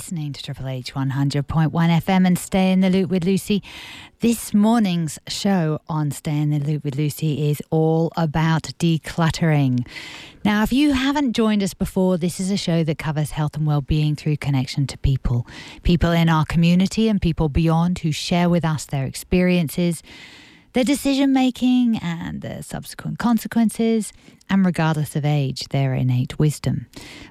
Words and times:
listening 0.00 0.32
to 0.32 0.42
Triple 0.42 0.66
H 0.66 0.94
100.1 0.94 1.70
FM 1.70 2.26
and 2.26 2.38
Stay 2.38 2.72
in 2.72 2.80
the 2.80 2.88
Loop 2.88 3.10
with 3.10 3.22
Lucy. 3.22 3.62
This 4.20 4.54
morning's 4.54 5.18
show 5.28 5.78
on 5.90 6.10
Stay 6.10 6.38
in 6.38 6.48
the 6.48 6.58
Loop 6.58 6.84
with 6.84 6.96
Lucy 6.96 7.50
is 7.50 7.60
all 7.68 8.10
about 8.16 8.62
decluttering. 8.78 9.86
Now, 10.42 10.62
if 10.62 10.72
you 10.72 10.94
haven't 10.94 11.34
joined 11.34 11.62
us 11.62 11.74
before, 11.74 12.16
this 12.16 12.40
is 12.40 12.50
a 12.50 12.56
show 12.56 12.82
that 12.82 12.96
covers 12.96 13.32
health 13.32 13.56
and 13.56 13.66
well-being 13.66 14.16
through 14.16 14.38
connection 14.38 14.86
to 14.86 14.96
people, 14.96 15.46
people 15.82 16.12
in 16.12 16.30
our 16.30 16.46
community 16.46 17.06
and 17.06 17.20
people 17.20 17.50
beyond 17.50 17.98
who 17.98 18.10
share 18.10 18.48
with 18.48 18.64
us 18.64 18.86
their 18.86 19.04
experiences 19.04 20.02
their 20.72 20.84
decision 20.84 21.32
making 21.32 21.98
and 21.98 22.42
the 22.42 22.62
subsequent 22.62 23.18
consequences, 23.18 24.12
and 24.48 24.64
regardless 24.64 25.16
of 25.16 25.24
age, 25.24 25.68
their 25.68 25.94
innate 25.94 26.38
wisdom. 26.38 26.86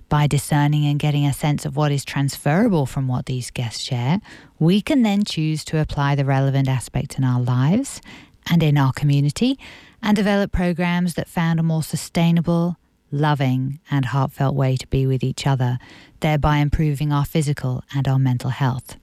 By 0.09 0.27
discerning 0.27 0.85
and 0.85 0.99
getting 0.99 1.25
a 1.25 1.33
sense 1.33 1.65
of 1.65 1.75
what 1.75 1.91
is 1.91 2.03
transferable 2.03 2.85
from 2.85 3.07
what 3.07 3.27
these 3.27 3.49
guests 3.49 3.81
share, 3.81 4.19
we 4.59 4.81
can 4.81 5.03
then 5.03 5.23
choose 5.23 5.63
to 5.65 5.79
apply 5.79 6.15
the 6.15 6.25
relevant 6.25 6.67
aspects 6.67 7.17
in 7.17 7.23
our 7.23 7.41
lives 7.41 8.01
and 8.49 8.61
in 8.61 8.77
our 8.77 8.91
community 8.91 9.57
and 10.01 10.15
develop 10.15 10.51
programs 10.51 11.13
that 11.13 11.27
found 11.27 11.59
a 11.59 11.63
more 11.63 11.83
sustainable, 11.83 12.77
loving, 13.11 13.79
and 13.89 14.05
heartfelt 14.05 14.55
way 14.55 14.75
to 14.75 14.87
be 14.87 15.05
with 15.07 15.23
each 15.23 15.47
other, 15.47 15.77
thereby 16.19 16.57
improving 16.57 17.11
our 17.11 17.25
physical 17.25 17.83
and 17.95 18.07
our 18.07 18.19
mental 18.19 18.49
health. 18.49 18.97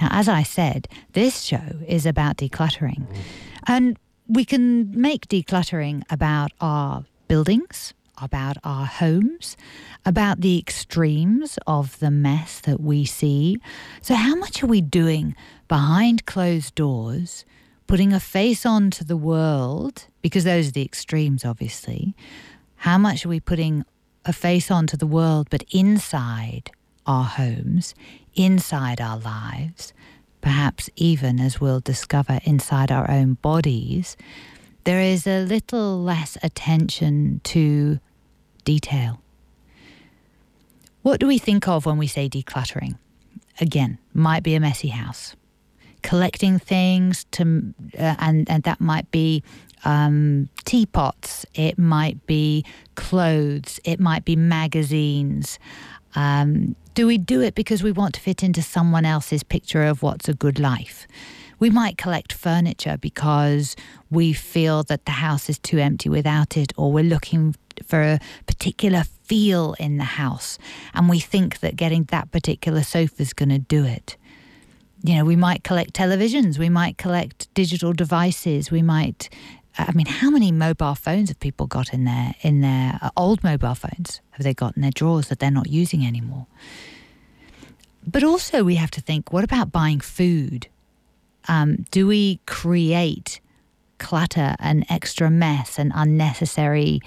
Now, 0.00 0.08
as 0.10 0.28
I 0.28 0.42
said, 0.42 0.88
this 1.12 1.42
show 1.42 1.80
is 1.86 2.06
about 2.06 2.36
decluttering. 2.36 3.06
And 3.66 3.98
we 4.26 4.44
can 4.44 4.90
make 5.00 5.28
decluttering 5.28 6.02
about 6.10 6.52
our 6.60 7.04
buildings, 7.28 7.94
about 8.20 8.56
our 8.64 8.86
homes, 8.86 9.56
about 10.04 10.40
the 10.40 10.58
extremes 10.58 11.58
of 11.66 11.98
the 11.98 12.10
mess 12.10 12.60
that 12.60 12.80
we 12.80 13.04
see. 13.04 13.58
So, 14.02 14.14
how 14.14 14.34
much 14.34 14.62
are 14.62 14.66
we 14.66 14.80
doing 14.80 15.34
behind 15.68 16.26
closed 16.26 16.74
doors, 16.74 17.44
putting 17.86 18.12
a 18.12 18.20
face 18.20 18.66
on 18.66 18.90
to 18.92 19.04
the 19.04 19.16
world? 19.16 20.06
Because 20.22 20.44
those 20.44 20.68
are 20.68 20.72
the 20.72 20.84
extremes, 20.84 21.44
obviously. 21.44 22.14
How 22.76 22.98
much 22.98 23.24
are 23.24 23.28
we 23.28 23.40
putting 23.40 23.84
a 24.24 24.32
face 24.32 24.70
on 24.70 24.86
to 24.88 24.96
the 24.96 25.06
world, 25.06 25.48
but 25.50 25.64
inside 25.70 26.70
our 27.06 27.24
homes, 27.24 27.94
inside 28.34 29.00
our 29.00 29.18
lives? 29.18 29.92
Perhaps 30.40 30.90
even 30.96 31.40
as 31.40 31.60
we'll 31.60 31.80
discover 31.80 32.40
inside 32.44 32.90
our 32.90 33.10
own 33.10 33.34
bodies, 33.34 34.16
there 34.84 35.00
is 35.00 35.26
a 35.26 35.44
little 35.44 36.02
less 36.02 36.38
attention 36.42 37.40
to 37.44 37.98
detail. 38.64 39.20
What 41.02 41.20
do 41.20 41.26
we 41.26 41.38
think 41.38 41.68
of 41.68 41.86
when 41.86 41.98
we 41.98 42.06
say 42.06 42.28
decluttering? 42.28 42.98
Again, 43.60 43.98
might 44.14 44.42
be 44.42 44.54
a 44.54 44.60
messy 44.60 44.88
house. 44.88 45.34
Collecting 46.02 46.58
things 46.58 47.24
to, 47.32 47.74
uh, 47.98 48.14
and 48.18 48.48
and 48.48 48.62
that 48.62 48.80
might 48.80 49.10
be 49.10 49.42
um, 49.84 50.48
teapots. 50.64 51.44
It 51.54 51.78
might 51.78 52.24
be 52.26 52.64
clothes. 52.94 53.80
It 53.84 54.00
might 54.00 54.24
be 54.24 54.36
magazines. 54.36 55.58
Um, 56.14 56.76
do 56.98 57.06
we 57.06 57.16
do 57.16 57.40
it 57.40 57.54
because 57.54 57.80
we 57.80 57.92
want 57.92 58.12
to 58.12 58.20
fit 58.20 58.42
into 58.42 58.60
someone 58.60 59.04
else's 59.04 59.44
picture 59.44 59.84
of 59.84 60.02
what's 60.02 60.28
a 60.28 60.34
good 60.34 60.58
life? 60.58 61.06
We 61.60 61.70
might 61.70 61.96
collect 61.96 62.32
furniture 62.32 62.96
because 63.00 63.76
we 64.10 64.32
feel 64.32 64.82
that 64.82 65.04
the 65.04 65.12
house 65.12 65.48
is 65.48 65.60
too 65.60 65.78
empty 65.78 66.08
without 66.08 66.56
it, 66.56 66.72
or 66.76 66.90
we're 66.90 67.04
looking 67.04 67.54
for 67.86 68.02
a 68.02 68.18
particular 68.48 69.04
feel 69.22 69.76
in 69.78 69.98
the 69.98 70.18
house, 70.18 70.58
and 70.92 71.08
we 71.08 71.20
think 71.20 71.60
that 71.60 71.76
getting 71.76 72.02
that 72.08 72.32
particular 72.32 72.82
sofa 72.82 73.22
is 73.22 73.32
going 73.32 73.50
to 73.50 73.60
do 73.60 73.84
it. 73.84 74.16
You 75.04 75.14
know, 75.14 75.24
we 75.24 75.36
might 75.36 75.62
collect 75.62 75.92
televisions, 75.92 76.58
we 76.58 76.68
might 76.68 76.98
collect 76.98 77.46
digital 77.54 77.92
devices, 77.92 78.72
we 78.72 78.82
might 78.82 79.28
I 79.78 79.92
mean, 79.92 80.06
how 80.06 80.30
many 80.30 80.50
mobile 80.50 80.96
phones 80.96 81.28
have 81.28 81.38
people 81.38 81.66
got 81.66 81.92
in 81.92 82.04
their 82.04 82.34
in 82.42 82.60
their 82.60 82.98
uh, 83.00 83.10
old 83.16 83.44
mobile 83.44 83.74
phones? 83.74 84.20
Have 84.32 84.42
they 84.42 84.54
got 84.54 84.76
in 84.76 84.82
their 84.82 84.90
drawers 84.90 85.28
that 85.28 85.38
they're 85.38 85.50
not 85.50 85.68
using 85.68 86.04
anymore? 86.04 86.46
But 88.06 88.24
also, 88.24 88.64
we 88.64 88.74
have 88.74 88.90
to 88.92 89.00
think: 89.00 89.32
what 89.32 89.44
about 89.44 89.70
buying 89.70 90.00
food? 90.00 90.68
Um, 91.46 91.86
do 91.90 92.06
we 92.06 92.40
create 92.46 93.40
clutter 93.98 94.56
and 94.58 94.84
extra 94.90 95.30
mess 95.30 95.78
and 95.78 95.92
unnecessary 95.94 97.00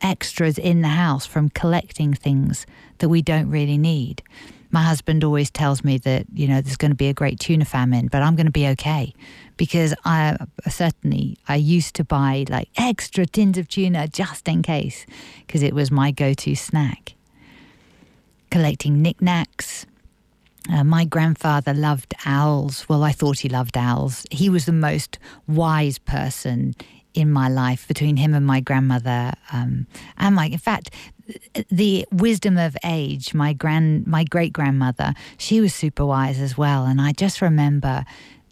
extras 0.00 0.58
in 0.58 0.82
the 0.82 0.88
house 0.88 1.26
from 1.26 1.48
collecting 1.48 2.14
things 2.14 2.66
that 2.98 3.08
we 3.08 3.22
don't 3.22 3.50
really 3.50 3.78
need? 3.78 4.22
my 4.70 4.82
husband 4.82 5.24
always 5.24 5.50
tells 5.50 5.82
me 5.82 5.98
that 5.98 6.26
you 6.34 6.46
know 6.46 6.60
there's 6.60 6.76
going 6.76 6.90
to 6.90 6.96
be 6.96 7.08
a 7.08 7.14
great 7.14 7.40
tuna 7.40 7.64
famine, 7.64 8.08
but 8.08 8.22
I'm 8.22 8.36
going 8.36 8.46
to 8.46 8.52
be 8.52 8.66
okay 8.68 9.14
because 9.58 9.94
I 10.06 10.38
certainly 10.68 11.36
I 11.46 11.56
used 11.56 11.94
to 11.96 12.04
buy 12.04 12.46
like 12.48 12.70
extra 12.78 13.26
tins 13.26 13.58
of 13.58 13.68
tuna 13.68 14.08
just 14.08 14.48
in 14.48 14.62
case 14.62 15.04
because 15.46 15.62
it 15.62 15.74
was 15.74 15.90
my 15.90 16.10
go-to 16.10 16.54
snack. 16.54 17.14
Collecting 18.50 19.02
knickknacks. 19.02 19.84
Uh, 20.72 20.84
my 20.84 21.04
grandfather 21.04 21.74
loved 21.74 22.14
owls. 22.24 22.88
Well, 22.88 23.02
I 23.02 23.12
thought 23.12 23.40
he 23.40 23.48
loved 23.48 23.76
owls. 23.76 24.24
He 24.30 24.48
was 24.48 24.64
the 24.64 24.72
most 24.72 25.18
wise 25.46 25.98
person 25.98 26.74
in 27.14 27.30
my 27.30 27.48
life 27.48 27.88
between 27.88 28.16
him 28.16 28.34
and 28.34 28.46
my 28.46 28.60
grandmother 28.60 29.32
um, 29.52 29.86
and 30.18 30.34
my 30.36 30.46
in 30.46 30.58
fact 30.58 30.90
the 31.70 32.06
wisdom 32.10 32.56
of 32.56 32.76
age, 32.84 33.34
my 33.34 33.52
grand, 33.52 34.06
my 34.06 34.24
great 34.24 34.52
grandmother, 34.52 35.14
she 35.36 35.60
was 35.60 35.74
super 35.74 36.06
wise 36.06 36.40
as 36.40 36.56
well. 36.56 36.86
And 36.86 37.00
I 37.00 37.12
just 37.12 37.42
remember, 37.42 38.04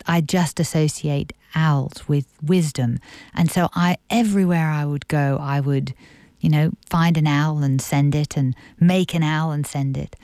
I 0.06 0.20
just 0.20 0.60
associate 0.60 1.32
owls 1.54 2.08
with 2.08 2.26
wisdom, 2.42 2.98
and 3.34 3.50
so 3.50 3.68
I 3.74 3.98
everywhere 4.10 4.68
I 4.70 4.84
would 4.84 5.08
go, 5.08 5.38
I 5.40 5.60
would, 5.60 5.94
you 6.40 6.48
know, 6.48 6.72
find 6.88 7.16
an 7.16 7.26
owl 7.26 7.62
and 7.62 7.80
send 7.80 8.14
it, 8.14 8.36
and 8.36 8.54
make 8.78 9.14
an 9.14 9.22
owl 9.22 9.52
and 9.52 9.66
send 9.66 9.96
it. 9.96 10.16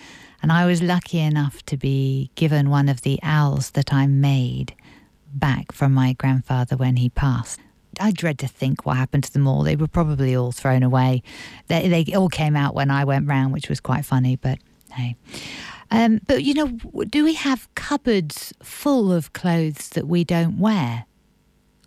And 0.43 0.51
I 0.51 0.67
was 0.67 0.83
lucky 0.83 1.21
enough 1.21 1.65
to 1.67 1.77
be 1.77 2.31
given 2.35 2.69
one 2.69 2.89
of 2.89 3.03
the 3.03 3.21
owls 3.23 3.71
that 3.71 3.93
I 3.93 4.07
made 4.07 4.75
back 5.33 5.73
from 5.73 5.95
my 5.95 6.15
grandfather 6.15 6.77
when 6.77 6.97
he 6.97 7.09
passed. 7.09 7.61
I 8.01 8.11
dread 8.11 8.39
to 8.39 8.49
think 8.49 8.85
what 8.85 8.97
happened 8.97 9.25
to 9.25 9.33
them 9.33 9.47
all. 9.47 9.63
They 9.63 9.77
were 9.77 9.87
probably 9.87 10.35
all 10.35 10.53
thrown 10.53 10.83
away. 10.83 11.23
They, 11.69 11.89
they 11.89 12.15
all 12.15 12.29
came 12.29 12.57
out 12.57 12.75
when 12.75 12.91
I 12.91 13.05
went 13.05 13.29
round, 13.29 13.53
which 13.53 13.69
was 13.69 13.81
quite 13.81 14.05
funny, 14.05 14.37
but 14.37 14.59
hey. 14.93 15.17
Um, 15.93 16.21
but 16.27 16.43
you 16.43 16.55
know, 16.55 16.69
do 17.05 17.23
we 17.23 17.35
have 17.35 17.73
cupboards 17.75 18.55
full 18.63 19.13
of 19.13 19.35
clothes 19.35 19.91
that 19.91 20.09
we 20.09 20.25
don't 20.25 20.59
wear? 20.59 21.05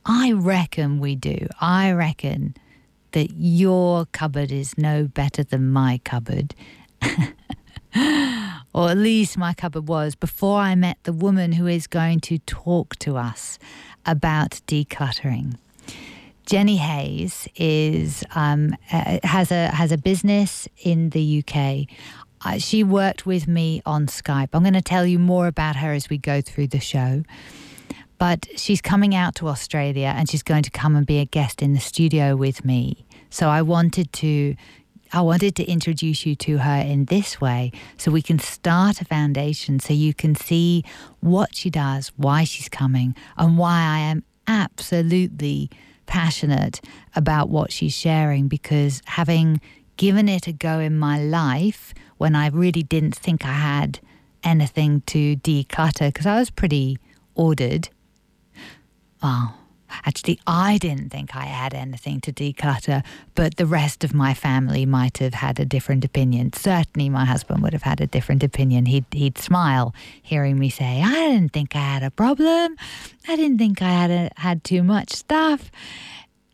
I 0.06 0.32
reckon 0.32 1.00
we 1.00 1.16
do. 1.16 1.48
I 1.60 1.92
reckon 1.92 2.56
that 3.14 3.32
your 3.32 4.06
cupboard 4.12 4.52
is 4.52 4.78
no 4.78 5.06
better 5.08 5.44
than 5.44 5.72
my 5.72 6.00
cupboard. 6.04 6.54
or 8.76 8.90
at 8.90 8.98
least 8.98 9.40
my 9.40 9.56
cupboard 9.56 9.88
was 9.88 10.14
before 10.14 10.60
I 10.60 10.76
met 10.76 11.00
the 11.04 11.14
woman 11.14 11.54
who 11.54 11.66
is 11.66 11.88
going 11.88 12.20
to 12.22 12.38
talk 12.40 12.98
to 12.98 13.18
us 13.18 13.58
about 14.06 14.62
decluttering. 14.68 15.56
Jenny 16.46 16.78
Hayes 16.78 17.48
is 17.56 18.24
um, 18.36 18.76
uh, 18.92 19.18
has 19.24 19.52
a 19.52 19.70
has 19.70 19.92
a 19.92 19.98
business 19.98 20.68
in 20.84 21.10
the 21.10 21.44
UK. 21.44 21.88
Uh, 22.46 22.60
she 22.60 22.84
worked 22.84 23.26
with 23.26 23.48
me 23.48 23.82
on 23.88 24.06
Skype. 24.06 24.50
I'm 24.54 24.62
going 24.62 24.74
to 24.74 24.82
tell 24.82 25.06
you 25.06 25.18
more 25.18 25.48
about 25.48 25.78
her 25.78 25.94
as 25.94 26.10
we 26.10 26.20
go 26.20 26.42
through 26.42 26.68
the 26.68 26.80
show. 26.80 27.24
But 28.20 28.48
she's 28.56 28.82
coming 28.82 29.16
out 29.16 29.36
to 29.36 29.48
Australia 29.48 30.14
and 30.16 30.30
she's 30.30 30.44
going 30.44 30.64
to 30.64 30.70
come 30.70 30.96
and 30.96 31.06
be 31.06 31.18
a 31.20 31.26
guest 31.26 31.62
in 31.62 31.74
the 31.74 31.80
studio 31.80 32.36
with 32.36 32.64
me. 32.64 33.06
So 33.32 33.50
I 33.50 33.64
wanted 33.64 34.14
to 34.14 34.56
I 35.12 35.22
wanted 35.22 35.56
to 35.58 35.64
introduce 35.64 36.26
you 36.26 36.36
to 36.36 36.58
her 36.58 36.82
in 36.82 37.06
this 37.06 37.40
way 37.40 37.72
so 37.98 38.12
we 38.12 38.22
can 38.22 38.40
start 38.40 39.02
a 39.02 39.06
foundation 39.06 39.80
so 39.80 39.94
you 39.94 40.14
can 40.14 40.36
see 40.36 40.84
what 41.22 41.56
she 41.56 41.70
does, 41.70 42.12
why 42.18 42.44
she's 42.44 42.68
coming, 42.68 43.16
and 43.38 43.58
why 43.58 43.82
I 43.82 44.00
am 44.00 44.24
absolutely 44.48 45.70
passionate 46.06 46.82
about 47.16 47.50
what 47.50 47.72
she's 47.72 47.96
sharing 47.96 48.48
because 48.48 49.02
having 49.06 49.62
given 49.98 50.28
it 50.28 50.48
a 50.48 50.52
go 50.52 50.80
in 50.80 50.98
my 50.98 51.22
life 51.22 51.94
when 52.18 52.36
I 52.36 52.48
really 52.48 52.84
didn't 52.84 53.16
think 53.16 53.46
I 53.46 53.54
had 53.54 54.00
anything 54.44 55.02
to 55.08 55.36
declutter 55.38 56.08
because 56.08 56.26
I 56.26 56.40
was 56.40 56.50
pretty 56.50 56.98
ordered. 57.36 57.90
Well, 59.22 59.56
Actually, 60.04 60.40
I 60.46 60.78
didn't 60.78 61.10
think 61.10 61.36
I 61.36 61.46
had 61.46 61.74
anything 61.74 62.20
to 62.22 62.34
declutter, 62.34 63.04
but 63.34 63.58
the 63.58 63.66
rest 63.66 64.04
of 64.04 64.14
my 64.14 64.34
family 64.34 64.86
might 64.86 65.20
have 65.20 65.36
had 65.36 65.60
a 65.60 65.66
different 65.66 66.04
opinion. 66.04 66.54
Certainly, 66.54 67.10
my 67.10 67.26
husband 67.26 67.62
would 67.62 67.74
have 67.74 67.84
had 67.84 68.02
a 68.02 68.08
different 68.08 68.44
opinion. 68.44 68.88
He'd, 68.88 69.06
he'd 69.12 69.38
smile 69.38 69.94
hearing 70.22 70.60
me 70.60 70.70
say, 70.70 71.02
I 71.04 71.30
didn't 71.30 71.54
think 71.54 71.76
I 71.76 71.80
had 71.80 72.04
a 72.04 72.12
problem. 72.12 72.76
I 73.28 73.36
didn't 73.36 73.58
think 73.58 73.82
I 73.82 73.90
had, 73.90 74.12
a, 74.12 74.30
had 74.38 74.64
too 74.64 74.84
much 74.84 75.14
stuff. 75.14 75.72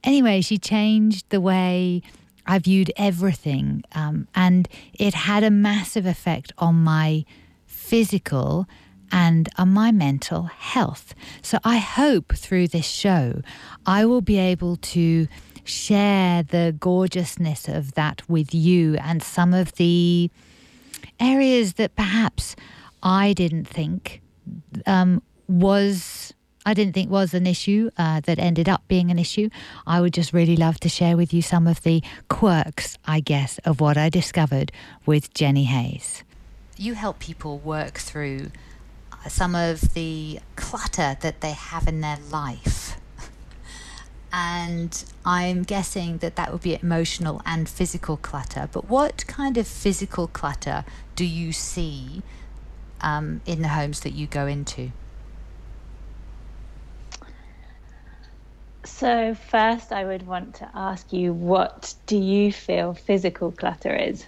Anyway, 0.04 0.42
she 0.42 0.58
changed 0.58 1.30
the 1.30 1.42
way 1.42 2.02
I 2.46 2.60
viewed 2.60 2.92
everything, 2.98 3.84
um, 3.94 4.28
and 4.36 4.68
it 4.94 5.14
had 5.14 5.44
a 5.44 5.52
massive 5.52 6.06
effect 6.06 6.52
on 6.58 6.76
my 6.76 7.26
physical 7.66 8.68
and 9.12 9.50
on 9.58 9.70
my 9.70 9.92
mental 9.92 10.44
health. 10.44 11.14
So 11.42 11.58
I 11.64 11.78
hope 11.78 12.34
through 12.34 12.70
this 12.70 12.88
show 12.88 13.42
I 13.86 14.06
will 14.06 14.22
be 14.22 14.38
able 14.38 14.78
to 14.78 15.28
share 15.64 16.44
the 16.44 16.76
gorgeousness 16.80 17.68
of 17.68 17.94
that 17.94 18.28
with 18.30 18.54
you 18.54 18.96
and 18.96 19.22
some 19.22 19.54
of 19.54 19.74
the 19.74 20.32
areas 21.20 21.74
that 21.74 21.96
perhaps 21.96 22.56
I 23.04 23.34
didn't 23.34 23.66
think 23.66 24.22
um, 24.86 25.22
was 25.48 26.34
I 26.66 26.76
didn't 26.76 26.94
think 26.94 27.10
was 27.10 27.34
an 27.34 27.48
issue 27.48 27.90
uh, 27.98 28.20
that 28.22 28.38
ended 28.38 28.70
up 28.70 28.88
being 28.88 29.10
an 29.10 29.18
issue. 29.18 29.50
I 29.88 30.00
would 30.00 30.14
just 30.14 30.32
really 30.32 30.56
love 30.56 30.80
to 30.82 30.90
share 30.90 31.18
with 31.18 31.34
you 31.34 31.42
some 31.42 31.68
of 31.68 31.82
the 31.82 32.04
quirks, 32.30 32.98
I 33.06 33.20
guess, 33.20 33.58
of 33.60 33.82
what 33.82 33.98
I 33.98 34.10
discovered 34.10 34.72
with 35.06 35.34
Jenny 35.34 35.64
Hayes. 35.64 36.24
You 36.78 36.94
help 36.94 37.20
people 37.20 37.58
work 37.58 37.96
through 37.96 38.52
uh, 39.12 39.30
some 39.30 39.56
of 39.56 39.94
the 39.96 40.40
clutter 40.56 41.18
that 41.22 41.42
they 41.42 41.52
have 41.52 41.88
in 41.88 42.02
their 42.02 42.20
life. 42.30 42.98
And 44.34 45.04
I'm 45.26 45.64
guessing 45.64 46.20
that 46.20 46.38
that 46.38 46.54
would 46.54 46.62
be 46.62 46.80
emotional 46.82 47.42
and 47.46 47.68
physical 47.68 48.16
clutter. 48.16 48.70
But 48.72 48.88
what 48.88 49.28
kind 49.28 49.58
of 49.58 49.68
physical 49.68 50.28
clutter 50.28 50.86
do 51.18 51.26
you 51.26 51.52
see 51.52 52.22
um, 53.02 53.42
in 53.46 53.62
the 53.62 53.68
homes 53.68 54.00
that 54.00 54.12
you 54.12 54.28
go 54.28 54.48
into? 54.48 54.94
So, 58.84 59.36
first, 59.36 59.92
I 59.92 60.06
would 60.06 60.26
want 60.26 60.56
to 60.56 60.70
ask 60.74 61.14
you 61.14 61.34
what 61.34 61.94
do 62.08 62.18
you 62.18 62.52
feel 62.52 62.94
physical 62.94 63.52
clutter 63.52 63.96
is? 63.96 64.26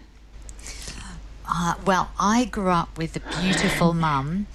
Uh, 1.47 1.75
well, 1.85 2.11
I 2.19 2.45
grew 2.45 2.69
up 2.69 2.97
with 2.97 3.15
a 3.15 3.41
beautiful 3.41 3.93
mum 3.93 4.47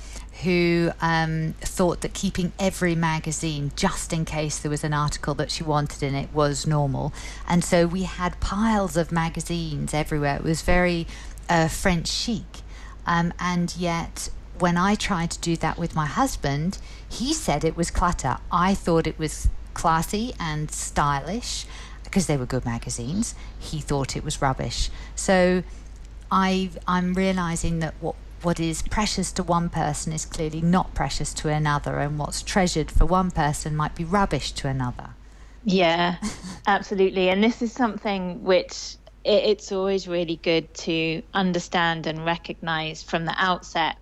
who 0.42 0.90
um, 1.00 1.54
thought 1.60 2.00
that 2.02 2.14
keeping 2.14 2.52
every 2.60 2.94
magazine 2.94 3.72
just 3.74 4.12
in 4.12 4.24
case 4.24 4.58
there 4.58 4.70
was 4.70 4.84
an 4.84 4.94
article 4.94 5.34
that 5.34 5.50
she 5.50 5.64
wanted 5.64 6.02
in 6.02 6.14
it 6.14 6.32
was 6.32 6.66
normal. 6.66 7.12
And 7.48 7.64
so 7.64 7.86
we 7.86 8.04
had 8.04 8.38
piles 8.40 8.96
of 8.96 9.10
magazines 9.10 9.92
everywhere. 9.92 10.36
It 10.36 10.44
was 10.44 10.62
very 10.62 11.08
uh, 11.48 11.66
French 11.66 12.06
chic. 12.06 12.62
Um, 13.04 13.32
and 13.40 13.74
yet, 13.76 14.28
when 14.58 14.76
I 14.76 14.94
tried 14.94 15.32
to 15.32 15.40
do 15.40 15.56
that 15.56 15.76
with 15.76 15.96
my 15.96 16.06
husband, 16.06 16.78
he 17.08 17.32
said 17.32 17.64
it 17.64 17.76
was 17.76 17.90
clutter. 17.90 18.36
I 18.52 18.74
thought 18.74 19.06
it 19.06 19.18
was 19.18 19.48
classy 19.78 20.34
and 20.38 20.70
stylish 20.70 21.64
because 22.04 22.26
they 22.26 22.36
were 22.36 22.46
good 22.46 22.64
magazines. 22.64 23.34
He 23.58 23.80
thought 23.80 24.16
it 24.16 24.24
was 24.24 24.42
rubbish. 24.42 24.90
So 25.14 25.62
I 26.30 26.70
I'm 26.86 27.14
realizing 27.14 27.78
that 27.78 27.94
what 28.00 28.16
what 28.42 28.60
is 28.60 28.82
precious 28.82 29.32
to 29.32 29.42
one 29.42 29.68
person 29.68 30.12
is 30.12 30.24
clearly 30.24 30.60
not 30.60 30.94
precious 30.94 31.32
to 31.34 31.48
another, 31.48 31.98
and 31.98 32.18
what's 32.18 32.42
treasured 32.42 32.90
for 32.90 33.06
one 33.06 33.30
person 33.30 33.74
might 33.74 33.94
be 33.94 34.04
rubbish 34.04 34.52
to 34.52 34.68
another. 34.68 35.10
Yeah, 35.64 36.16
absolutely. 36.66 37.30
And 37.30 37.42
this 37.42 37.62
is 37.62 37.72
something 37.72 38.42
which 38.44 38.96
it's 39.24 39.72
always 39.72 40.08
really 40.08 40.36
good 40.36 40.72
to 40.74 41.22
understand 41.34 42.06
and 42.06 42.24
recognize 42.24 43.02
from 43.02 43.24
the 43.26 43.34
outset. 43.36 43.96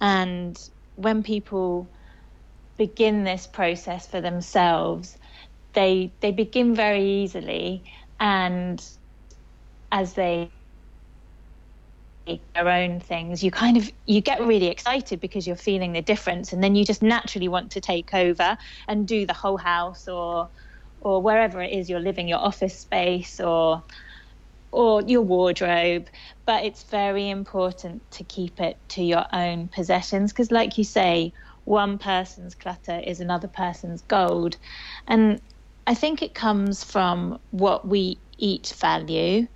And 0.00 0.58
when 0.96 1.22
people 1.22 1.88
begin 2.78 3.24
this 3.24 3.46
process 3.46 4.06
for 4.06 4.20
themselves, 4.20 5.16
they 5.74 6.14
they 6.20 6.32
begin 6.32 6.74
very 6.74 7.04
easily, 7.22 7.90
and 8.20 8.84
as 9.92 10.14
they 10.14 10.52
their 12.54 12.68
own 12.68 13.00
things 13.00 13.42
you 13.44 13.50
kind 13.50 13.76
of 13.76 13.90
you 14.06 14.22
get 14.22 14.40
really 14.40 14.68
excited 14.68 15.20
because 15.20 15.46
you're 15.46 15.56
feeling 15.56 15.92
the 15.92 16.00
difference 16.00 16.54
and 16.54 16.64
then 16.64 16.74
you 16.74 16.84
just 16.84 17.02
naturally 17.02 17.48
want 17.48 17.70
to 17.70 17.82
take 17.82 18.14
over 18.14 18.56
and 18.88 19.06
do 19.06 19.26
the 19.26 19.34
whole 19.34 19.58
house 19.58 20.08
or 20.08 20.48
or 21.00 21.20
wherever 21.22 21.60
it 21.60 21.72
is 21.72 21.90
you're 21.90 22.00
living 22.00 22.26
your 22.28 22.38
office 22.38 22.80
space 22.80 23.40
or 23.40 23.84
or 24.72 25.02
your 25.02 25.22
wardrobe. 25.22 26.08
But 26.46 26.64
it's 26.64 26.84
very 26.90 27.30
important 27.30 28.02
to 28.12 28.24
keep 28.24 28.60
it 28.60 28.78
to 28.90 29.02
your 29.04 29.24
own 29.32 29.68
possessions 29.68 30.32
because 30.32 30.50
like 30.50 30.78
you 30.78 30.84
say 30.84 31.32
one 31.64 31.98
person's 31.98 32.54
clutter 32.54 33.00
is 33.06 33.20
another 33.20 33.48
person's 33.48 34.02
gold 34.02 34.56
and 35.08 35.40
i 35.86 35.94
think 35.94 36.22
it 36.22 36.34
comes 36.34 36.84
from 36.84 37.38
what 37.50 37.86
we 37.86 38.18
each 38.38 38.72
value 38.74 39.46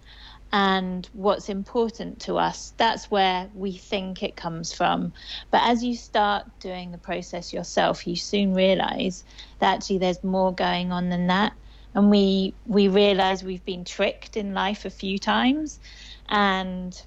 and 0.53 1.09
what's 1.13 1.49
important 1.49 2.21
to 2.21 2.39
us. 2.39 2.73
That's 2.79 3.11
where 3.11 3.51
we 3.55 3.73
think 3.73 4.23
it 4.23 4.37
comes 4.37 4.73
from. 4.73 5.13
But 5.51 5.63
as 5.65 5.85
you 5.85 5.95
start 5.95 6.47
doing 6.61 6.91
the 6.91 6.99
process 6.99 7.53
yourself, 7.53 8.07
you 8.07 8.17
soon 8.17 8.55
realize 8.55 9.25
that 9.59 9.75
actually 9.75 9.99
there's 9.99 10.25
more 10.25 10.55
going 10.55 10.91
on 10.91 11.11
than 11.11 11.27
that. 11.27 11.53
And 11.95 12.11
we 12.11 12.55
we 12.65 12.89
realize 12.89 13.43
we've 13.43 13.65
been 13.65 13.85
tricked 13.85 14.37
in 14.37 14.55
life 14.55 14.85
a 14.85 14.91
few 14.91 15.19
times 15.19 15.81
and 16.29 17.01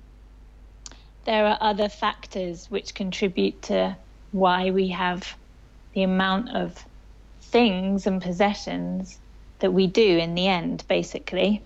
there 1.24 1.46
are 1.46 1.58
other 1.62 1.88
factors 1.88 2.70
which 2.70 2.96
contribute 2.96 3.62
to 3.63 3.96
why 4.31 4.71
we 4.71 4.89
have 4.89 5.35
the 5.93 6.03
amount 6.03 6.50
of 6.50 6.85
things 7.41 8.07
and 8.07 8.21
possessions 8.21 9.19
that 9.59 9.73
we 9.73 9.88
do 9.88 10.17
in 10.17 10.35
the 10.35 10.47
end 10.47 10.83
basically. 10.88 11.61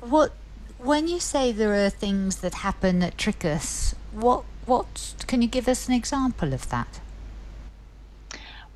What 0.00 0.32
when 0.78 1.08
you 1.08 1.20
say 1.20 1.52
there 1.52 1.74
are 1.86 1.90
things 1.90 2.36
that 2.36 2.54
happen 2.54 2.98
that 2.98 3.16
trick 3.16 3.44
us, 3.44 3.94
what 4.12 4.44
what 4.66 5.14
can 5.26 5.42
you 5.42 5.48
give 5.48 5.68
us 5.68 5.88
an 5.88 5.94
example 5.94 6.52
of 6.52 6.68
that? 6.70 7.00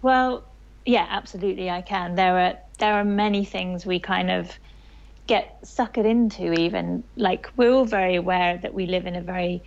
Well, 0.00 0.44
yeah, 0.86 1.06
absolutely, 1.08 1.70
I 1.70 1.82
can. 1.82 2.14
There 2.14 2.38
are 2.38 2.58
there 2.78 2.94
are 2.94 3.04
many 3.04 3.44
things 3.44 3.84
we 3.84 3.98
kind 3.98 4.30
of 4.30 4.50
get 5.26 5.60
suckered 5.62 6.06
into. 6.06 6.52
Even 6.52 7.04
like 7.16 7.50
we're 7.56 7.72
all 7.72 7.84
very 7.84 8.14
aware 8.14 8.58
that 8.58 8.72
we 8.74 8.86
live 8.86 9.06
in 9.06 9.16
a 9.16 9.20
very 9.20 9.62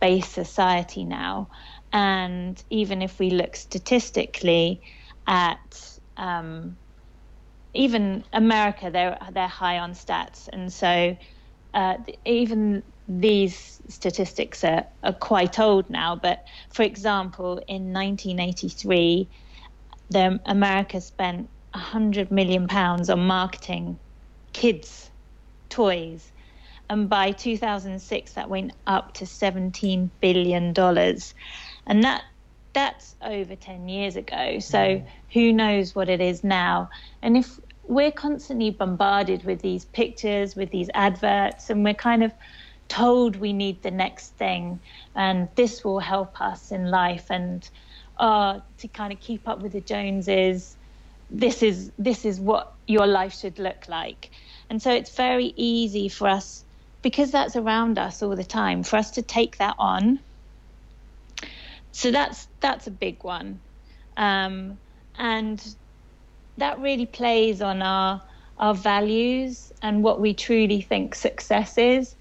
consumer-based 0.00 0.32
society 0.32 1.04
now, 1.04 1.48
and 1.92 2.62
even 2.70 3.02
if 3.02 3.18
we 3.18 3.30
look 3.30 3.56
statistically 3.56 4.82
at 5.26 5.98
um, 6.16 6.76
even 7.74 8.24
America, 8.32 8.90
they're 8.90 9.18
they're 9.32 9.48
high 9.48 9.78
on 9.78 9.92
stats, 9.92 10.48
and 10.52 10.72
so 10.72 11.16
uh, 11.74 11.96
even 12.24 12.82
these 13.08 13.80
statistics 13.88 14.64
are, 14.64 14.86
are 15.02 15.12
quite 15.12 15.58
old 15.58 15.90
now. 15.90 16.16
But 16.16 16.44
for 16.72 16.82
example, 16.82 17.58
in 17.68 17.92
1983, 17.92 19.28
the 20.10 20.40
America 20.46 21.00
spent 21.00 21.50
100 21.74 22.30
million 22.30 22.68
pounds 22.68 23.10
on 23.10 23.26
marketing 23.26 23.98
kids 24.52 25.10
toys, 25.70 26.32
and 26.90 27.08
by 27.08 27.32
2006 27.32 28.32
that 28.32 28.48
went 28.48 28.72
up 28.86 29.14
to 29.14 29.26
17 29.26 30.10
billion 30.20 30.72
dollars, 30.72 31.34
and 31.86 32.02
that 32.04 32.24
that's 32.72 33.14
over 33.22 33.54
10 33.54 33.88
years 33.88 34.16
ago. 34.16 34.58
So 34.58 34.78
mm. 34.78 35.06
who 35.32 35.52
knows 35.52 35.94
what 35.94 36.08
it 36.08 36.20
is 36.20 36.42
now? 36.42 36.90
And 37.22 37.36
if 37.36 37.60
we're 37.84 38.10
constantly 38.10 38.70
bombarded 38.70 39.44
with 39.44 39.62
these 39.62 39.84
pictures, 39.86 40.56
with 40.56 40.70
these 40.70 40.90
adverts, 40.92 41.70
and 41.70 41.84
we're 41.84 41.94
kind 41.94 42.24
of 42.24 42.32
told 42.88 43.36
we 43.36 43.52
need 43.52 43.82
the 43.82 43.90
next 43.90 44.34
thing 44.34 44.78
and 45.14 45.48
this 45.54 45.84
will 45.84 46.00
help 46.00 46.40
us 46.40 46.70
in 46.70 46.90
life 46.90 47.26
and 47.30 47.68
uh, 48.18 48.60
to 48.78 48.88
kind 48.88 49.12
of 49.12 49.20
keep 49.20 49.48
up 49.48 49.60
with 49.62 49.72
the 49.72 49.80
Joneses. 49.80 50.76
This 51.30 51.62
is 51.62 51.90
this 51.98 52.24
is 52.24 52.38
what 52.38 52.74
your 52.86 53.06
life 53.06 53.34
should 53.34 53.58
look 53.58 53.88
like, 53.88 54.30
and 54.70 54.80
so 54.80 54.92
it's 54.92 55.16
very 55.16 55.52
easy 55.56 56.08
for 56.08 56.28
us 56.28 56.64
because 57.04 57.30
that's 57.30 57.54
around 57.54 57.98
us 57.98 58.22
all 58.22 58.34
the 58.34 58.42
time 58.42 58.82
for 58.82 58.96
us 58.96 59.12
to 59.12 59.22
take 59.22 59.58
that 59.58 59.76
on. 59.78 60.18
So 61.92 62.10
that's 62.10 62.48
that's 62.60 62.88
a 62.88 62.90
big 62.90 63.22
one, 63.22 63.60
um, 64.16 64.78
and 65.16 65.62
that 66.56 66.80
really 66.80 67.06
plays 67.06 67.62
on 67.62 67.82
our 67.82 68.20
our 68.58 68.74
values 68.74 69.72
and 69.82 70.02
what 70.02 70.20
we 70.20 70.32
truly 70.32 70.80
think 70.80 71.14
success 71.14 71.76
is 71.76 72.14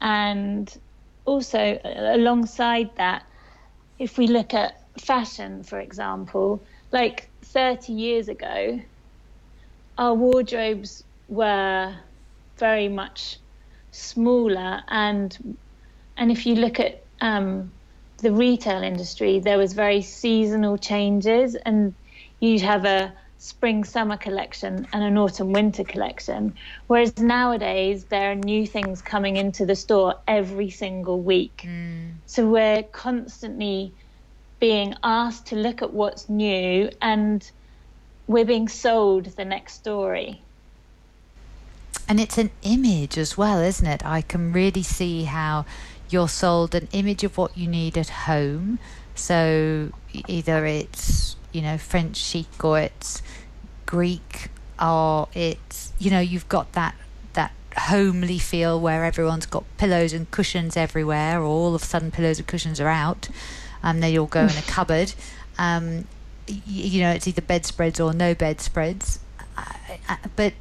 and 0.00 0.78
also 1.24 1.78
alongside 1.84 2.90
that 2.96 3.24
if 3.98 4.18
we 4.18 4.26
look 4.26 4.52
at 4.52 4.84
fashion 5.00 5.62
for 5.62 5.80
example 5.80 6.62
like 6.92 7.30
30 7.42 7.92
years 7.92 8.28
ago 8.28 8.78
our 9.96 10.14
wardrobes 10.14 11.04
were 11.28 11.94
very 12.58 12.88
much 12.88 13.38
smaller 13.98 14.82
and 14.88 15.56
and 16.16 16.30
if 16.30 16.46
you 16.46 16.54
look 16.54 16.80
at 16.80 17.04
um, 17.20 17.72
the 18.18 18.32
retail 18.32 18.82
industry 18.82 19.40
there 19.40 19.58
was 19.58 19.72
very 19.72 20.02
seasonal 20.02 20.78
changes 20.78 21.54
and 21.54 21.94
you'd 22.40 22.62
have 22.62 22.84
a 22.84 23.12
spring 23.38 23.84
summer 23.84 24.16
collection 24.16 24.86
and 24.92 25.04
an 25.04 25.16
autumn 25.16 25.52
winter 25.52 25.84
collection. 25.84 26.54
Whereas 26.88 27.16
nowadays, 27.18 28.04
there 28.04 28.32
are 28.32 28.34
new 28.34 28.66
things 28.66 29.00
coming 29.00 29.36
into 29.36 29.64
the 29.64 29.76
store 29.76 30.16
every 30.26 30.70
single 30.70 31.20
week. 31.20 31.62
Mm. 31.64 32.14
So 32.26 32.46
we're 32.48 32.82
constantly 32.82 33.94
being 34.60 34.94
asked 35.04 35.46
to 35.46 35.56
look 35.56 35.82
at 35.82 35.92
what's 35.92 36.28
new 36.28 36.90
and 37.00 37.48
we're 38.26 38.44
being 38.44 38.68
sold 38.68 39.26
the 39.36 39.44
next 39.44 39.74
story. 39.74 40.42
And 42.08 42.18
it's 42.18 42.38
an 42.38 42.50
image 42.62 43.18
as 43.18 43.36
well, 43.36 43.60
isn't 43.60 43.86
it? 43.86 44.04
I 44.04 44.22
can 44.22 44.52
really 44.52 44.82
see 44.82 45.24
how 45.24 45.66
you're 46.08 46.28
sold 46.28 46.74
an 46.74 46.88
image 46.92 47.22
of 47.22 47.36
what 47.36 47.56
you 47.56 47.68
need 47.68 47.98
at 47.98 48.08
home. 48.08 48.78
So 49.14 49.90
either 50.26 50.64
it's, 50.64 51.36
you 51.52 51.60
know, 51.60 51.76
French 51.76 52.16
chic 52.16 52.64
or 52.64 52.78
it's 52.78 53.22
Greek 53.84 54.48
or 54.80 55.28
it's, 55.34 55.92
you 55.98 56.10
know, 56.10 56.20
you've 56.20 56.48
got 56.48 56.72
that 56.72 56.94
that 57.34 57.52
homely 57.76 58.38
feel 58.38 58.80
where 58.80 59.04
everyone's 59.04 59.46
got 59.46 59.64
pillows 59.76 60.12
and 60.12 60.30
cushions 60.30 60.76
everywhere, 60.76 61.40
or 61.40 61.44
all 61.44 61.74
of 61.74 61.82
a 61.82 61.84
sudden 61.84 62.10
pillows 62.10 62.38
and 62.38 62.46
cushions 62.46 62.80
are 62.80 62.88
out, 62.88 63.28
and 63.82 64.02
they 64.02 64.18
all 64.18 64.26
go 64.26 64.42
in 64.42 64.50
a 64.50 64.62
cupboard. 64.66 65.12
Um, 65.58 66.06
you, 66.46 66.60
you 66.66 67.00
know, 67.02 67.10
it's 67.10 67.26
either 67.26 67.42
bedspreads 67.42 68.00
or 68.00 68.12
no 68.12 68.34
bedspreads. 68.34 69.18
but 70.36 70.54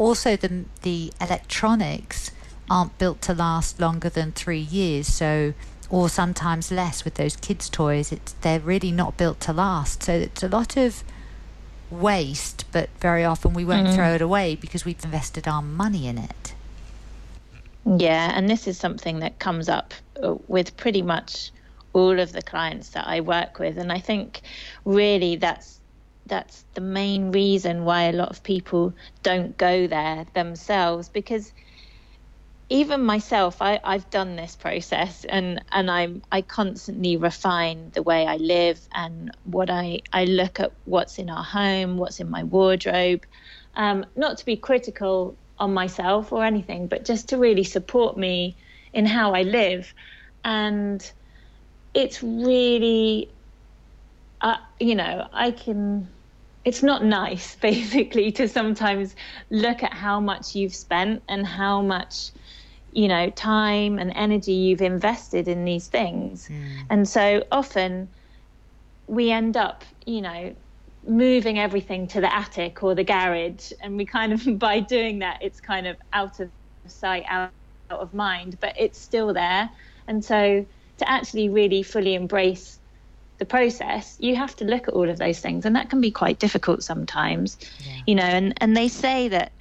also 0.00 0.34
the 0.34 0.64
the 0.82 1.12
electronics 1.20 2.30
aren't 2.70 2.96
built 2.98 3.20
to 3.20 3.34
last 3.34 3.78
longer 3.78 4.08
than 4.08 4.32
three 4.32 4.60
years. 4.60 5.06
So, 5.06 5.52
or 5.90 6.08
sometimes 6.08 6.72
less 6.72 7.04
with 7.04 7.14
those 7.14 7.36
kids' 7.36 7.68
toys. 7.68 8.10
It's 8.10 8.32
they're 8.40 8.60
really 8.60 8.90
not 8.90 9.16
built 9.16 9.40
to 9.40 9.52
last. 9.52 10.02
So 10.04 10.12
it's 10.12 10.42
a 10.42 10.48
lot 10.48 10.76
of 10.76 11.04
waste, 11.90 12.64
but 12.72 12.88
very 13.00 13.24
often 13.24 13.52
we 13.52 13.64
won't 13.64 13.88
mm. 13.88 13.94
throw 13.94 14.14
it 14.14 14.22
away 14.22 14.56
because 14.56 14.84
we've 14.84 15.04
invested 15.04 15.46
our 15.46 15.62
money 15.62 16.06
in 16.06 16.16
it. 16.18 16.54
Yeah, 17.84 18.32
and 18.34 18.48
this 18.48 18.68
is 18.68 18.78
something 18.78 19.20
that 19.20 19.38
comes 19.38 19.68
up 19.68 19.92
uh, 20.22 20.36
with 20.48 20.76
pretty 20.76 21.02
much 21.02 21.50
all 21.92 22.20
of 22.20 22.32
the 22.32 22.42
clients 22.42 22.90
that 22.90 23.06
I 23.06 23.20
work 23.20 23.58
with, 23.58 23.76
and 23.76 23.90
I 23.90 23.98
think 23.98 24.42
really 24.84 25.36
that's 25.36 25.79
that's 26.30 26.64
the 26.74 26.80
main 26.80 27.32
reason 27.32 27.84
why 27.84 28.04
a 28.04 28.12
lot 28.12 28.30
of 28.30 28.42
people 28.42 28.94
don't 29.22 29.58
go 29.58 29.86
there 29.86 30.26
themselves 30.34 31.10
because 31.10 31.52
even 32.70 33.04
myself 33.04 33.60
I, 33.60 33.80
i've 33.84 34.08
done 34.10 34.36
this 34.36 34.56
process 34.56 35.24
and 35.24 35.62
and 35.72 35.90
i'm 35.90 36.22
i 36.32 36.42
constantly 36.42 37.16
refine 37.16 37.90
the 37.92 38.02
way 38.02 38.26
i 38.26 38.36
live 38.36 38.80
and 38.94 39.30
what 39.44 39.70
i 39.70 40.00
i 40.12 40.24
look 40.24 40.60
at 40.60 40.72
what's 40.84 41.18
in 41.18 41.28
our 41.28 41.44
home 41.44 41.98
what's 41.98 42.20
in 42.20 42.30
my 42.30 42.44
wardrobe 42.44 43.26
um, 43.74 44.06
not 44.16 44.38
to 44.38 44.46
be 44.46 44.56
critical 44.56 45.38
on 45.58 45.74
myself 45.74 46.32
or 46.32 46.44
anything 46.44 46.88
but 46.88 47.04
just 47.04 47.28
to 47.30 47.38
really 47.38 47.64
support 47.64 48.16
me 48.16 48.56
in 48.92 49.06
how 49.06 49.34
i 49.34 49.42
live. 49.42 49.94
And 50.44 51.12
it's 51.94 52.22
really 52.22 53.34
uh, 54.40 54.56
you 54.78 54.94
know 54.94 55.28
i 55.32 55.50
can 55.50 56.08
it's 56.64 56.82
not 56.82 57.04
nice 57.04 57.56
basically 57.60 58.32
to 58.32 58.48
sometimes 58.48 59.16
look 59.50 59.82
at 59.82 59.92
how 59.92 60.20
much 60.20 60.54
you've 60.54 60.74
spent 60.74 61.22
and 61.28 61.46
how 61.46 61.80
much 61.80 62.30
you 62.92 63.06
know 63.06 63.30
time 63.30 63.98
and 63.98 64.12
energy 64.16 64.52
you've 64.52 64.82
invested 64.82 65.46
in 65.46 65.64
these 65.64 65.86
things 65.86 66.48
mm. 66.48 66.66
and 66.90 67.08
so 67.08 67.44
often 67.52 68.08
we 69.06 69.30
end 69.30 69.56
up 69.56 69.84
you 70.06 70.20
know 70.20 70.54
moving 71.06 71.58
everything 71.58 72.06
to 72.06 72.20
the 72.20 72.34
attic 72.34 72.82
or 72.82 72.94
the 72.94 73.04
garage 73.04 73.72
and 73.80 73.96
we 73.96 74.04
kind 74.04 74.32
of 74.32 74.58
by 74.58 74.80
doing 74.80 75.20
that 75.20 75.38
it's 75.40 75.60
kind 75.60 75.86
of 75.86 75.96
out 76.12 76.40
of 76.40 76.50
sight 76.86 77.24
out, 77.28 77.50
out 77.90 78.00
of 78.00 78.12
mind 78.12 78.58
but 78.60 78.74
it's 78.76 78.98
still 78.98 79.32
there 79.32 79.70
and 80.08 80.24
so 80.24 80.66
to 80.98 81.10
actually 81.10 81.48
really 81.48 81.82
fully 81.82 82.14
embrace 82.14 82.79
the 83.40 83.46
process, 83.46 84.16
you 84.20 84.36
have 84.36 84.54
to 84.56 84.64
look 84.66 84.86
at 84.86 84.94
all 84.94 85.08
of 85.08 85.18
those 85.18 85.40
things, 85.40 85.64
and 85.64 85.74
that 85.74 85.88
can 85.88 86.00
be 86.00 86.10
quite 86.10 86.38
difficult 86.38 86.84
sometimes. 86.84 87.56
Yeah. 87.80 88.02
You 88.06 88.14
know, 88.14 88.22
and 88.22 88.54
and 88.62 88.76
they 88.76 88.86
say 88.86 89.28
that 89.28 89.52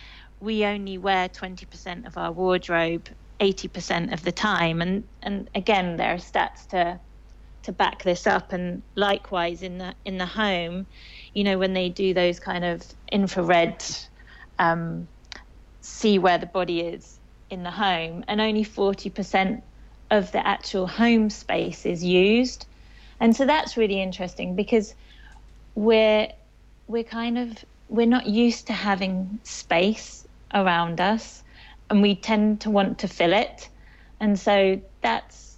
we 0.42 0.66
only 0.66 0.98
wear 0.98 1.28
20% 1.30 2.06
of 2.06 2.18
our 2.18 2.32
wardrobe 2.32 3.10
80% 3.40 4.14
of 4.14 4.24
the 4.24 4.34
time, 4.34 4.82
and 4.82 5.06
and 5.24 5.50
again, 5.56 5.96
there 5.96 6.14
are 6.14 6.18
stats 6.18 6.68
to 6.68 7.00
to 7.64 7.72
back 7.72 8.04
this 8.04 8.28
up, 8.28 8.52
and 8.52 8.84
likewise 8.96 9.64
in 9.64 9.78
the 9.78 9.96
in 10.04 10.18
the 10.18 10.26
home, 10.26 10.86
you 11.34 11.46
know, 11.46 11.58
when 11.58 11.74
they 11.74 11.90
do 11.90 12.14
those 12.14 12.40
kind 12.40 12.66
of 12.66 12.84
infrared. 13.12 13.84
Um, 14.60 15.08
see 15.82 16.20
where 16.20 16.38
the 16.38 16.46
body 16.46 16.82
is 16.82 17.18
in 17.50 17.64
the 17.64 17.72
home, 17.72 18.26
and 18.28 18.42
only 18.42 18.66
40% 18.66 19.62
of 20.12 20.32
the 20.34 20.46
actual 20.46 20.86
home 20.86 21.30
space 21.30 21.86
is 21.86 22.04
used. 22.04 22.66
And 23.20 23.36
so 23.36 23.46
that's 23.46 23.78
really 23.78 24.02
interesting 24.02 24.56
because 24.56 24.94
we're 25.76 26.30
we're 26.88 27.04
kind 27.04 27.38
of 27.38 27.64
we're 27.90 28.08
not 28.08 28.28
used 28.28 28.68
to 28.68 28.74
having 28.74 29.40
space 29.44 30.28
around 30.54 31.02
us 31.02 31.44
and 31.90 32.02
we 32.02 32.16
tend 32.16 32.62
to 32.62 32.70
want 32.70 33.00
to 33.00 33.08
fill 33.08 33.34
it. 33.34 33.70
And 34.20 34.38
so 34.40 34.80
that's 35.02 35.58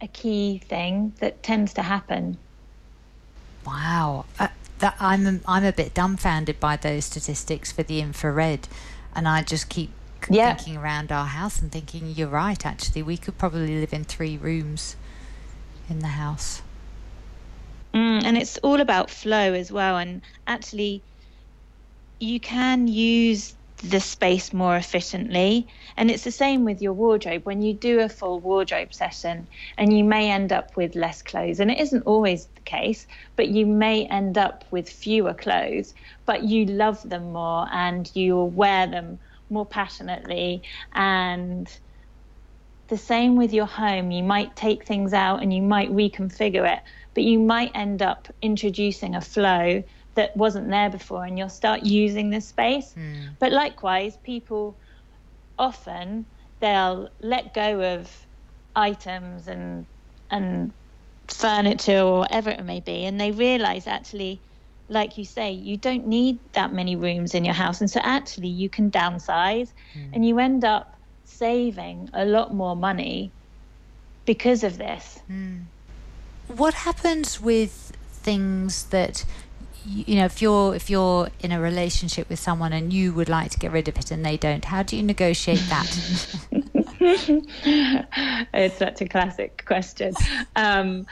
a 0.00 0.08
key 0.08 0.58
thing 0.58 1.12
that 1.20 1.42
tends 1.42 1.72
to 1.74 1.82
happen. 1.82 2.36
Wow. 3.66 4.26
Uh, 4.38 4.48
that 4.78 4.96
I'm 5.00 5.26
a, 5.26 5.40
I'm 5.48 5.64
a 5.64 5.72
bit 5.72 5.94
dumbfounded 5.94 6.60
by 6.60 6.76
those 6.76 7.06
statistics 7.06 7.72
for 7.72 7.82
the 7.82 8.00
infrared 8.00 8.68
and 9.14 9.26
I 9.26 9.42
just 9.42 9.68
keep 9.68 9.90
yeah. 10.28 10.54
thinking 10.54 10.76
around 10.76 11.10
our 11.10 11.26
house 11.26 11.62
and 11.62 11.72
thinking 11.72 12.08
you're 12.08 12.28
right 12.28 12.64
actually 12.66 13.02
we 13.02 13.16
could 13.16 13.38
probably 13.38 13.80
live 13.80 13.94
in 13.94 14.04
three 14.04 14.36
rooms 14.36 14.96
in 15.88 16.00
the 16.00 16.08
house 16.08 16.60
Mm, 17.96 18.24
and 18.24 18.36
it's 18.36 18.58
all 18.58 18.80
about 18.82 19.10
flow 19.10 19.54
as 19.54 19.72
well. 19.72 19.96
And 19.96 20.22
actually, 20.46 21.04
you 22.20 22.40
can 22.40 22.88
use 22.88 23.56
the 23.82 24.00
space 24.00 24.52
more 24.52 24.76
efficiently. 24.76 25.68
And 25.96 26.10
it's 26.10 26.24
the 26.24 26.30
same 26.30 26.64
with 26.64 26.82
your 26.82 26.92
wardrobe. 26.92 27.46
When 27.46 27.62
you 27.62 27.74
do 27.74 28.00
a 28.00 28.08
full 28.08 28.40
wardrobe 28.40 28.92
session, 28.92 29.48
and 29.78 29.96
you 29.96 30.04
may 30.04 30.30
end 30.30 30.52
up 30.52 30.76
with 30.76 30.94
less 30.94 31.22
clothes, 31.22 31.60
and 31.60 31.70
it 31.70 31.78
isn't 31.80 32.02
always 32.02 32.48
the 32.54 32.62
case, 32.62 33.06
but 33.36 33.48
you 33.48 33.66
may 33.66 34.06
end 34.06 34.36
up 34.38 34.64
with 34.70 34.90
fewer 34.90 35.34
clothes, 35.34 35.94
but 36.26 36.42
you 36.44 36.66
love 36.66 37.00
them 37.02 37.32
more 37.32 37.66
and 37.72 38.10
you 38.14 38.36
wear 38.36 38.86
them 38.86 39.20
more 39.50 39.66
passionately. 39.66 40.62
And 40.94 41.68
the 42.88 42.98
same 42.98 43.36
with 43.36 43.52
your 43.52 43.66
home. 43.66 44.10
You 44.10 44.22
might 44.22 44.56
take 44.56 44.86
things 44.86 45.12
out 45.12 45.42
and 45.42 45.52
you 45.52 45.62
might 45.62 45.90
reconfigure 45.90 46.76
it, 46.76 46.80
but 47.16 47.24
you 47.24 47.38
might 47.38 47.72
end 47.74 48.02
up 48.02 48.28
introducing 48.42 49.14
a 49.14 49.22
flow 49.22 49.82
that 50.16 50.36
wasn't 50.36 50.68
there 50.68 50.90
before 50.90 51.24
and 51.24 51.38
you'll 51.38 51.48
start 51.48 51.82
using 51.82 52.28
this 52.28 52.46
space. 52.46 52.92
Mm. 52.94 53.38
But 53.40 53.52
likewise, 53.52 54.18
people 54.22 54.78
often 55.58 56.26
they'll 56.60 57.08
let 57.22 57.54
go 57.54 57.94
of 57.94 58.26
items 58.74 59.48
and 59.48 59.86
and 60.30 60.72
furniture 61.28 62.00
or 62.00 62.18
whatever 62.20 62.50
it 62.50 62.62
may 62.62 62.80
be 62.80 63.06
and 63.06 63.18
they 63.18 63.30
realize 63.30 63.86
actually 63.86 64.42
like 64.88 65.16
you 65.16 65.24
say 65.24 65.52
you 65.52 65.76
don't 65.78 66.06
need 66.06 66.38
that 66.52 66.72
many 66.72 66.94
rooms 66.96 67.34
in 67.34 67.44
your 67.44 67.54
house 67.54 67.80
and 67.80 67.90
so 67.90 67.98
actually 68.02 68.48
you 68.48 68.68
can 68.68 68.90
downsize 68.90 69.70
mm. 69.96 70.10
and 70.12 70.26
you 70.26 70.38
end 70.38 70.64
up 70.64 70.92
saving 71.24 72.08
a 72.12 72.26
lot 72.26 72.54
more 72.54 72.76
money 72.76 73.32
because 74.26 74.62
of 74.62 74.76
this. 74.76 75.18
Mm 75.30 75.68
what 76.48 76.74
happens 76.74 77.40
with 77.40 77.92
things 78.10 78.84
that 78.86 79.24
you 79.84 80.16
know 80.16 80.24
if 80.24 80.42
you're 80.42 80.74
if 80.74 80.90
you're 80.90 81.28
in 81.40 81.52
a 81.52 81.60
relationship 81.60 82.28
with 82.28 82.38
someone 82.38 82.72
and 82.72 82.92
you 82.92 83.12
would 83.12 83.28
like 83.28 83.50
to 83.52 83.58
get 83.58 83.70
rid 83.70 83.88
of 83.88 83.96
it 83.96 84.10
and 84.10 84.24
they 84.24 84.36
don't 84.36 84.64
how 84.64 84.82
do 84.82 84.96
you 84.96 85.02
negotiate 85.02 85.62
that? 85.68 86.36
It's 88.52 88.78
such 88.78 89.00
a 89.00 89.06
classic 89.06 89.64
question. 89.64 90.14
Um, 90.56 91.06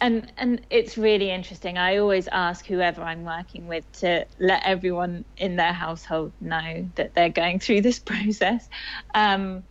and 0.00 0.32
and 0.36 0.60
it's 0.70 0.96
really 0.96 1.30
interesting. 1.30 1.78
I 1.78 1.96
always 1.96 2.28
ask 2.28 2.64
whoever 2.66 3.02
i'm 3.02 3.24
working 3.24 3.66
with 3.66 3.84
to 4.00 4.26
let 4.38 4.62
everyone 4.64 5.24
in 5.36 5.56
their 5.56 5.72
household 5.72 6.32
know 6.40 6.88
that 6.94 7.14
they're 7.14 7.28
going 7.28 7.58
through 7.58 7.80
this 7.82 7.98
process. 8.12 8.68
Um, 9.14 9.64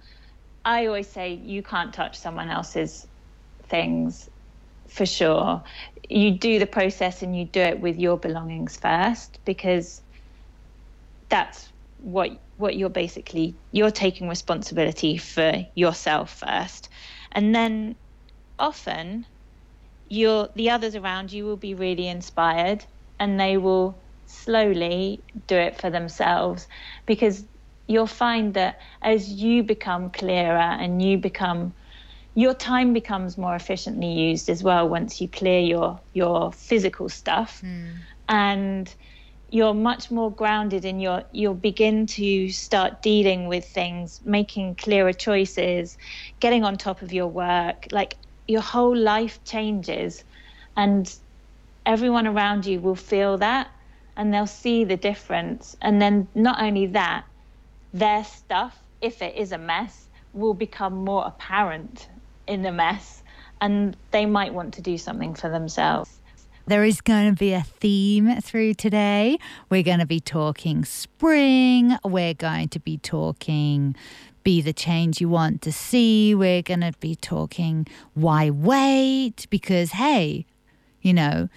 i 0.65 0.87
always 0.87 1.07
say 1.07 1.33
you 1.33 1.63
can't 1.63 1.93
touch 1.93 2.19
someone 2.19 2.49
else's 2.49 3.07
things 3.69 4.29
for 4.89 5.05
sure. 5.05 5.63
You 6.09 6.37
do 6.37 6.59
the 6.59 6.67
process 6.67 7.21
and 7.21 7.37
you 7.37 7.45
do 7.45 7.61
it 7.61 7.79
with 7.79 7.97
your 7.97 8.17
belongings 8.17 8.77
first 8.77 9.39
because 9.45 10.01
that's 11.29 11.71
what 11.97 12.31
what 12.55 12.75
you're 12.75 12.89
basically 12.89 13.59
you're 13.71 13.91
taking 13.91 14.27
responsibility 14.27 15.17
for 15.17 15.53
yourself 15.75 16.39
first. 16.39 16.89
And 17.31 17.53
then 17.53 17.95
often 18.57 19.25
you're 20.09 20.49
the 20.55 20.71
others 20.71 20.95
around 20.95 21.31
you 21.31 21.45
will 21.45 21.57
be 21.57 21.75
really 21.75 22.07
inspired 22.07 22.85
and 23.19 23.39
they 23.39 23.57
will 23.57 24.03
slowly 24.25 25.23
do 25.47 25.55
it 25.55 25.79
for 25.79 25.89
themselves 25.89 26.67
because 27.05 27.45
you'll 27.87 28.07
find 28.07 28.53
that 28.53 28.79
as 29.01 29.29
you 29.29 29.63
become 29.63 30.11
clearer 30.11 30.57
and 30.57 31.01
you 31.01 31.17
become 31.17 31.73
your 32.39 32.53
time 32.53 32.93
becomes 32.93 33.37
more 33.37 33.55
efficiently 33.55 34.11
used 34.11 34.49
as 34.49 34.63
well 34.63 34.87
once 34.87 35.19
you 35.19 35.27
clear 35.27 35.59
your 35.59 35.99
your 36.13 36.51
physical 36.51 37.09
stuff. 37.09 37.61
Mm. 37.63 37.95
and 38.27 38.95
you're 39.51 39.73
much 39.73 40.11
more 40.11 40.31
grounded 40.31 40.85
in 40.85 40.99
your 40.99 41.23
you'll 41.31 41.55
begin 41.55 42.05
to 42.05 42.49
start 42.49 43.01
dealing 43.01 43.47
with 43.47 43.65
things 43.65 44.21
making 44.23 44.75
clearer 44.75 45.11
choices 45.11 45.97
getting 46.39 46.63
on 46.63 46.77
top 46.77 47.01
of 47.01 47.11
your 47.11 47.27
work. 47.27 47.87
Like 47.91 48.15
your 48.47 48.61
whole 48.61 48.95
life 48.95 49.43
changes 49.43 50.23
and 50.77 51.11
everyone 51.85 52.27
around 52.27 52.65
you 52.65 52.79
will 52.79 52.95
feel 52.95 53.37
that 53.39 53.67
and 54.15 54.33
they'll 54.33 54.47
see 54.47 54.83
the 54.83 54.97
difference. 54.97 55.75
And 55.81 56.01
then 56.01 56.27
not 56.35 56.61
only 56.61 56.85
that 56.87 57.25
their 57.91 58.23
stuff 58.23 58.83
if 59.01 59.21
it 59.21 59.35
is 59.35 59.51
a 59.51 59.57
mess 59.57 60.09
will 60.33 60.53
become 60.53 60.93
more 60.93 61.25
apparent 61.25 62.07
in 62.49 62.63
the 62.63 62.71
mess 62.71 63.23
and 63.61 63.95
they 64.11 64.25
might 64.25 64.53
want 64.53 64.73
to 64.73 64.81
do 64.81 64.97
something 64.97 65.35
for 65.35 65.49
themselves 65.49 66.19
there 66.67 66.83
is 66.83 67.01
going 67.01 67.33
to 67.33 67.35
be 67.35 67.53
a 67.53 67.63
theme 67.63 68.39
through 68.41 68.75
today. 68.75 69.39
We're 69.71 69.81
going 69.81 69.99
to 69.99 70.05
be 70.05 70.19
talking 70.19 70.85
spring. 70.85 71.97
We're 72.05 72.35
going 72.35 72.69
to 72.69 72.79
be 72.79 72.99
talking 72.99 73.95
be 74.43 74.61
the 74.61 74.73
change 74.73 75.19
you 75.19 75.29
want 75.29 75.63
to 75.63 75.71
see. 75.71 76.35
We're 76.35 76.61
going 76.61 76.81
to 76.81 76.93
be 76.99 77.15
talking 77.15 77.87
why 78.13 78.51
wait? 78.51 79.47
Because, 79.49 79.91
hey, 79.91 80.45
you 81.01 81.13
know, 81.13 81.49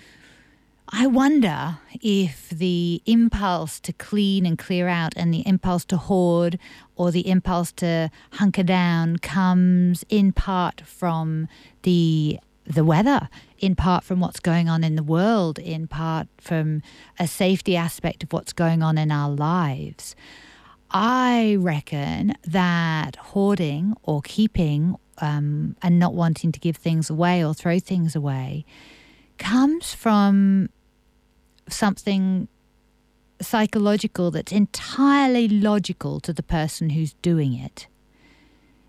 I 0.88 1.06
wonder 1.06 1.78
if 2.00 2.50
the 2.50 3.02
impulse 3.06 3.80
to 3.80 3.92
clean 3.92 4.44
and 4.44 4.58
clear 4.58 4.88
out 4.88 5.12
and 5.16 5.32
the 5.32 5.46
impulse 5.46 5.84
to 5.86 5.96
hoard 5.96 6.58
or 7.02 7.10
the 7.10 7.28
impulse 7.28 7.72
to 7.72 8.08
hunker 8.34 8.62
down 8.62 9.16
comes 9.16 10.04
in 10.08 10.32
part 10.32 10.82
from 10.82 11.48
the 11.82 12.38
the 12.64 12.84
weather, 12.84 13.28
in 13.58 13.74
part 13.74 14.04
from 14.04 14.20
what's 14.20 14.38
going 14.38 14.68
on 14.68 14.84
in 14.84 14.94
the 14.94 15.02
world, 15.02 15.58
in 15.58 15.88
part 15.88 16.28
from 16.40 16.80
a 17.18 17.26
safety 17.26 17.74
aspect 17.76 18.22
of 18.22 18.32
what's 18.32 18.52
going 18.52 18.84
on 18.84 18.96
in 18.96 19.10
our 19.10 19.28
lives. 19.28 20.14
I 20.92 21.56
reckon 21.58 22.34
that 22.44 23.16
hoarding 23.16 23.94
or 24.04 24.22
keeping 24.22 24.94
um, 25.18 25.74
and 25.82 25.98
not 25.98 26.14
wanting 26.14 26.52
to 26.52 26.60
give 26.60 26.76
things 26.76 27.10
away 27.10 27.44
or 27.44 27.52
throw 27.52 27.80
things 27.80 28.14
away 28.14 28.64
comes 29.38 29.92
from 29.92 30.68
something 31.68 32.46
psychological 33.42 34.30
that's 34.30 34.52
entirely 34.52 35.48
logical 35.48 36.20
to 36.20 36.32
the 36.32 36.42
person 36.42 36.90
who's 36.90 37.14
doing 37.14 37.54
it. 37.54 37.86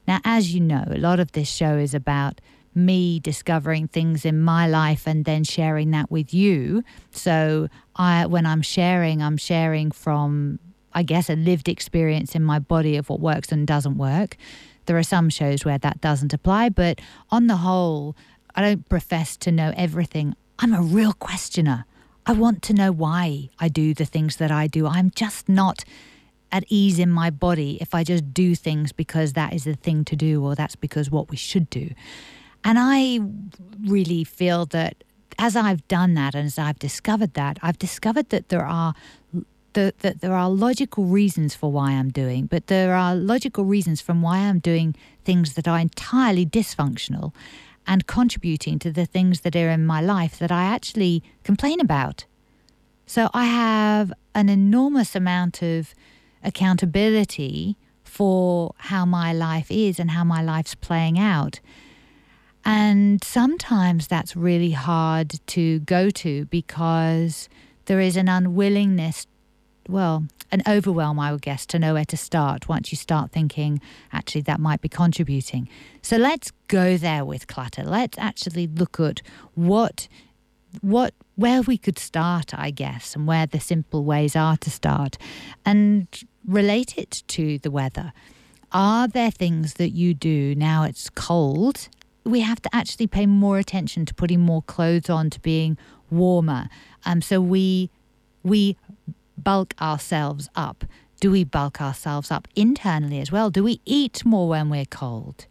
Now, 0.07 0.19
as 0.25 0.53
you 0.53 0.59
know, 0.59 0.85
a 0.87 0.97
lot 0.97 1.19
of 1.19 1.31
this 1.31 1.49
show 1.49 1.77
is 1.77 1.93
about 1.93 2.41
me 2.75 3.19
discovering 3.19 3.87
things 3.87 4.25
in 4.25 4.39
my 4.39 4.67
life 4.67 5.07
and 5.07 5.25
then 5.25 5.43
sharing 5.43 5.91
that 5.91 6.09
with 6.09 6.33
you. 6.33 6.83
So 7.11 7.69
I 7.95 8.25
when 8.25 8.45
I'm 8.45 8.61
sharing, 8.61 9.21
I'm 9.21 9.37
sharing 9.37 9.91
from 9.91 10.59
I 10.93 11.03
guess 11.03 11.29
a 11.29 11.35
lived 11.35 11.69
experience 11.69 12.35
in 12.35 12.43
my 12.43 12.59
body 12.59 12.97
of 12.97 13.09
what 13.09 13.19
works 13.19 13.51
and 13.51 13.65
doesn't 13.65 13.97
work. 13.97 14.37
There 14.85 14.97
are 14.97 15.03
some 15.03 15.29
shows 15.29 15.63
where 15.63 15.77
that 15.77 16.01
doesn't 16.01 16.33
apply, 16.33 16.69
but 16.69 16.99
on 17.31 17.47
the 17.47 17.57
whole, 17.57 18.15
I 18.53 18.61
don't 18.61 18.87
profess 18.89 19.37
to 19.37 19.51
know 19.51 19.73
everything. 19.77 20.35
I'm 20.59 20.73
a 20.73 20.81
real 20.81 21.13
questioner. 21.13 21.85
I 22.25 22.33
want 22.33 22.61
to 22.63 22.73
know 22.73 22.91
why 22.91 23.49
I 23.59 23.67
do 23.67 23.93
the 23.93 24.05
things 24.05 24.37
that 24.37 24.51
I 24.51 24.67
do. 24.67 24.87
I'm 24.87 25.11
just 25.11 25.49
not 25.49 25.83
at 26.51 26.63
ease 26.69 26.99
in 26.99 27.09
my 27.09 27.29
body 27.29 27.77
if 27.81 27.93
I 27.95 28.03
just 28.03 28.33
do 28.33 28.55
things 28.55 28.91
because 28.91 29.33
that 29.33 29.53
is 29.53 29.63
the 29.63 29.73
thing 29.73 30.05
to 30.05 30.15
do 30.15 30.43
or 30.43 30.55
that's 30.55 30.75
because 30.75 31.09
what 31.09 31.29
we 31.29 31.35
should 31.35 31.69
do. 31.69 31.89
And 32.63 32.77
I 32.79 33.19
really 33.89 34.23
feel 34.23 34.65
that 34.67 35.03
as 35.39 35.55
I've 35.55 35.85
done 35.87 36.13
that 36.13 36.35
and 36.35 36.45
as 36.45 36.59
I've 36.59 36.79
discovered 36.79 37.33
that, 37.33 37.57
I've 37.61 37.79
discovered 37.79 38.29
that 38.29 38.49
there 38.49 38.65
are 38.65 38.93
the, 39.73 39.93
that 39.99 40.21
there 40.21 40.33
are 40.33 40.49
logical 40.49 41.05
reasons 41.05 41.55
for 41.55 41.71
why 41.71 41.91
I'm 41.91 42.11
doing, 42.11 42.45
but 42.45 42.67
there 42.67 42.93
are 42.93 43.15
logical 43.15 43.65
reasons 43.65 44.01
from 44.01 44.21
why 44.21 44.37
I'm 44.37 44.59
doing 44.59 44.95
things 45.25 45.55
that 45.55 45.67
are 45.67 45.79
entirely 45.79 46.45
dysfunctional 46.45 47.33
and 47.85 48.07
contributing 48.07 48.79
to 48.79 48.91
the 48.91 49.05
things 49.05 49.41
that 49.41 49.55
are 49.55 49.69
in 49.69 49.85
my 49.85 50.01
life 50.01 50.39
that 50.39 50.51
I 50.51 50.63
actually 50.63 51.23
complain 51.43 51.79
about. 51.79 52.25
So 53.05 53.29
I 53.33 53.45
have 53.45 54.13
an 54.33 54.49
enormous 54.49 55.15
amount 55.15 55.61
of 55.61 55.93
accountability 56.43 57.77
for 58.03 58.73
how 58.77 59.05
my 59.05 59.33
life 59.33 59.69
is 59.69 59.99
and 59.99 60.11
how 60.11 60.23
my 60.23 60.41
life's 60.41 60.75
playing 60.75 61.17
out. 61.19 61.59
And 62.65 63.23
sometimes 63.23 64.07
that's 64.07 64.35
really 64.35 64.71
hard 64.71 65.39
to 65.47 65.79
go 65.79 66.09
to 66.11 66.45
because 66.45 67.49
there 67.85 67.99
is 67.99 68.15
an 68.15 68.29
unwillingness, 68.29 69.27
well, 69.87 70.25
an 70.51 70.61
overwhelm, 70.67 71.19
I 71.19 71.31
would 71.31 71.41
guess, 71.41 71.65
to 71.67 71.79
know 71.79 71.95
where 71.95 72.05
to 72.05 72.17
start 72.17 72.67
once 72.67 72.91
you 72.91 72.97
start 72.97 73.31
thinking, 73.31 73.81
actually, 74.11 74.41
that 74.41 74.59
might 74.59 74.81
be 74.81 74.89
contributing. 74.89 75.67
So 76.01 76.17
let's 76.17 76.51
go 76.67 76.97
there 76.97 77.25
with 77.25 77.47
clutter. 77.47 77.83
Let's 77.83 78.17
actually 78.17 78.67
look 78.67 78.99
at 78.99 79.21
what, 79.55 80.07
what, 80.81 81.13
where 81.35 81.61
we 81.61 81.77
could 81.77 81.99
start, 81.99 82.53
I 82.53 82.71
guess, 82.71 83.15
and 83.15 83.27
where 83.27 83.45
the 83.45 83.59
simple 83.59 84.03
ways 84.03 84.35
are 84.35 84.57
to 84.57 84.69
start, 84.69 85.17
and 85.65 86.07
relate 86.45 86.97
it 86.97 87.23
to 87.29 87.57
the 87.59 87.71
weather. 87.71 88.13
Are 88.71 89.07
there 89.07 89.31
things 89.31 89.75
that 89.75 89.91
you 89.91 90.13
do 90.13 90.55
now 90.55 90.83
it's 90.83 91.09
cold 91.09 91.89
we 92.25 92.39
have 92.39 92.61
to 92.61 92.69
actually 92.73 93.07
pay 93.07 93.25
more 93.25 93.57
attention 93.57 94.05
to 94.05 94.13
putting 94.13 94.39
more 94.39 94.61
clothes 94.61 95.09
on, 95.09 95.29
to 95.31 95.39
being 95.41 95.77
warmer. 96.09 96.69
Um, 97.05 97.21
so 97.21 97.41
we 97.41 97.89
we 98.43 98.77
bulk 99.43 99.73
ourselves 99.81 100.49
up. 100.55 100.85
Do 101.19 101.31
we 101.31 101.43
bulk 101.43 101.81
ourselves 101.81 102.31
up 102.31 102.47
internally 102.55 103.19
as 103.19 103.31
well? 103.31 103.49
Do 103.49 103.63
we 103.63 103.81
eat 103.85 104.25
more 104.25 104.47
when 104.49 104.69
we're 104.69 104.85
cold? 104.85 105.45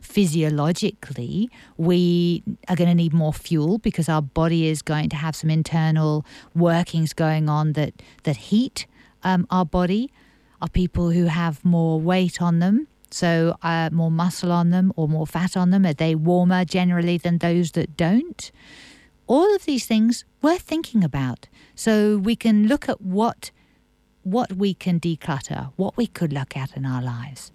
Physiologically, 0.00 1.48
we 1.76 2.42
are 2.68 2.76
going 2.76 2.88
to 2.88 2.94
need 2.94 3.12
more 3.12 3.32
fuel 3.32 3.78
because 3.78 4.08
our 4.08 4.22
body 4.22 4.66
is 4.66 4.82
going 4.82 5.08
to 5.10 5.16
have 5.16 5.36
some 5.36 5.48
internal 5.48 6.26
workings 6.54 7.12
going 7.12 7.48
on 7.48 7.72
that 7.74 7.94
that 8.24 8.36
heat 8.36 8.86
um, 9.22 9.46
our 9.50 9.64
body. 9.64 10.10
Are 10.60 10.68
people 10.68 11.10
who 11.10 11.24
have 11.26 11.64
more 11.64 12.00
weight 12.00 12.40
on 12.40 12.60
them 12.60 12.86
so, 13.12 13.54
uh, 13.62 13.90
more 13.92 14.10
muscle 14.10 14.50
on 14.50 14.70
them 14.70 14.90
or 14.96 15.06
more 15.06 15.26
fat 15.26 15.54
on 15.54 15.70
them? 15.70 15.84
Are 15.84 15.92
they 15.92 16.14
warmer 16.14 16.64
generally 16.64 17.18
than 17.18 17.38
those 17.38 17.72
that 17.72 17.94
don't? 17.94 18.50
All 19.26 19.54
of 19.54 19.66
these 19.66 19.84
things 19.84 20.24
worth 20.40 20.62
thinking 20.62 21.04
about. 21.04 21.46
So 21.74 22.18
we 22.18 22.36
can 22.36 22.68
look 22.68 22.88
at 22.88 23.00
what 23.00 23.50
what 24.24 24.52
we 24.52 24.72
can 24.72 25.00
declutter, 25.00 25.72
what 25.74 25.96
we 25.96 26.06
could 26.06 26.32
look 26.32 26.56
at 26.56 26.76
in 26.76 26.86
our 26.86 27.02
lives. 27.02 27.50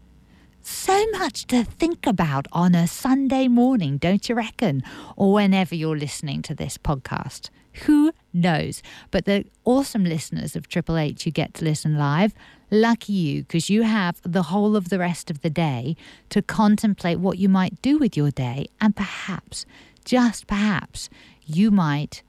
So 0.62 1.06
much 1.12 1.48
to 1.48 1.64
think 1.64 2.06
about 2.06 2.46
on 2.52 2.76
a 2.76 2.88
Sunday 2.88 3.48
morning, 3.48 3.98
don't 3.98 4.28
you 4.28 4.36
reckon? 4.36 4.84
Or 5.16 5.32
whenever 5.32 5.76
you're 5.76 5.98
listening 5.98 6.42
to 6.42 6.54
this 6.54 6.78
podcast. 6.78 7.50
Who 7.86 8.12
knows? 8.34 8.84
But 9.10 9.24
the 9.24 9.46
awesome 9.64 10.04
listeners 10.04 10.58
of 10.58 10.68
Triple 10.68 10.98
H 10.98 11.24
who 11.24 11.32
get 11.32 11.54
to 11.56 11.64
listen 11.64 11.98
live, 11.98 12.34
lucky 12.70 13.14
you, 13.14 13.44
because 13.44 13.70
you 13.70 13.84
have 13.84 14.20
the 14.24 14.44
whole 14.44 14.76
of 14.76 14.90
the 14.90 15.00
rest 15.00 15.32
of 15.32 15.42
the 15.42 15.50
day 15.50 15.96
to 16.32 16.42
contemplate 16.42 17.20
what 17.20 17.38
you 17.38 17.48
might 17.48 17.82
do 17.82 17.98
with 17.98 18.18
your 18.18 18.32
day. 18.32 18.68
And 18.82 18.94
perhaps, 18.94 19.66
just 20.04 20.48
perhaps, 20.48 21.10
you 21.46 21.72
might 21.72 22.24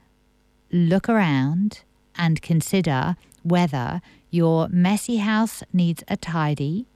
look 0.70 1.08
around 1.08 1.82
and 2.16 2.42
consider 2.42 3.16
whether 3.42 4.00
your 4.30 4.68
messy 4.68 5.18
house 5.18 5.62
needs 5.72 6.04
a 6.08 6.16
tidy, 6.16 6.86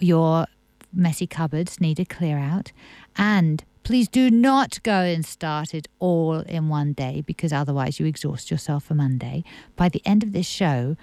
your 0.00 0.46
messy 0.92 1.26
cupboards 1.26 1.80
need 1.80 1.98
a 1.98 2.04
clear 2.04 2.38
out, 2.38 2.72
and 3.16 3.64
Please 3.88 4.06
do 4.06 4.30
not 4.30 4.82
go 4.82 5.00
and 5.00 5.24
start 5.24 5.72
it 5.72 5.88
all 5.98 6.40
in 6.40 6.68
one 6.68 6.92
day 6.92 7.22
because 7.24 7.54
otherwise 7.54 7.98
you 7.98 8.04
exhaust 8.04 8.50
yourself 8.50 8.84
for 8.84 8.92
Monday. 8.92 9.42
By 9.76 9.88
the 9.88 10.02
end 10.04 10.22
of 10.22 10.32
this 10.32 10.46
show, 10.46 10.94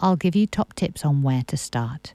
I'll 0.00 0.16
give 0.16 0.34
you 0.34 0.48
top 0.48 0.74
tips 0.74 1.04
on 1.04 1.22
where 1.22 1.44
to 1.46 1.56
start. 1.56 2.14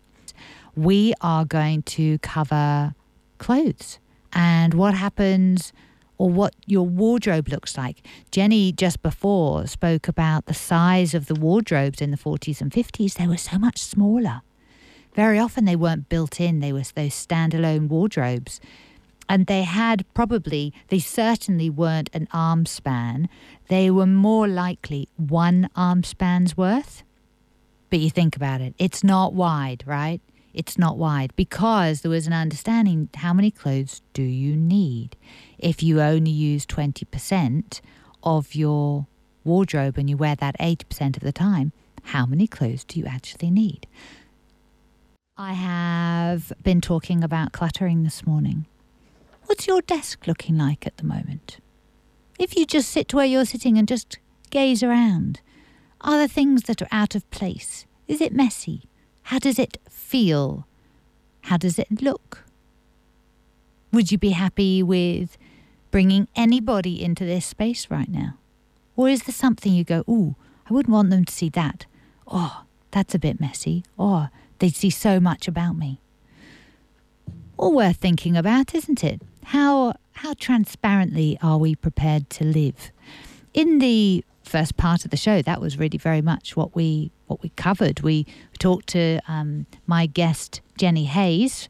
We 0.76 1.13
are 1.22 1.46
going 1.46 1.84
to 1.84 2.17
cover 2.20 2.93
clothes 3.38 4.00
and 4.34 4.74
what 4.74 4.96
happens 4.96 5.72
or 6.18 6.30
what 6.30 6.56
your 6.66 6.86
wardrobe 6.86 7.50
looks 7.50 7.78
like. 7.78 8.06
Jenny 8.32 8.72
just 8.72 9.02
before 9.02 9.68
spoke 9.68 10.08
about 10.08 10.46
the 10.46 10.54
size 10.54 11.14
of 11.14 11.28
the 11.28 11.36
wardrobes 11.36 12.02
in 12.02 12.12
the 12.12 12.18
40s 12.18 12.62
and 12.62 12.72
50s. 12.72 13.14
They 13.14 13.28
were 13.28 13.38
so 13.38 13.58
much 13.58 13.80
smaller. 13.80 14.42
Very 15.16 15.40
often 15.40 15.66
they 15.66 15.76
weren't 15.76 16.10
built 16.10 16.40
in, 16.40 16.60
they 16.60 16.72
were 16.72 16.84
those 16.96 17.14
standalone 17.14 17.88
wardrobes 17.88 18.60
and 19.30 19.46
they 19.48 19.64
had 19.64 20.06
probably, 20.14 20.74
they 20.88 21.00
certainly 21.00 21.70
weren't 21.70 22.10
an 22.14 22.28
arm 22.32 22.66
span. 22.66 23.30
They 23.68 23.92
were 23.92 24.06
more 24.06 24.48
likely 24.48 25.10
one 25.18 25.70
arm 25.76 26.04
span's 26.04 26.56
worth. 26.56 27.04
But 27.90 28.00
you 28.00 28.10
think 28.10 28.36
about 28.36 28.62
it, 28.62 28.74
it's 28.78 29.04
not 29.04 29.34
wide, 29.34 29.84
right? 29.86 30.22
It's 30.54 30.78
not 30.78 30.98
wide 30.98 31.36
because 31.36 32.02
there 32.02 32.12
was 32.12 32.28
an 32.28 32.34
understanding 32.34 33.10
how 33.16 33.34
many 33.34 33.52
clothes 33.52 34.02
do 34.14 34.24
you 34.24 34.56
need? 34.56 35.16
If 35.58 35.84
you 35.84 36.02
only 36.02 36.32
use 36.32 36.66
20% 36.66 37.82
of 38.24 38.56
your 38.56 39.08
wardrobe 39.44 39.98
and 39.98 40.10
you 40.10 40.18
wear 40.18 40.36
that 40.36 40.58
80% 40.60 41.18
of 41.18 41.24
the 41.24 41.32
time, 41.32 41.72
how 42.04 42.26
many 42.26 42.48
clothes 42.48 42.84
do 42.84 43.00
you 43.00 43.06
actually 43.06 43.52
need? 43.52 43.88
I 45.38 45.54
have 45.54 46.52
been 46.64 46.82
talking 46.82 47.24
about 47.24 47.52
cluttering 47.52 48.04
this 48.04 48.26
morning. 48.26 48.66
What's 49.46 49.68
your 49.68 49.82
desk 49.82 50.26
looking 50.26 50.58
like 50.58 50.88
at 50.88 50.98
the 50.98 51.04
moment? 51.06 51.60
If 52.40 52.58
you 52.58 52.66
just 52.66 52.90
sit 52.90 53.14
where 53.14 53.26
you're 53.26 53.46
sitting 53.46 53.78
and 53.78 53.88
just 53.88 54.18
gaze 54.50 54.82
around, 54.82 55.42
are 56.02 56.18
there 56.18 56.28
things 56.28 56.64
that 56.64 56.82
are 56.82 56.88
out 56.92 57.16
of 57.16 57.30
place? 57.30 57.86
Is 58.08 58.22
it 58.22 58.34
messy? 58.34 58.84
How 59.24 59.40
does 59.40 59.60
it 59.60 59.78
feel? 60.08 60.65
How 61.41 61.58
does 61.58 61.78
it 61.80 62.02
look? 62.02 62.43
Would 63.91 64.12
you 64.12 64.17
be 64.17 64.32
happy 64.32 64.84
with 64.84 65.38
bringing 65.91 66.28
anybody 66.36 67.02
into 67.04 67.26
this 67.26 67.46
space 67.46 67.89
right 67.89 68.10
now? 68.10 68.38
Or 68.96 69.10
is 69.10 69.24
there 69.24 69.34
something 69.34 69.74
you 69.74 69.84
go, 69.84 70.04
ooh, 70.10 70.36
I 70.70 70.74
wouldn't 70.74 70.93
want 70.93 71.10
them 71.10 71.26
to 71.26 71.34
see 71.34 71.50
that. 71.50 71.86
Oh, 72.28 72.63
that's 72.91 73.15
a 73.15 73.20
bit 73.20 73.39
messy. 73.39 73.84
Oh, 73.98 74.06
or 74.06 74.32
they'd 74.60 74.76
see 74.76 74.89
so 74.89 75.20
much 75.20 75.48
about 75.48 75.78
me. 75.78 76.02
All 77.56 77.74
worth 77.74 77.98
thinking 77.98 78.36
about, 78.36 78.76
isn't 78.76 79.04
it? 79.04 79.22
how 79.48 79.93
how 80.12 80.34
transparently 80.34 81.38
are 81.41 81.58
we 81.58 81.76
prepared 81.76 82.30
to 82.30 82.43
live? 82.43 82.91
In 83.54 83.80
the 83.80 84.26
first 84.43 84.76
part 84.76 85.06
of 85.06 85.12
the 85.12 85.17
show, 85.17 85.41
that 85.41 85.62
was 85.62 85.78
really 85.80 85.98
very 85.98 86.22
much 86.22 86.56
what 86.58 86.76
we 86.76 87.12
what 87.28 87.44
we 87.44 87.50
covered. 87.50 88.02
We 88.02 88.26
talked 88.60 88.88
to 88.88 89.20
um, 89.28 89.68
my 89.86 90.06
guest 90.06 90.62
Jenny 90.78 91.06
Hayes 91.06 91.70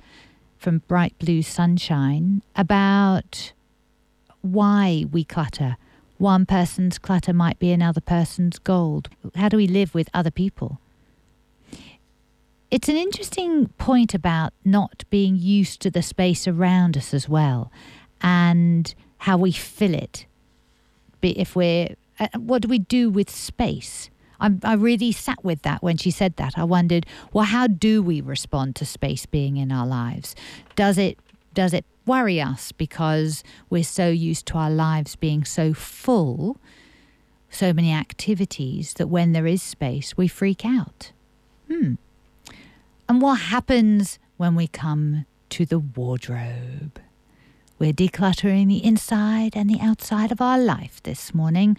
from 0.57 0.79
Bright 0.87 1.17
Blue 1.19 1.41
Sunshine 1.41 2.41
about 2.55 3.53
why 4.41 5.05
we 5.11 5.23
clutter. 5.23 5.77
One 6.17 6.45
person's 6.45 6.97
clutter 6.97 7.33
might 7.33 7.59
be 7.59 7.71
another 7.71 8.01
person's 8.01 8.57
gold. 8.57 9.09
How 9.35 9.49
do 9.49 9.57
we 9.57 9.67
live 9.67 9.93
with 9.93 10.09
other 10.13 10.31
people? 10.31 10.79
It's 12.69 12.89
an 12.89 12.97
interesting 12.97 13.67
point 13.77 14.13
about 14.13 14.51
not 14.65 15.03
being 15.09 15.37
used 15.37 15.81
to 15.81 15.91
the 15.91 16.01
space 16.01 16.47
around 16.47 16.97
us 16.97 17.13
as 17.13 17.29
well 17.29 17.71
and 18.21 18.93
how 19.19 19.37
we 19.37 19.51
fill 19.51 19.93
it. 19.93 20.25
If 21.21 21.55
we're, 21.55 21.95
uh, 22.19 22.27
what 22.37 22.61
do 22.61 22.67
we 22.67 22.79
do 22.79 23.09
with 23.09 23.29
space? 23.29 24.09
I, 24.39 24.51
I 24.63 24.73
really 24.73 25.11
sat 25.11 25.43
with 25.43 25.61
that 25.63 25.81
when 25.81 25.97
she 25.97 26.11
said 26.11 26.35
that. 26.37 26.53
I 26.57 26.63
wondered, 26.63 27.05
well, 27.33 27.45
how 27.45 27.67
do 27.67 28.01
we 28.01 28.21
respond 28.21 28.75
to 28.77 28.85
space 28.85 29.25
being 29.25 29.57
in 29.57 29.71
our 29.71 29.87
lives? 29.87 30.35
Does 30.75 30.97
it 30.97 31.19
does 31.53 31.73
it 31.73 31.85
worry 32.05 32.39
us 32.39 32.71
because 32.71 33.43
we're 33.69 33.83
so 33.83 34.09
used 34.09 34.45
to 34.47 34.57
our 34.57 34.69
lives 34.69 35.15
being 35.15 35.43
so 35.43 35.73
full, 35.73 36.57
so 37.49 37.73
many 37.73 37.91
activities 37.91 38.93
that 38.93 39.07
when 39.07 39.31
there 39.31 39.47
is 39.47 39.63
space, 39.63 40.15
we 40.15 40.27
freak 40.27 40.63
out? 40.63 41.11
Hmm. 41.67 41.95
And 43.09 43.21
what 43.21 43.39
happens 43.39 44.19
when 44.37 44.55
we 44.55 44.67
come 44.67 45.25
to 45.49 45.65
the 45.65 45.79
wardrobe? 45.79 46.99
We're 47.79 47.93
decluttering 47.93 48.67
the 48.67 48.83
inside 48.83 49.55
and 49.55 49.69
the 49.69 49.79
outside 49.79 50.31
of 50.31 50.41
our 50.41 50.59
life 50.59 51.01
this 51.03 51.33
morning. 51.33 51.77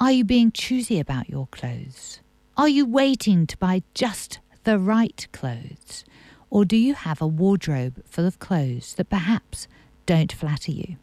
Are 0.00 0.12
you 0.12 0.24
being 0.24 0.50
choosy 0.50 0.98
about 0.98 1.28
your 1.28 1.46
clothes? 1.48 2.20
Are 2.56 2.70
you 2.70 2.86
waiting 2.86 3.46
to 3.46 3.56
buy 3.58 3.82
just 3.92 4.38
the 4.64 4.78
right 4.78 5.28
clothes? 5.30 6.04
Or 6.48 6.64
do 6.64 6.74
you 6.74 6.94
have 6.94 7.20
a 7.20 7.26
wardrobe 7.26 8.02
full 8.06 8.24
of 8.24 8.38
clothes 8.38 8.94
that 8.94 9.10
perhaps 9.10 9.68
don't 10.06 10.32
flatter 10.32 10.72
you? 10.72 10.96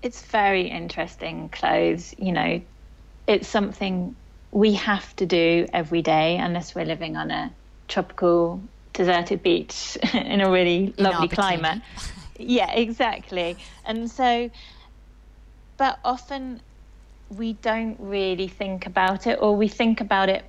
It's 0.00 0.22
very 0.22 0.68
interesting, 0.68 1.48
clothes. 1.48 2.14
You 2.18 2.30
know, 2.30 2.60
it's 3.26 3.48
something 3.48 4.14
we 4.52 4.74
have 4.74 5.16
to 5.16 5.26
do 5.26 5.66
every 5.72 6.02
day 6.02 6.36
unless 6.36 6.76
we're 6.76 6.84
living 6.84 7.16
on 7.16 7.32
a 7.32 7.52
tropical 7.88 8.60
deserted 8.92 9.42
beach 9.42 9.98
in 10.14 10.40
a 10.40 10.48
really 10.48 10.94
in 10.96 11.02
lovely 11.02 11.26
climate. 11.26 11.82
yeah, 12.38 12.70
exactly. 12.70 13.56
And 13.84 14.08
so, 14.08 14.52
but 15.78 15.98
often 16.04 16.60
we 17.36 17.54
don't 17.54 17.96
really 17.98 18.48
think 18.48 18.86
about 18.86 19.26
it, 19.26 19.38
or 19.40 19.56
we 19.56 19.68
think 19.68 20.00
about 20.00 20.28
it 20.28 20.44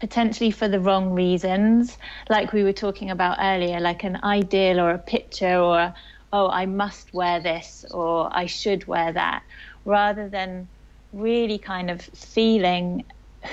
potentially 0.00 0.50
for 0.50 0.68
the 0.68 0.78
wrong 0.78 1.10
reasons, 1.10 1.96
like 2.28 2.52
we 2.52 2.62
were 2.62 2.72
talking 2.72 3.10
about 3.10 3.38
earlier, 3.40 3.80
like 3.80 4.04
an 4.04 4.18
ideal 4.22 4.80
or 4.80 4.90
a 4.90 4.98
picture, 4.98 5.58
or 5.58 5.94
oh, 6.32 6.48
I 6.48 6.66
must 6.66 7.12
wear 7.14 7.40
this, 7.40 7.84
or 7.90 8.28
I 8.30 8.46
should 8.46 8.86
wear 8.86 9.12
that, 9.12 9.42
rather 9.84 10.28
than 10.28 10.68
really 11.12 11.58
kind 11.58 11.90
of 11.90 12.02
feeling 12.02 13.04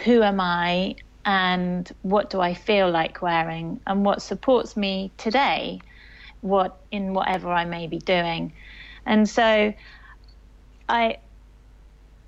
who 0.03 0.21
am 0.21 0.39
I 0.39 0.95
and 1.23 1.89
what 2.01 2.29
do 2.29 2.41
I 2.41 2.53
feel 2.53 2.91
like 2.91 3.21
wearing 3.21 3.79
and 3.87 4.05
what 4.05 4.21
supports 4.21 4.75
me 4.75 5.11
today, 5.17 5.79
what 6.41 6.77
in 6.91 7.13
whatever 7.13 7.49
I 7.49 7.65
may 7.65 7.87
be 7.87 7.97
doing. 7.97 8.53
And 9.05 9.27
so 9.27 9.73
I 10.89 11.17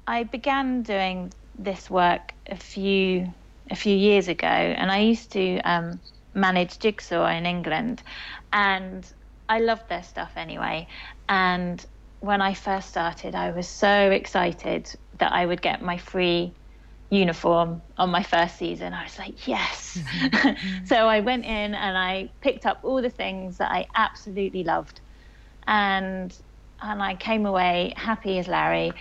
I 0.07 0.23
began 0.23 0.83
doing 0.83 1.33
this 1.57 1.89
work 1.89 2.33
a 2.47 2.55
few 2.55 3.33
a 3.69 3.75
few 3.75 3.95
years 3.95 4.29
ago, 4.29 4.47
and 4.47 4.89
I 4.89 4.99
used 4.99 5.33
to 5.33 5.59
um, 5.59 5.99
manage 6.33 6.79
Jigsaw 6.79 7.27
in 7.27 7.45
England, 7.45 8.01
and 8.53 9.05
I 9.49 9.59
loved 9.59 9.89
their 9.89 10.03
stuff 10.03 10.31
anyway. 10.37 10.87
And 11.27 11.85
when 12.21 12.41
I 12.41 12.53
first 12.53 12.89
started, 12.89 13.35
I 13.35 13.51
was 13.51 13.67
so 13.67 14.11
excited 14.11 14.89
that 15.19 15.33
I 15.33 15.45
would 15.45 15.61
get 15.61 15.81
my 15.81 15.97
free 15.97 16.53
uniform 17.09 17.81
on 17.97 18.09
my 18.09 18.23
first 18.23 18.57
season. 18.57 18.93
I 18.93 19.03
was 19.03 19.17
like, 19.17 19.47
yes. 19.47 19.97
Mm-hmm. 20.01 20.85
so 20.85 21.07
I 21.07 21.19
went 21.19 21.45
in 21.45 21.75
and 21.75 21.97
I 21.97 22.31
picked 22.41 22.65
up 22.65 22.79
all 22.83 23.01
the 23.01 23.09
things 23.09 23.57
that 23.57 23.71
I 23.71 23.87
absolutely 23.95 24.63
loved. 24.63 25.01
And 25.65 26.35
and 26.81 27.01
I 27.01 27.15
came 27.15 27.45
away 27.45 27.93
happy 27.97 28.37
as 28.39 28.47
Larry. 28.47 28.93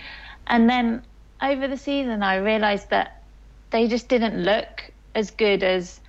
And 0.46 0.68
then 0.70 1.02
over 1.42 1.68
the 1.68 1.76
season 1.76 2.22
I 2.22 2.36
realized 2.36 2.90
that 2.90 3.22
they 3.70 3.88
just 3.88 4.08
didn't 4.08 4.42
look 4.42 4.92
as 5.14 5.30
good 5.30 5.62
as 5.62 6.00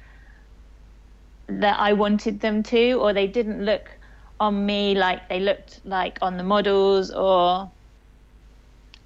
that 1.48 1.80
I 1.80 1.94
wanted 1.94 2.40
them 2.42 2.64
to 2.64 2.94
or 2.94 3.14
they 3.14 3.28
didn't 3.28 3.64
look 3.64 3.90
on 4.40 4.66
me 4.66 4.96
like 4.96 5.28
they 5.30 5.40
looked 5.40 5.82
like 5.86 6.18
on 6.22 6.38
the 6.38 6.44
models 6.44 7.12
or 7.12 7.72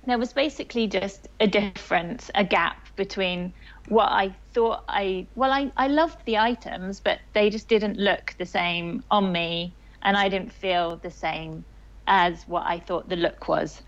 there 0.06 0.18
was 0.18 0.34
basically 0.34 0.88
just 0.88 1.28
a 1.40 1.48
difference, 1.48 2.32
a 2.34 2.44
gap 2.44 2.88
between 2.96 3.54
what 3.88 4.12
I 4.12 4.36
thought 4.54 4.84
I 4.88 5.28
well 5.36 5.52
I, 5.52 5.72
I 5.78 5.88
loved 5.88 6.26
the 6.26 6.38
items 6.38 7.00
but 7.00 7.20
they 7.34 7.50
just 7.50 7.68
didn't 7.70 7.98
look 7.98 8.36
the 8.38 8.46
same 8.46 9.04
on 9.12 9.32
me 9.32 9.76
and 10.02 10.18
I 10.18 10.30
didn't 10.30 10.52
feel 10.52 10.98
the 10.98 11.12
same 11.12 11.64
as 12.08 12.48
what 12.48 12.66
I 12.66 12.80
thought 12.80 13.08
the 13.10 13.16
look 13.16 13.48
was. 13.48 13.82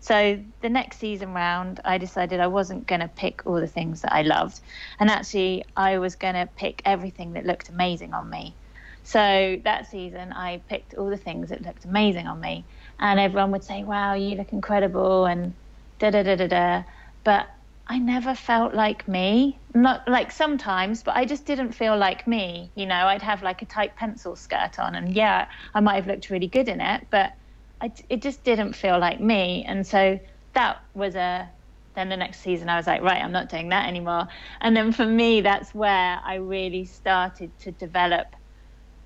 So 0.00 0.42
the 0.60 0.68
next 0.68 0.98
season 0.98 1.32
round 1.32 1.80
I 1.84 1.98
decided 1.98 2.40
I 2.40 2.46
wasn't 2.46 2.86
going 2.86 3.00
to 3.00 3.08
pick 3.08 3.46
all 3.46 3.60
the 3.60 3.66
things 3.66 4.02
that 4.02 4.12
I 4.12 4.22
loved 4.22 4.60
and 4.98 5.10
actually 5.10 5.64
I 5.76 5.98
was 5.98 6.16
going 6.16 6.34
to 6.34 6.48
pick 6.56 6.82
everything 6.84 7.32
that 7.32 7.46
looked 7.46 7.68
amazing 7.68 8.14
on 8.14 8.30
me. 8.30 8.54
So 9.02 9.60
that 9.64 9.88
season 9.88 10.32
I 10.32 10.62
picked 10.68 10.94
all 10.94 11.10
the 11.10 11.16
things 11.16 11.50
that 11.50 11.62
looked 11.62 11.84
amazing 11.84 12.26
on 12.26 12.40
me 12.40 12.64
and 12.98 13.20
everyone 13.20 13.52
would 13.52 13.64
say 13.64 13.84
wow 13.84 14.14
you 14.14 14.36
look 14.36 14.52
incredible 14.52 15.26
and 15.26 15.54
da 15.98 16.10
da 16.10 16.22
da 16.22 16.36
da 16.36 16.46
da 16.46 16.84
but 17.24 17.48
I 17.88 17.98
never 17.98 18.34
felt 18.34 18.74
like 18.74 19.06
me. 19.06 19.60
Not 19.74 20.08
like 20.08 20.32
sometimes, 20.32 21.02
but 21.02 21.14
I 21.16 21.24
just 21.24 21.46
didn't 21.46 21.72
feel 21.72 21.96
like 21.96 22.26
me. 22.26 22.72
You 22.74 22.86
know, 22.86 23.06
I'd 23.06 23.22
have 23.22 23.42
like 23.42 23.62
a 23.62 23.66
tight 23.66 23.94
pencil 23.96 24.34
skirt 24.34 24.78
on, 24.78 24.94
and 24.96 25.14
yeah, 25.14 25.46
I 25.72 25.80
might 25.80 25.94
have 25.96 26.06
looked 26.06 26.30
really 26.30 26.48
good 26.48 26.68
in 26.68 26.80
it, 26.80 27.06
but 27.10 27.32
I, 27.80 27.92
it 28.08 28.22
just 28.22 28.44
didn't 28.44 28.74
feel 28.74 28.98
like 28.98 29.20
me. 29.20 29.64
And 29.66 29.86
so 29.86 30.18
that 30.54 30.78
was 30.94 31.14
a. 31.16 31.50
Then 31.94 32.10
the 32.10 32.16
next 32.16 32.40
season, 32.40 32.68
I 32.68 32.76
was 32.76 32.86
like, 32.86 33.00
right, 33.02 33.22
I'm 33.22 33.32
not 33.32 33.48
doing 33.48 33.70
that 33.70 33.88
anymore. 33.88 34.28
And 34.60 34.76
then 34.76 34.92
for 34.92 35.06
me, 35.06 35.40
that's 35.40 35.74
where 35.74 36.20
I 36.22 36.34
really 36.36 36.84
started 36.84 37.58
to 37.60 37.72
develop 37.72 38.26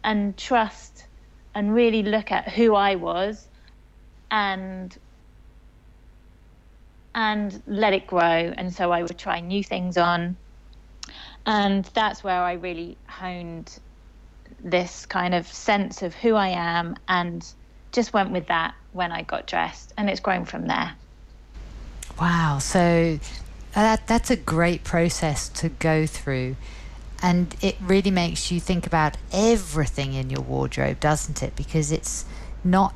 and 0.02 0.36
trust 0.36 1.06
and 1.54 1.74
really 1.74 2.02
look 2.02 2.32
at 2.32 2.48
who 2.48 2.74
I 2.74 2.96
was 2.96 3.48
and 4.30 4.96
and 7.14 7.62
let 7.66 7.92
it 7.92 8.06
grow. 8.06 8.20
And 8.56 8.74
so 8.74 8.92
I 8.92 9.02
would 9.02 9.18
try 9.18 9.40
new 9.40 9.62
things 9.64 9.96
on. 9.96 10.38
And 11.46 11.84
that's 11.94 12.24
where 12.24 12.42
I 12.42 12.54
really 12.54 12.98
honed 13.08 13.78
this 14.58 15.06
kind 15.06 15.34
of 15.34 15.46
sense 15.46 16.02
of 16.02 16.14
who 16.14 16.34
I 16.34 16.48
am 16.48 16.96
and 17.08 17.44
just 17.92 18.12
went 18.12 18.30
with 18.30 18.46
that 18.48 18.74
when 18.92 19.12
I 19.12 19.22
got 19.22 19.46
dressed. 19.46 19.92
And 19.96 20.08
it's 20.08 20.20
grown 20.20 20.44
from 20.44 20.66
there. 20.66 20.92
Wow. 22.20 22.58
So 22.58 23.18
uh, 23.74 23.82
that, 23.82 24.06
that's 24.06 24.30
a 24.30 24.36
great 24.36 24.84
process 24.84 25.48
to 25.50 25.68
go 25.68 26.06
through. 26.06 26.56
And 27.22 27.54
it 27.60 27.76
really 27.80 28.10
makes 28.10 28.50
you 28.50 28.60
think 28.60 28.86
about 28.86 29.16
everything 29.32 30.14
in 30.14 30.30
your 30.30 30.40
wardrobe, 30.40 31.00
doesn't 31.00 31.42
it? 31.42 31.54
Because 31.54 31.92
it's 31.92 32.24
not 32.64 32.94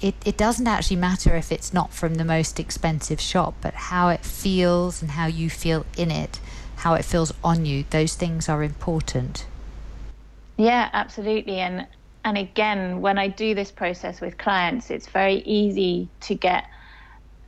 it, 0.00 0.14
it 0.24 0.36
doesn't 0.36 0.66
actually 0.66 0.96
matter 0.96 1.36
if 1.36 1.52
it's 1.52 1.72
not 1.72 1.92
from 1.92 2.14
the 2.14 2.24
most 2.24 2.58
expensive 2.58 3.20
shop, 3.20 3.54
but 3.60 3.74
how 3.74 4.08
it 4.08 4.20
feels 4.20 5.02
and 5.02 5.10
how 5.12 5.26
you 5.26 5.50
feel 5.50 5.84
in 5.96 6.10
it, 6.10 6.40
how 6.76 6.94
it 6.94 7.04
feels 7.04 7.32
on 7.42 7.66
you, 7.66 7.84
those 7.90 8.14
things 8.14 8.48
are 8.48 8.62
important. 8.62 9.46
Yeah, 10.56 10.88
absolutely. 10.92 11.58
And 11.58 11.86
and 12.24 12.38
again, 12.38 13.00
when 13.00 13.18
I 13.18 13.28
do 13.28 13.54
this 13.54 13.70
process 13.70 14.20
with 14.20 14.38
clients, 14.38 14.90
it's 14.90 15.08
very 15.08 15.36
easy 15.36 16.08
to 16.22 16.34
get 16.34 16.64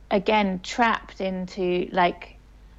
again 0.09 0.61
trapped 0.63 1.19
into 1.19 1.89
like 1.91 2.37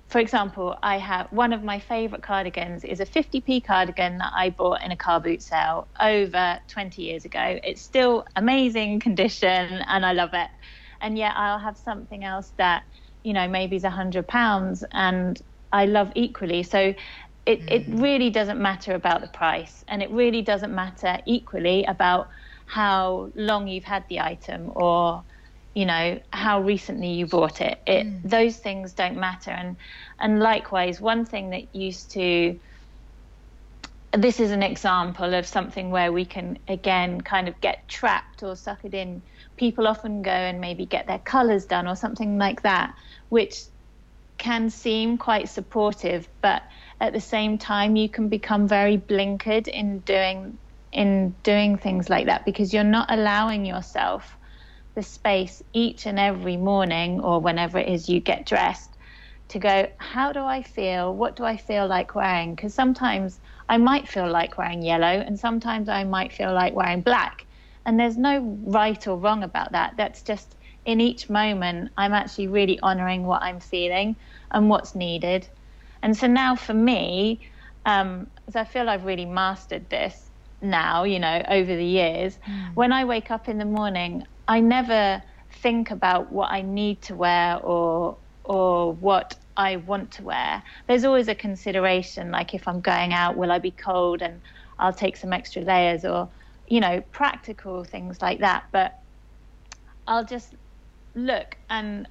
for 0.09 0.21
example, 0.21 0.75
I 0.83 0.97
have 0.97 1.27
one 1.33 1.53
of 1.53 1.63
my 1.63 1.79
favorite 1.81 2.23
cardigans 2.23 2.83
is 2.83 3.01
a 3.01 3.05
50p 3.05 3.63
cardigan 3.63 4.17
that 4.19 4.33
I 4.35 4.49
bought 4.49 4.83
in 4.83 4.91
a 4.91 4.97
car 4.97 5.21
boot 5.21 5.43
sale 5.43 5.87
over 6.01 6.59
20 6.69 7.03
years 7.03 7.27
ago. 7.27 7.61
It's 7.63 7.83
still 7.83 8.25
amazing 8.35 9.01
condition 9.01 9.51
and 9.87 10.07
I 10.07 10.13
love 10.15 10.31
it. 10.33 10.49
And 11.03 11.19
yet 11.19 11.35
I'll 11.37 11.59
have 11.59 11.77
something 11.77 12.25
else 12.25 12.55
that, 12.57 12.85
you 13.23 13.35
know, 13.35 13.49
maybe 13.49 13.77
is 13.77 13.85
hundred 13.85 14.27
pounds 14.27 14.83
and 14.93 15.39
I 15.73 15.85
love 15.85 16.11
equally. 16.15 16.63
So 16.63 16.95
it, 17.49 17.63
mm. 17.63 17.71
it 17.71 17.85
really 17.89 18.29
doesn't 18.29 18.61
matter 18.61 18.95
about 18.95 19.23
the 19.23 19.29
price 19.29 19.85
and 19.89 20.03
it 20.03 20.11
really 20.11 20.43
doesn't 20.43 20.75
matter 20.75 21.19
equally 21.25 21.83
about 21.85 22.29
how 22.67 23.31
long 23.35 23.67
you've 23.67 23.85
had 23.85 24.07
the 24.09 24.21
item 24.21 24.71
or 24.75 25.25
you 25.75 25.87
know 25.87 26.21
how 26.31 26.61
recently 26.61 27.09
you 27.09 27.27
bought 27.27 27.61
it 27.63 27.81
it 27.87 28.07
mm. 28.07 28.23
those 28.23 28.59
things 28.59 28.93
don't 28.93 29.17
matter 29.17 29.51
and 29.51 29.77
and 30.19 30.41
likewise 30.41 31.01
one 31.01 31.25
thing 31.25 31.51
that 31.51 31.75
used 31.75 32.11
to 32.11 32.59
this 34.13 34.41
is 34.41 34.51
an 34.51 34.63
example 34.63 35.35
of 35.35 35.47
something 35.47 35.91
where 35.91 36.13
we 36.13 36.25
can 36.27 36.59
again 36.69 37.21
kind 37.21 37.49
of 37.49 37.59
get 37.63 37.89
trapped 37.89 38.43
or 38.43 38.55
suck 38.57 38.85
it 38.85 38.93
in 38.93 39.23
people 39.57 39.87
often 39.87 40.21
go 40.21 40.31
and 40.31 40.61
maybe 40.61 40.85
get 40.85 41.07
their 41.07 41.21
colors 41.21 41.65
done 41.65 41.87
or 41.89 41.97
something 41.97 42.37
like 42.37 42.61
that 42.63 42.95
which 43.31 43.63
can 44.37 44.69
seem 44.71 45.19
quite 45.19 45.49
supportive 45.49 46.29
but 46.43 46.63
at 47.01 47.13
the 47.13 47.21
same 47.21 47.59
time 47.59 47.97
you 47.97 48.09
can 48.09 48.29
become 48.29 48.67
very 48.67 48.99
blinkered 48.99 49.69
in 49.69 50.01
doing 50.01 50.59
in 50.93 51.35
doing 51.43 51.77
things 51.77 52.09
like 52.09 52.27
that 52.27 52.45
because 52.45 52.73
you're 52.73 52.85
not 52.85 53.11
allowing 53.11 53.65
yourself 53.65 54.37
the 54.95 55.03
space 55.03 55.63
each 55.73 56.07
and 56.07 56.19
every 56.19 56.57
morning 56.57 57.21
or 57.21 57.41
whenever 57.41 57.79
it 57.79 57.89
is 57.89 58.09
you 58.09 58.21
get 58.21 58.47
dressed 58.47 58.97
to 59.49 59.59
go, 59.59 59.89
how 59.99 60.33
do 60.33 60.41
I 60.41 60.63
feel? 60.63 61.15
What 61.15 61.37
do 61.37 61.45
I 61.45 61.57
feel 61.57 61.87
like 61.87 62.15
wearing? 62.15 62.55
Because 62.55 62.75
sometimes 62.75 63.41
I 63.69 63.79
might 63.79 64.09
feel 64.09 64.31
like 64.31 64.59
wearing 64.59 64.83
yellow 64.83 65.07
and 65.07 65.39
sometimes 65.39 65.89
I 65.89 66.05
might 66.05 66.33
feel 66.33 66.53
like 66.53 66.75
wearing 66.75 67.01
black. 67.01 67.47
And 67.87 67.99
there's 67.99 68.19
no 68.19 68.59
right 68.67 69.07
or 69.07 69.17
wrong 69.17 69.43
about 69.43 69.73
that. 69.73 69.95
That's 69.97 70.23
just 70.23 70.57
in 70.85 71.01
each 71.01 71.31
moment, 71.31 71.91
I'm 71.97 72.13
actually 72.13 72.49
really 72.49 72.79
honoring 72.81 73.25
what 73.25 73.43
I'm 73.43 73.61
feeling 73.61 74.17
and 74.51 74.69
what's 74.69 74.95
needed. 74.95 75.49
And 76.03 76.17
so 76.17 76.27
now 76.27 76.57
for 76.57 76.75
me, 76.75 77.41
um, 77.87 78.27
as 78.47 78.57
I 78.57 78.65
feel 78.65 78.89
I've 78.89 79.05
really 79.05 79.25
mastered 79.25 79.89
this 79.91 80.31
now, 80.61 81.05
you 81.05 81.19
know, 81.19 81.43
over 81.49 81.77
the 81.77 81.85
years, 81.85 82.39
mm. 82.47 82.75
when 82.75 82.93
I 82.93 83.05
wake 83.05 83.31
up 83.31 83.49
in 83.49 83.59
the 83.59 83.65
morning, 83.65 84.25
I 84.47 84.61
never 84.61 85.23
think 85.63 85.91
about 85.91 86.33
what 86.33 86.51
I 86.51 86.63
need 86.63 87.03
to 87.03 87.15
wear 87.15 87.59
or 87.59 88.17
or 88.45 88.93
what 88.93 89.37
I 89.57 89.77
want 89.77 90.11
to 90.13 90.23
wear. 90.23 90.63
There's 90.87 91.05
always 91.05 91.29
a 91.29 91.35
consideration, 91.35 92.31
like 92.31 92.55
if 92.55 92.67
I'm 92.67 92.81
going 92.81 93.13
out, 93.13 93.37
will 93.37 93.53
I 93.53 93.59
be 93.59 93.73
cold 93.73 94.23
and 94.23 94.41
I'll 94.79 94.93
take 94.93 95.17
some 95.17 95.33
extra 95.33 95.63
layers 95.63 96.05
or, 96.05 96.31
you 96.67 96.81
know, 96.81 97.03
practical 97.13 97.85
things 97.85 98.23
like 98.23 98.41
that. 98.41 98.65
But 98.73 98.99
I'll 100.07 100.25
just 100.25 100.55
look 101.15 101.57
and 101.69 102.09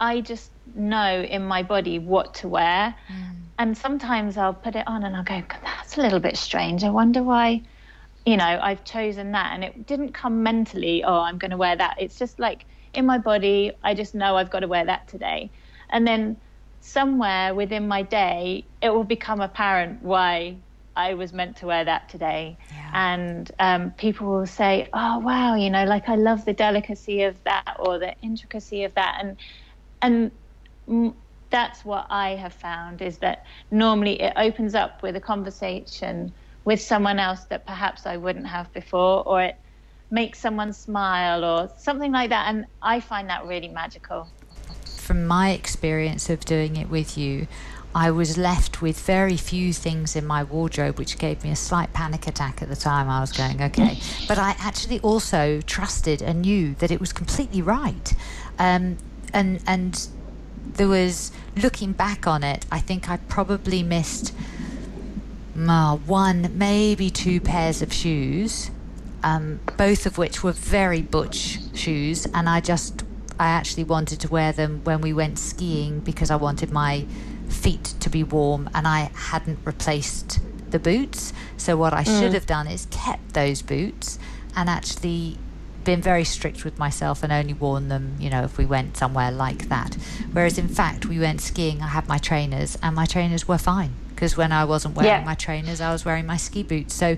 I 0.00 0.20
just 0.20 0.50
know 0.74 1.22
in 1.22 1.42
my 1.44 1.62
body 1.62 1.98
what 1.98 2.34
to 2.34 2.48
wear. 2.48 2.94
Mm. 3.08 3.34
And 3.58 3.76
sometimes 3.76 4.36
I'll 4.36 4.54
put 4.54 4.76
it 4.76 4.86
on 4.86 5.02
and 5.04 5.16
I'll 5.16 5.24
go, 5.24 5.42
that's 5.62 5.96
a 5.96 6.00
little 6.00 6.20
bit 6.20 6.36
strange. 6.36 6.84
I 6.84 6.90
wonder 6.90 7.22
why 7.22 7.62
you 8.28 8.36
know, 8.36 8.60
I've 8.62 8.84
chosen 8.84 9.32
that. 9.32 9.52
And 9.54 9.64
it 9.64 9.86
didn't 9.86 10.12
come 10.12 10.42
mentally, 10.42 11.02
oh, 11.02 11.20
I'm 11.20 11.38
going 11.38 11.50
to 11.50 11.56
wear 11.56 11.74
that. 11.76 11.96
It's 11.98 12.18
just 12.18 12.38
like 12.38 12.66
in 12.92 13.06
my 13.06 13.16
body, 13.16 13.72
I 13.82 13.94
just 13.94 14.14
know 14.14 14.36
I've 14.36 14.50
got 14.50 14.60
to 14.60 14.68
wear 14.68 14.84
that 14.84 15.08
today. 15.08 15.50
And 15.88 16.06
then 16.06 16.36
somewhere 16.80 17.54
within 17.54 17.88
my 17.88 18.02
day, 18.02 18.66
it 18.82 18.90
will 18.90 19.04
become 19.04 19.40
apparent 19.40 20.02
why 20.02 20.56
I 20.94 21.14
was 21.14 21.32
meant 21.32 21.56
to 21.58 21.66
wear 21.66 21.86
that 21.86 22.10
today. 22.10 22.58
Yeah. 22.70 22.90
And 22.92 23.50
um, 23.60 23.92
people 23.92 24.26
will 24.26 24.46
say, 24.46 24.90
oh, 24.92 25.20
wow, 25.20 25.54
you 25.54 25.70
know, 25.70 25.84
like 25.84 26.10
I 26.10 26.16
love 26.16 26.44
the 26.44 26.52
delicacy 26.52 27.22
of 27.22 27.42
that 27.44 27.76
or 27.78 27.98
the 27.98 28.14
intricacy 28.20 28.84
of 28.84 28.92
that. 28.94 29.20
And, 29.20 29.38
and, 30.02 30.30
that's 31.50 31.82
what 31.84 32.06
I 32.10 32.30
have 32.30 32.52
found 32.52 33.00
is 33.00 33.18
that 33.18 33.46
normally 33.70 34.20
it 34.20 34.34
opens 34.36 34.74
up 34.74 35.02
with 35.02 35.16
a 35.16 35.20
conversation 35.20 36.32
with 36.64 36.80
someone 36.80 37.18
else 37.18 37.44
that 37.44 37.64
perhaps 37.64 38.04
I 38.04 38.18
wouldn't 38.18 38.46
have 38.46 38.70
before, 38.74 39.26
or 39.26 39.42
it 39.42 39.56
makes 40.10 40.38
someone 40.38 40.74
smile, 40.74 41.44
or 41.44 41.70
something 41.78 42.12
like 42.12 42.28
that. 42.30 42.48
And 42.48 42.66
I 42.82 43.00
find 43.00 43.30
that 43.30 43.46
really 43.46 43.68
magical. 43.68 44.28
From 44.84 45.26
my 45.26 45.50
experience 45.52 46.28
of 46.28 46.40
doing 46.44 46.76
it 46.76 46.90
with 46.90 47.16
you, 47.16 47.46
I 47.94 48.10
was 48.10 48.36
left 48.36 48.82
with 48.82 49.00
very 49.00 49.38
few 49.38 49.72
things 49.72 50.14
in 50.14 50.26
my 50.26 50.44
wardrobe, 50.44 50.98
which 50.98 51.18
gave 51.18 51.42
me 51.42 51.50
a 51.50 51.56
slight 51.56 51.92
panic 51.94 52.26
attack 52.26 52.60
at 52.60 52.68
the 52.68 52.76
time. 52.76 53.08
I 53.08 53.20
was 53.20 53.32
going, 53.32 53.62
okay. 53.62 53.98
But 54.28 54.38
I 54.38 54.54
actually 54.58 55.00
also 55.00 55.62
trusted 55.62 56.20
and 56.20 56.42
knew 56.42 56.74
that 56.74 56.90
it 56.90 57.00
was 57.00 57.14
completely 57.14 57.62
right. 57.62 58.14
Um, 58.58 58.98
and, 59.32 59.62
and 59.66 60.08
there 60.74 60.88
was, 60.88 61.32
looking 61.56 61.92
back 61.92 62.26
on 62.26 62.42
it, 62.42 62.64
I 62.70 62.78
think 62.78 63.08
I 63.08 63.16
probably 63.16 63.82
missed 63.82 64.34
uh, 65.58 65.96
one, 65.96 66.56
maybe 66.56 67.10
two 67.10 67.40
pairs 67.40 67.82
of 67.82 67.92
shoes, 67.92 68.70
um, 69.22 69.60
both 69.76 70.06
of 70.06 70.18
which 70.18 70.42
were 70.42 70.52
very 70.52 71.02
butch 71.02 71.58
shoes, 71.74 72.26
and 72.32 72.48
I 72.48 72.60
just 72.60 73.04
I 73.40 73.46
actually 73.48 73.84
wanted 73.84 74.20
to 74.20 74.28
wear 74.28 74.52
them 74.52 74.80
when 74.84 75.00
we 75.00 75.12
went 75.12 75.38
skiing 75.38 76.00
because 76.00 76.30
I 76.30 76.36
wanted 76.36 76.72
my 76.72 77.06
feet 77.48 77.94
to 78.00 78.10
be 78.10 78.22
warm, 78.22 78.70
and 78.74 78.86
I 78.86 79.10
hadn't 79.14 79.58
replaced 79.64 80.40
the 80.70 80.78
boots. 80.78 81.32
So 81.56 81.76
what 81.76 81.92
I 81.92 82.04
mm. 82.04 82.20
should 82.20 82.34
have 82.34 82.46
done 82.46 82.66
is 82.66 82.86
kept 82.90 83.32
those 83.32 83.62
boots 83.62 84.18
and 84.54 84.68
actually 84.68 85.38
been 85.88 86.02
very 86.02 86.24
strict 86.24 86.66
with 86.66 86.78
myself 86.78 87.22
and 87.22 87.32
only 87.32 87.54
worn 87.54 87.88
them, 87.88 88.14
you 88.20 88.28
know, 88.28 88.42
if 88.42 88.58
we 88.58 88.66
went 88.66 88.94
somewhere 88.94 89.30
like 89.30 89.70
that. 89.70 89.94
Whereas 90.32 90.58
in 90.58 90.68
fact, 90.68 91.06
we 91.06 91.18
went 91.18 91.40
skiing, 91.40 91.80
I 91.80 91.86
had 91.86 92.06
my 92.06 92.18
trainers, 92.18 92.76
and 92.82 92.94
my 92.94 93.06
trainers 93.06 93.48
were 93.48 93.56
fine 93.56 93.92
because 94.10 94.36
when 94.36 94.52
I 94.52 94.66
wasn't 94.66 94.96
wearing 94.96 95.22
yeah. 95.22 95.24
my 95.24 95.34
trainers, 95.34 95.80
I 95.80 95.90
was 95.90 96.04
wearing 96.04 96.26
my 96.26 96.36
ski 96.36 96.62
boots. 96.62 96.92
So, 96.92 97.16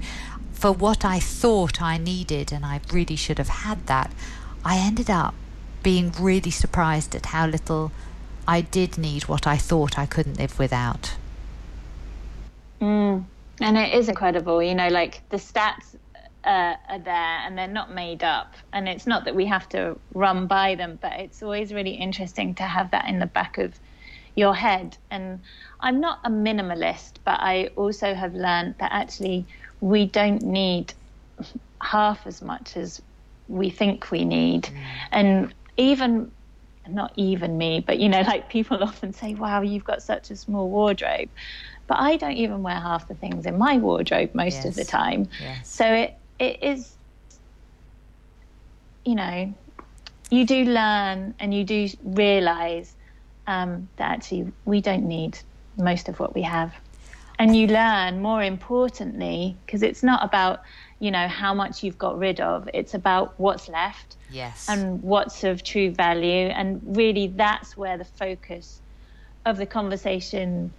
for 0.52 0.70
what 0.70 1.04
I 1.04 1.18
thought 1.18 1.83
I 1.83 1.98
needed, 1.98 2.52
and 2.52 2.64
I 2.64 2.80
really 2.92 3.16
should 3.16 3.38
have 3.38 3.48
had 3.48 3.88
that, 3.88 4.12
I 4.64 4.76
ended 4.76 5.11
up 5.11 5.35
being 5.83 6.12
really 6.20 6.52
surprised 6.52 7.16
at 7.16 7.26
how 7.26 7.48
little 7.48 7.90
I 8.46 8.61
did 8.61 8.96
need 8.96 9.24
what 9.24 9.48
I 9.48 9.56
thought 9.56 9.98
I 9.98 10.06
couldn't 10.06 10.38
live 10.38 10.61
without. 10.61 11.16
Mm. 12.80 13.24
And 13.61 13.76
it 13.76 13.94
is 13.94 14.09
incredible, 14.09 14.62
you 14.62 14.76
know, 14.76 14.88
like 14.88 15.28
the 15.30 15.38
stats 15.38 15.89
uh, 16.44 16.74
are 16.88 16.98
there 16.98 17.40
and 17.44 17.57
they're 17.57 17.68
not 17.68 17.92
made 17.92 18.24
up. 18.24 18.55
And 18.72 18.88
it's 18.88 19.07
not 19.07 19.24
that 19.24 19.35
we 19.35 19.46
have 19.46 19.68
to 19.70 19.98
run 20.14 20.46
by 20.46 20.74
them, 20.74 20.98
but 21.00 21.12
it's 21.12 21.42
always 21.42 21.72
really 21.72 21.92
interesting 21.92 22.55
to 22.57 22.62
have 22.62 22.90
that 22.92 23.09
in 23.09 23.18
the 23.18 23.26
back 23.26 23.59
of 23.59 23.79
your 24.37 24.55
head. 24.55 24.96
And 25.11 25.40
I'm 25.81 26.00
not 26.00 26.20
a 26.24 26.31
minimalist, 26.31 27.14
but 27.24 27.40
I 27.40 27.70
also 27.76 28.14
have 28.14 28.35
learned 28.35 28.76
that 28.79 28.92
actually 28.92 29.46
we 29.81 30.07
don't 30.07 30.42
need 30.42 30.94
half 31.81 32.26
as 32.26 32.42
much 32.42 32.76
as 32.76 33.03
we 33.48 33.70
think 33.70 34.11
we 34.11 34.24
need. 34.24 34.64
Mm. 34.64 34.85
And 35.11 35.55
even 35.76 36.31
not 36.88 37.12
even 37.16 37.57
me, 37.59 37.81
but 37.81 37.98
you 37.98 38.09
know, 38.09 38.20
like 38.26 38.48
people 38.48 38.83
often 38.83 39.12
say, 39.12 39.35
wow, 39.35 39.61
you've 39.62 39.85
got 39.85 40.03
such 40.03 40.31
a 40.31 40.37
small 40.37 40.68
wardrobe. 40.70 41.29
But 41.87 41.98
I 41.98 42.16
don't 42.16 42.37
even 42.37 42.62
wear 42.62 42.76
half 42.76 43.09
the 43.09 43.14
things 43.14 43.46
in 43.46 43.59
my 43.59 43.79
wardrobe 43.79 44.33
most 44.33 44.59
yes. 44.59 44.64
of 44.66 44.74
the 44.76 44.85
time. 44.85 45.29
Yes. 45.40 45.68
So 45.68 45.85
it, 45.85 46.19
it 46.40 46.62
is, 46.62 46.96
you 49.05 49.14
know, 49.14 49.55
you 50.31 50.46
do 50.46 50.64
learn 50.64 51.35
and 51.38 51.53
you 51.55 51.64
do 51.64 51.88
realize 52.03 52.94
um, 53.46 53.88
that 53.96 54.11
actually 54.11 54.53
we 54.64 54.81
don't 54.81 55.07
need 55.07 55.38
most 55.76 56.09
of 56.09 56.18
what 56.18 56.35
we 56.35 56.42
have. 56.42 56.74
and 57.40 57.57
you 57.57 57.66
learn 57.66 58.20
more 58.20 58.42
importantly 58.42 59.57
because 59.64 59.83
it's 59.83 60.03
not 60.03 60.22
about 60.22 60.61
you 60.98 61.11
know 61.11 61.26
how 61.26 61.55
much 61.55 61.83
you've 61.83 61.98
got 61.98 62.18
rid 62.18 62.40
of. 62.40 62.68
It's 62.74 62.94
about 62.94 63.33
what's 63.38 63.68
left 63.68 64.16
yes. 64.31 64.66
and 64.68 65.03
what's 65.03 65.42
of 65.44 65.64
true 65.64 65.90
value. 65.90 66.48
And 66.48 66.81
really 66.85 67.29
that's 67.29 67.76
where 67.76 67.96
the 67.96 68.05
focus 68.05 68.83
of 69.46 69.57
the 69.57 69.66
conversation 69.66 70.74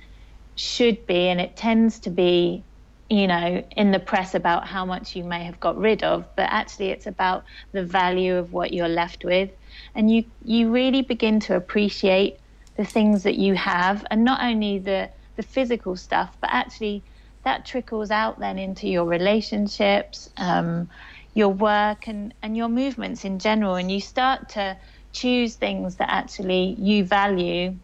should 0.56 1.08
be. 1.08 1.28
And 1.30 1.41
it 1.41 1.58
tends 1.58 2.00
to 2.02 2.12
be 2.12 2.63
you 3.12 3.28
know 3.28 3.62
in 3.76 3.91
the 3.91 4.00
press 4.00 4.34
about 4.36 4.65
how 4.65 4.86
much 4.86 5.17
you 5.17 5.24
may 5.24 5.43
have 5.43 5.60
got 5.60 5.78
rid 5.78 6.02
of 6.02 6.26
but 6.38 6.47
actually 6.50 6.89
it's 6.91 7.08
about 7.08 7.43
the 7.74 7.84
value 7.84 8.38
of 8.38 8.54
what 8.54 8.71
you're 8.71 8.88
left 8.88 9.26
with 9.26 9.50
and 9.95 10.10
you 10.10 10.24
you 10.45 10.71
really 10.71 11.02
begin 11.02 11.38
to 11.38 11.54
appreciate 11.56 12.39
the 12.78 12.86
things 12.86 13.24
that 13.24 13.36
you 13.36 13.54
have 13.54 14.06
and 14.10 14.24
not 14.24 14.41
only 14.41 14.80
the 14.80 15.10
the 15.36 15.43
physical 15.43 15.97
stuff 15.97 16.38
but 16.39 16.50
actually 16.54 17.04
that 17.43 17.65
trickles 17.65 18.12
out 18.12 18.39
then 18.39 18.58
into 18.58 18.88
your 18.88 19.04
relationships 19.04 20.30
um, 20.38 20.89
your 21.34 21.50
work 21.50 22.08
and 22.08 22.34
and 22.41 22.56
your 22.56 22.69
movements 22.69 23.26
in 23.26 23.39
general 23.39 23.76
and 23.76 23.91
you 23.91 24.00
start 24.00 24.47
to 24.47 24.78
choose 25.12 25.56
things 25.56 25.97
that 25.97 26.10
actually 26.10 26.78
you 26.80 27.04
value 27.04 27.76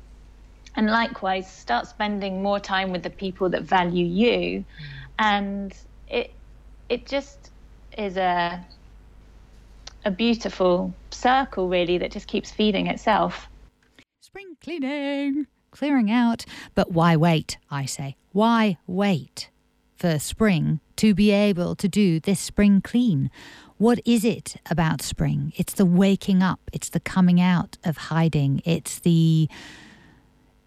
and 0.77 0.89
likewise 0.89 1.51
start 1.51 1.85
spending 1.85 2.41
more 2.41 2.61
time 2.61 2.91
with 2.91 3.03
the 3.03 3.09
people 3.09 3.49
that 3.49 3.63
value 3.63 4.05
you 4.05 4.63
mm. 4.63 4.96
And 5.19 5.73
it 6.07 6.31
it 6.89 7.05
just 7.05 7.51
is 7.97 8.17
a 8.17 8.63
a 10.05 10.11
beautiful 10.11 10.93
circle 11.11 11.67
really 11.67 11.97
that 11.97 12.11
just 12.11 12.27
keeps 12.27 12.51
feeding 12.51 12.87
itself. 12.87 13.49
Spring 14.21 14.55
cleaning 14.61 15.47
clearing 15.71 16.09
out. 16.09 16.45
But 16.73 16.91
why 16.91 17.15
wait 17.15 17.57
i 17.69 17.85
say? 17.85 18.15
Why 18.31 18.77
wait 18.87 19.49
for 19.95 20.19
spring 20.19 20.79
to 20.95 21.13
be 21.13 21.31
able 21.31 21.75
to 21.75 21.87
do 21.87 22.19
this 22.19 22.39
spring 22.39 22.81
clean? 22.81 23.29
What 23.77 23.99
is 24.05 24.25
it 24.25 24.57
about 24.69 25.01
spring? 25.01 25.53
It's 25.55 25.73
the 25.73 25.85
waking 25.85 26.41
up. 26.41 26.59
It's 26.73 26.89
the 26.89 26.99
coming 26.99 27.39
out 27.39 27.77
of 27.83 27.97
hiding. 27.97 28.61
It's 28.65 28.99
the 28.99 29.47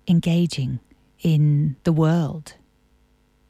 engaging 0.06 0.78
in 1.22 1.76
the 1.82 1.92
world. 1.92 2.54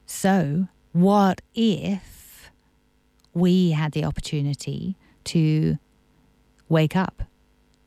So, 0.07 0.69
what 0.93 1.41
if 1.55 2.51
we 3.33 3.71
had 3.71 3.93
the 3.93 4.05
opportunity 4.05 4.97
to 5.25 5.79
wake 6.69 6.97
up, 6.97 7.23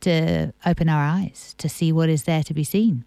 to 0.00 0.52
open 0.64 0.88
our 0.88 1.04
eyes, 1.04 1.54
to 1.58 1.68
see 1.68 1.92
what 1.92 2.08
is 2.08 2.24
there 2.24 2.42
to 2.42 2.54
be 2.54 2.64
seen? 2.64 3.04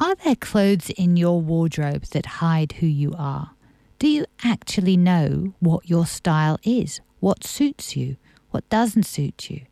Are 0.00 0.14
there 0.14 0.36
clothes 0.36 0.90
in 0.90 1.16
your 1.16 1.40
wardrobe 1.40 2.04
that 2.12 2.26
hide 2.26 2.72
who 2.72 2.86
you 2.86 3.14
are? 3.18 3.50
Do 3.98 4.06
you 4.08 4.26
actually 4.44 4.96
know 4.96 5.54
what 5.58 5.88
your 5.88 6.06
style 6.06 6.58
is? 6.62 7.00
What 7.18 7.44
suits 7.44 7.96
you? 7.96 8.16
What 8.50 8.68
doesn't 8.68 9.06
suit 9.06 9.50
you? 9.50 9.62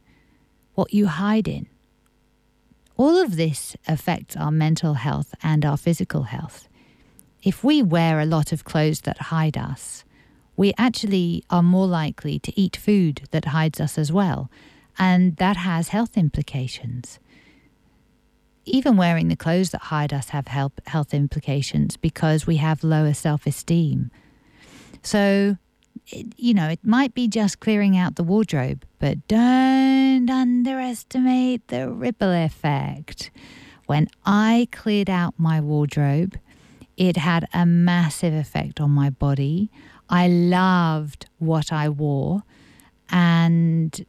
What 0.75 0.93
you 0.93 1.07
hide 1.07 1.47
in? 1.47 1.69
All 2.97 3.17
of 3.17 3.37
this 3.37 3.77
affects 3.87 4.37
our 4.37 4.51
mental 4.51 4.95
health 4.95 5.35
and 5.43 5.65
our 5.65 5.77
physical 5.77 6.25
health. 6.25 6.69
If 7.47 7.63
we 7.63 7.81
wear 7.81 8.19
a 8.19 8.27
lot 8.27 8.51
of 8.51 8.65
clothes 8.65 9.03
that 9.03 9.31
hide 9.31 9.57
us, 9.57 10.03
we 10.57 10.75
actually 10.77 11.45
are 11.49 11.63
more 11.63 11.87
likely 11.87 12.41
to 12.41 12.61
eat 12.61 12.75
food 12.75 13.23
that 13.31 13.45
hides 13.45 13.79
us 13.81 13.97
as 13.97 14.11
well, 14.11 14.51
and 14.99 15.37
that 15.37 15.57
has 15.57 15.91
health 15.91 16.19
implications. 16.19 17.21
Even 18.65 18.97
wearing 18.97 19.29
the 19.29 19.37
clothes 19.37 19.71
that 19.71 19.83
hide 19.95 20.13
us 20.13 20.31
have 20.31 20.49
health 20.49 21.15
implications 21.15 21.97
because 21.97 22.49
we 22.49 22.57
have 22.57 22.83
lower 22.83 23.15
self 23.15 23.47
esteem. 23.47 24.11
So 25.03 25.57
it, 26.09 26.27
you 26.37 26.53
know, 26.53 26.67
it 26.69 26.85
might 26.85 27.15
be 27.15 27.29
just 27.29 27.61
clearing 27.61 27.97
out 27.97 28.17
the 28.17 28.25
wardrobe, 28.25 28.85
but 28.99 29.29
don't 29.29 30.29
underestimate 30.29 31.69
the 31.69 31.91
ripple 31.91 32.33
effect. 32.33 33.31
When 33.87 34.09
I 34.25 34.67
cleared 34.73 35.09
out 35.09 35.35
my 35.39 35.61
wardrobe, 35.61 36.37
it 36.97 37.17
had 37.17 37.49
a 37.53 37.67
massive 37.67 38.35
effect 38.35 38.81
on 38.81 38.91
my 38.91 39.11
body. 39.11 39.71
I 40.09 40.29
loved 40.29 41.27
what 41.39 41.73
I 41.73 41.89
wore, 41.89 42.43
and 43.11 44.05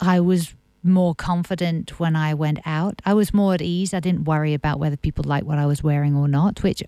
I 0.00 0.20
was 0.20 0.54
more 0.84 1.14
confident 1.14 2.00
when 2.00 2.16
I 2.16 2.34
went 2.34 2.58
out. 2.66 3.00
I 3.04 3.14
was 3.14 3.32
more 3.32 3.54
at 3.54 3.62
ease. 3.62 3.94
I 3.94 4.00
didn't 4.00 4.24
worry 4.24 4.52
about 4.52 4.78
whether 4.78 4.96
people 4.96 5.24
liked 5.24 5.46
what 5.46 5.58
I 5.58 5.66
was 5.66 5.82
wearing 5.82 6.16
or 6.16 6.28
not, 6.28 6.62
which 6.62 6.82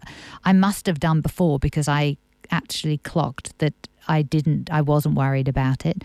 I 0.44 0.53
must 0.53 0.87
have 0.87 0.99
done 0.99 1.20
before 1.20 1.59
because 1.59 1.87
I 1.88 2.16
actually 2.51 2.99
clocked 2.99 3.57
that 3.59 3.75
I 4.09 4.23
didn't, 4.23 4.70
I 4.70 4.81
wasn't 4.81 5.14
worried 5.14 5.49
about 5.49 5.87
it. 5.87 6.03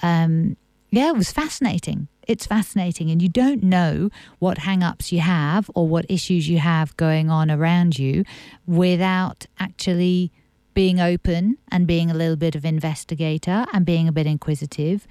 Um, 0.00 0.56
yeah, 0.90 1.08
it 1.08 1.16
was 1.16 1.32
fascinating. 1.32 2.08
It's 2.26 2.46
fascinating, 2.46 3.10
and 3.10 3.20
you 3.20 3.28
don't 3.28 3.62
know 3.62 4.10
what 4.38 4.58
hang 4.58 4.82
ups 4.82 5.12
you 5.12 5.20
have 5.20 5.70
or 5.74 5.86
what 5.88 6.06
issues 6.08 6.48
you 6.48 6.58
have 6.58 6.96
going 6.96 7.30
on 7.30 7.50
around 7.50 7.98
you 7.98 8.24
without 8.66 9.46
actually 9.58 10.32
being 10.74 11.00
open 11.00 11.56
and 11.70 11.86
being 11.86 12.10
a 12.10 12.14
little 12.14 12.36
bit 12.36 12.54
of 12.54 12.64
investigator 12.64 13.66
and 13.72 13.86
being 13.86 14.08
a 14.08 14.12
bit 14.12 14.26
inquisitive 14.26 15.06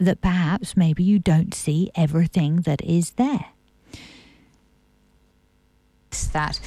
that 0.00 0.20
perhaps 0.20 0.76
maybe 0.76 1.02
you 1.02 1.18
don't 1.18 1.54
see 1.54 1.90
everything 1.94 2.62
that 2.62 2.82
is 2.82 3.12
there. 3.12 3.46
That 6.32 6.60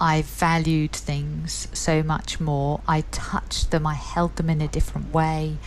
I 0.00 0.22
valued 0.22 0.92
things 0.92 1.68
so 1.72 2.02
much 2.02 2.40
more. 2.40 2.80
I 2.86 3.02
touched 3.12 3.70
them, 3.70 3.86
I 3.86 3.94
held 3.94 4.36
them 4.36 4.50
in 4.50 4.60
a 4.60 4.68
different 4.68 5.12
way. 5.12 5.58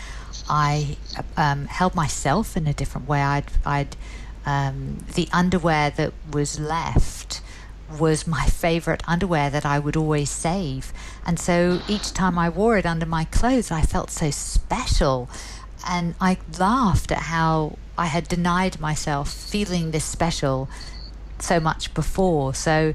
I 0.50 0.98
um, 1.38 1.66
held 1.66 1.96
myself 1.96 2.56
in 2.56 2.68
a 2.68 2.74
different 2.74 3.08
way. 3.08 3.22
I'd, 3.22 3.46
I'd 3.66 3.96
um, 4.46 5.00
the 5.16 5.28
underwear 5.34 5.90
that 5.92 6.14
was 6.32 6.60
left 6.60 7.42
was 8.00 8.26
my 8.26 8.46
favorite 8.48 9.04
underwear 9.08 9.50
that 9.50 9.66
I 9.66 9.80
would 9.80 9.96
always 9.96 10.30
save. 10.30 10.92
And 11.26 11.40
so 11.40 11.82
each 11.88 12.14
time 12.14 12.38
I 12.38 12.50
wore 12.50 12.78
it 12.78 12.86
under 12.86 13.06
my 13.06 13.26
clothes, 13.26 13.72
I 13.72 13.82
felt 13.82 14.12
so 14.12 14.32
special. 14.32 15.30
And 15.88 16.16
I 16.20 16.38
laughed 16.60 17.12
at 17.12 17.24
how 17.24 17.78
I 17.98 18.08
had 18.08 18.28
denied 18.28 18.80
myself 18.80 19.32
feeling 19.32 19.92
this 19.92 20.04
special 20.04 20.68
so 21.40 21.60
much 21.60 21.94
before. 21.94 22.54
So 22.54 22.94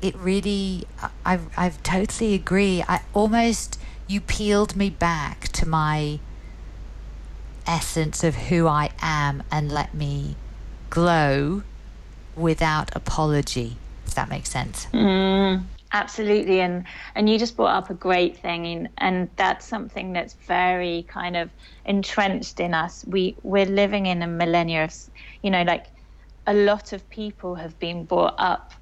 it 0.00 0.14
really, 0.16 0.86
I, 1.24 1.40
I 1.56 1.70
totally 1.82 2.34
agree. 2.34 2.84
I 2.88 3.02
almost, 3.12 3.78
you 4.06 4.20
peeled 4.20 4.76
me 4.76 4.90
back 4.90 5.48
to 5.48 5.68
my 5.68 6.20
essence 7.68 8.24
of 8.24 8.34
who 8.34 8.66
I 8.66 8.90
am 9.00 9.42
and 9.50 9.70
let 9.70 9.94
me 9.94 10.34
glow 10.90 11.62
without 12.34 12.94
apology, 12.96 13.76
if 14.06 14.14
that 14.14 14.28
makes 14.28 14.50
sense. 14.50 14.86
Mm, 14.92 15.64
absolutely. 15.92 16.60
And, 16.60 16.84
and 17.14 17.28
you 17.28 17.38
just 17.38 17.56
brought 17.56 17.76
up 17.76 17.90
a 17.90 17.94
great 17.94 18.38
thing. 18.38 18.66
And, 18.66 18.88
and 18.98 19.28
that's 19.36 19.66
something 19.66 20.12
that's 20.12 20.34
very 20.34 21.04
kind 21.08 21.36
of 21.36 21.50
entrenched 21.84 22.58
in 22.58 22.74
us. 22.74 23.04
We, 23.06 23.36
we're 23.42 23.66
living 23.66 24.06
in 24.06 24.22
a 24.22 24.26
millennia 24.26 24.84
of, 24.84 24.94
you 25.42 25.50
know, 25.50 25.62
like 25.62 25.86
a 26.46 26.54
lot 26.54 26.92
of 26.94 27.08
people 27.10 27.54
have 27.56 27.78
been 27.78 28.04
brought 28.04 28.34
up 28.38 28.72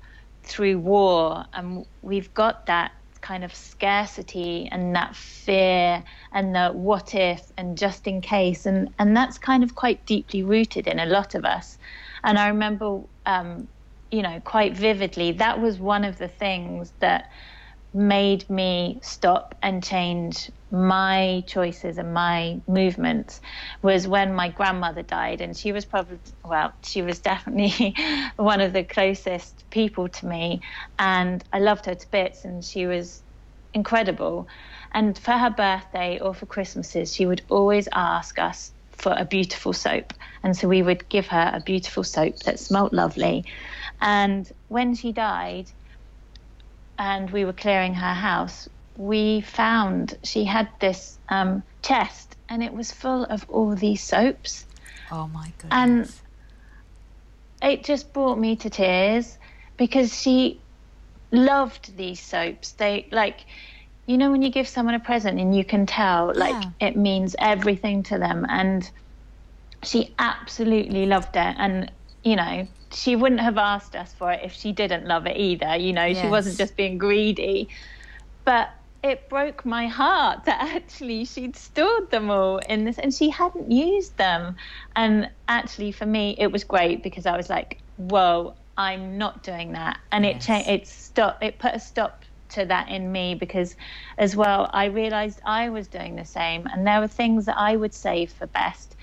through 0.45 0.78
war, 0.78 1.45
and 1.53 1.84
we've 2.03 2.32
got 2.32 2.66
that 2.66 2.93
kind 3.27 3.45
of 3.45 3.55
scarcity 3.55 4.68
and 4.70 4.95
that 4.97 5.16
fear 5.16 6.05
and 6.33 6.55
the 6.55 6.68
what 6.70 7.14
if 7.14 7.43
and 7.59 7.77
just 7.79 8.07
in 8.07 8.20
case. 8.20 8.66
And 8.66 8.91
and 8.99 9.16
that's 9.16 9.39
kind 9.39 9.64
of 9.64 9.74
quite 9.74 10.07
deeply 10.07 10.43
rooted 10.43 10.87
in 10.87 10.99
a 11.01 11.07
lot 11.07 11.35
of 11.35 11.45
us. 11.45 11.79
And 12.24 12.39
i 12.39 12.49
remember 12.49 13.03
um, 13.27 13.68
you 14.12 14.22
know 14.22 14.41
quite 14.45 14.77
vividly 14.77 15.33
that 15.33 15.61
was 15.61 15.79
one 15.81 16.05
of 16.05 16.18
the 16.18 16.29
things 16.29 16.93
that 17.01 17.24
made 17.95 18.49
me 18.51 19.01
stop 19.03 19.55
and 19.62 19.83
change 19.83 20.51
my 20.71 21.45
choices 21.47 21.97
and 21.97 22.12
my 22.12 22.61
movements 22.67 23.41
was 23.83 24.09
when 24.09 24.35
my 24.35 24.49
grandmother 24.49 25.03
died 25.03 25.41
and 25.41 25.57
she 25.57 25.71
was 25.71 25.85
probably 25.85 26.19
well 26.45 26.73
she 26.85 27.03
was 27.03 27.21
definitely 27.21 27.95
one 28.37 28.61
of 28.61 28.73
the 28.73 28.83
closest 28.83 29.64
people 29.71 30.09
to 30.09 30.27
me 30.27 30.61
and 30.99 31.45
I 31.53 31.61
loved 31.61 31.87
her 31.87 31.95
to 31.95 32.07
bits 32.11 32.45
and 32.45 32.64
she 32.64 32.87
was 32.87 33.23
incredible. 33.75 34.49
And 34.93 35.17
for 35.17 35.33
her 35.33 35.51
birthday 35.51 36.19
or 36.19 36.35
for 36.35 36.47
Christmases 36.47 37.14
she 37.14 37.27
would 37.27 37.43
always 37.49 37.89
ask 37.93 38.39
us 38.39 38.73
for 38.91 39.14
a 39.17 39.25
beautiful 39.25 39.73
soap 39.73 40.14
and 40.43 40.57
so 40.57 40.67
we 40.67 40.83
would 40.83 41.09
give 41.09 41.29
her 41.29 41.51
a 41.55 41.61
beautiful 41.61 42.03
soap 42.03 42.35
that 42.45 42.59
smelt 42.59 42.93
lovely. 42.93 43.45
And 44.01 44.51
when 44.67 44.95
she 44.97 45.12
died 45.12 45.71
and 46.99 47.31
we 47.31 47.45
were 47.45 47.53
clearing 47.53 47.95
her 47.95 48.14
house, 48.14 48.69
we 48.97 49.41
found 49.43 50.17
she 50.23 50.45
had 50.45 50.69
this 50.81 51.19
um, 51.29 51.63
chest 51.83 52.37
and 52.49 52.63
it 52.63 52.73
was 52.73 52.93
full 52.93 53.25
of 53.25 53.45
all 53.49 53.75
these 53.75 54.03
soaps. 54.03 54.65
Oh 55.11 55.29
my 55.29 55.53
goodness. 55.59 56.21
And 57.63 57.73
it 57.73 57.85
just 57.85 58.13
brought 58.13 58.39
me 58.39 58.57
to 58.57 58.71
tears 58.71 59.39
because 59.77 60.19
she 60.19 60.61
loved 61.31 61.97
these 61.97 62.21
soaps. 62.21 62.73
They 62.73 63.07
like 63.11 63.41
you 64.07 64.17
know 64.17 64.31
when 64.31 64.43
you 64.43 64.51
give 64.51 64.69
someone 64.69 64.95
a 64.95 65.01
present 65.01 65.39
and 65.41 65.55
you 65.55 65.65
can 65.65 65.85
tell 65.85 66.33
like 66.35 66.63
yeah. 66.63 66.89
it 66.89 66.97
means 66.97 67.35
everything 67.39 68.03
to 68.05 68.19
them 68.19 68.47
and 68.49 68.89
she 69.83 70.15
absolutely 70.19 71.07
loved 71.07 71.37
it 71.37 71.55
and 71.59 71.91
you 72.23 72.37
know 72.37 72.67
she 72.93 73.17
wouldn't 73.17 73.41
have 73.41 73.59
asked 73.59 73.97
us 73.97 74.15
for 74.15 74.33
it 74.33 74.41
if 74.45 74.53
she 74.53 74.73
didn't 74.73 75.07
love 75.07 75.27
it 75.27 75.37
either 75.37 75.77
you 75.77 75.93
know 75.93 76.05
yes. 76.05 76.21
she 76.21 76.29
wasn't 76.29 76.57
just 76.57 76.77
being 76.77 76.99
greedy 76.99 77.69
but 78.45 78.71
it 79.03 79.29
broke 79.29 79.65
my 79.65 79.87
heart 79.87 80.45
that 80.45 80.61
actually 80.61 81.25
she'd 81.25 81.57
stored 81.57 82.11
them 82.11 82.31
all 82.31 82.59
in 82.59 82.85
this 82.85 82.99
and 82.99 83.13
she 83.15 83.31
hadn't 83.31 83.71
used 83.71 84.17
them 84.17 84.57
and 84.95 85.31
actually 85.49 85.93
for 85.93 86.07
me 86.07 86.35
it 86.39 86.51
was 86.51 86.65
great 86.65 87.03
because 87.03 87.27
i 87.27 87.37
was 87.37 87.49
like 87.49 87.79
whoa 87.97 88.55
i'm 88.77 89.17
not 89.17 89.43
doing 89.43 89.73
that 89.73 89.99
and 90.13 90.25
yes. 90.25 90.37
it 90.37 90.47
changed 90.47 90.69
it 90.69 90.87
stopped 90.87 91.43
it 91.43 91.59
put 91.59 91.75
a 91.75 91.81
stop 91.81 92.25
to 92.49 92.65
that 92.65 92.89
in 92.89 93.11
me 93.13 93.35
because 93.35 93.77
as 94.19 94.37
well 94.37 94.71
I 94.73 94.87
realized 94.87 95.41
I 95.45 95.69
was 95.69 95.89
doing 95.89 96.17
the 96.17 96.25
same 96.25 96.67
and 96.67 96.87
there 96.87 97.01
were 97.01 97.09
things 97.09 97.47
that 97.47 97.59
I 97.59 97.77
would 97.77 97.95
save 97.95 98.33
for 98.33 98.47
best 98.47 98.97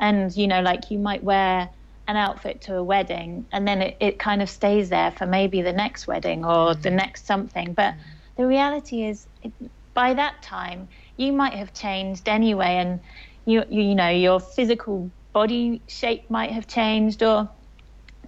and 0.00 0.34
you 0.36 0.46
know 0.46 0.60
like 0.60 0.90
you 0.90 0.98
might 0.98 1.22
wear 1.22 1.68
an 2.08 2.16
outfit 2.16 2.60
to 2.62 2.76
a 2.76 2.82
wedding 2.82 3.46
and 3.52 3.66
then 3.66 3.80
it, 3.80 3.96
it 4.00 4.18
kind 4.18 4.42
of 4.42 4.50
stays 4.50 4.88
there 4.88 5.10
for 5.12 5.26
maybe 5.26 5.62
the 5.62 5.72
next 5.72 6.06
wedding 6.06 6.44
or 6.44 6.74
mm. 6.74 6.82
the 6.82 6.90
next 6.90 7.26
something 7.26 7.72
but 7.72 7.94
mm. 7.94 7.98
The 8.36 8.46
reality 8.46 9.04
is 9.04 9.26
it, 9.42 9.52
by 9.94 10.14
that 10.14 10.42
time 10.42 10.88
you 11.16 11.32
might 11.32 11.54
have 11.54 11.74
changed 11.74 12.28
anyway 12.28 12.76
and 12.76 13.00
you, 13.44 13.64
you 13.70 13.82
you 13.82 13.94
know 13.94 14.08
your 14.08 14.40
physical 14.40 15.10
body 15.32 15.82
shape 15.88 16.30
might 16.30 16.50
have 16.50 16.66
changed 16.66 17.22
or 17.22 17.50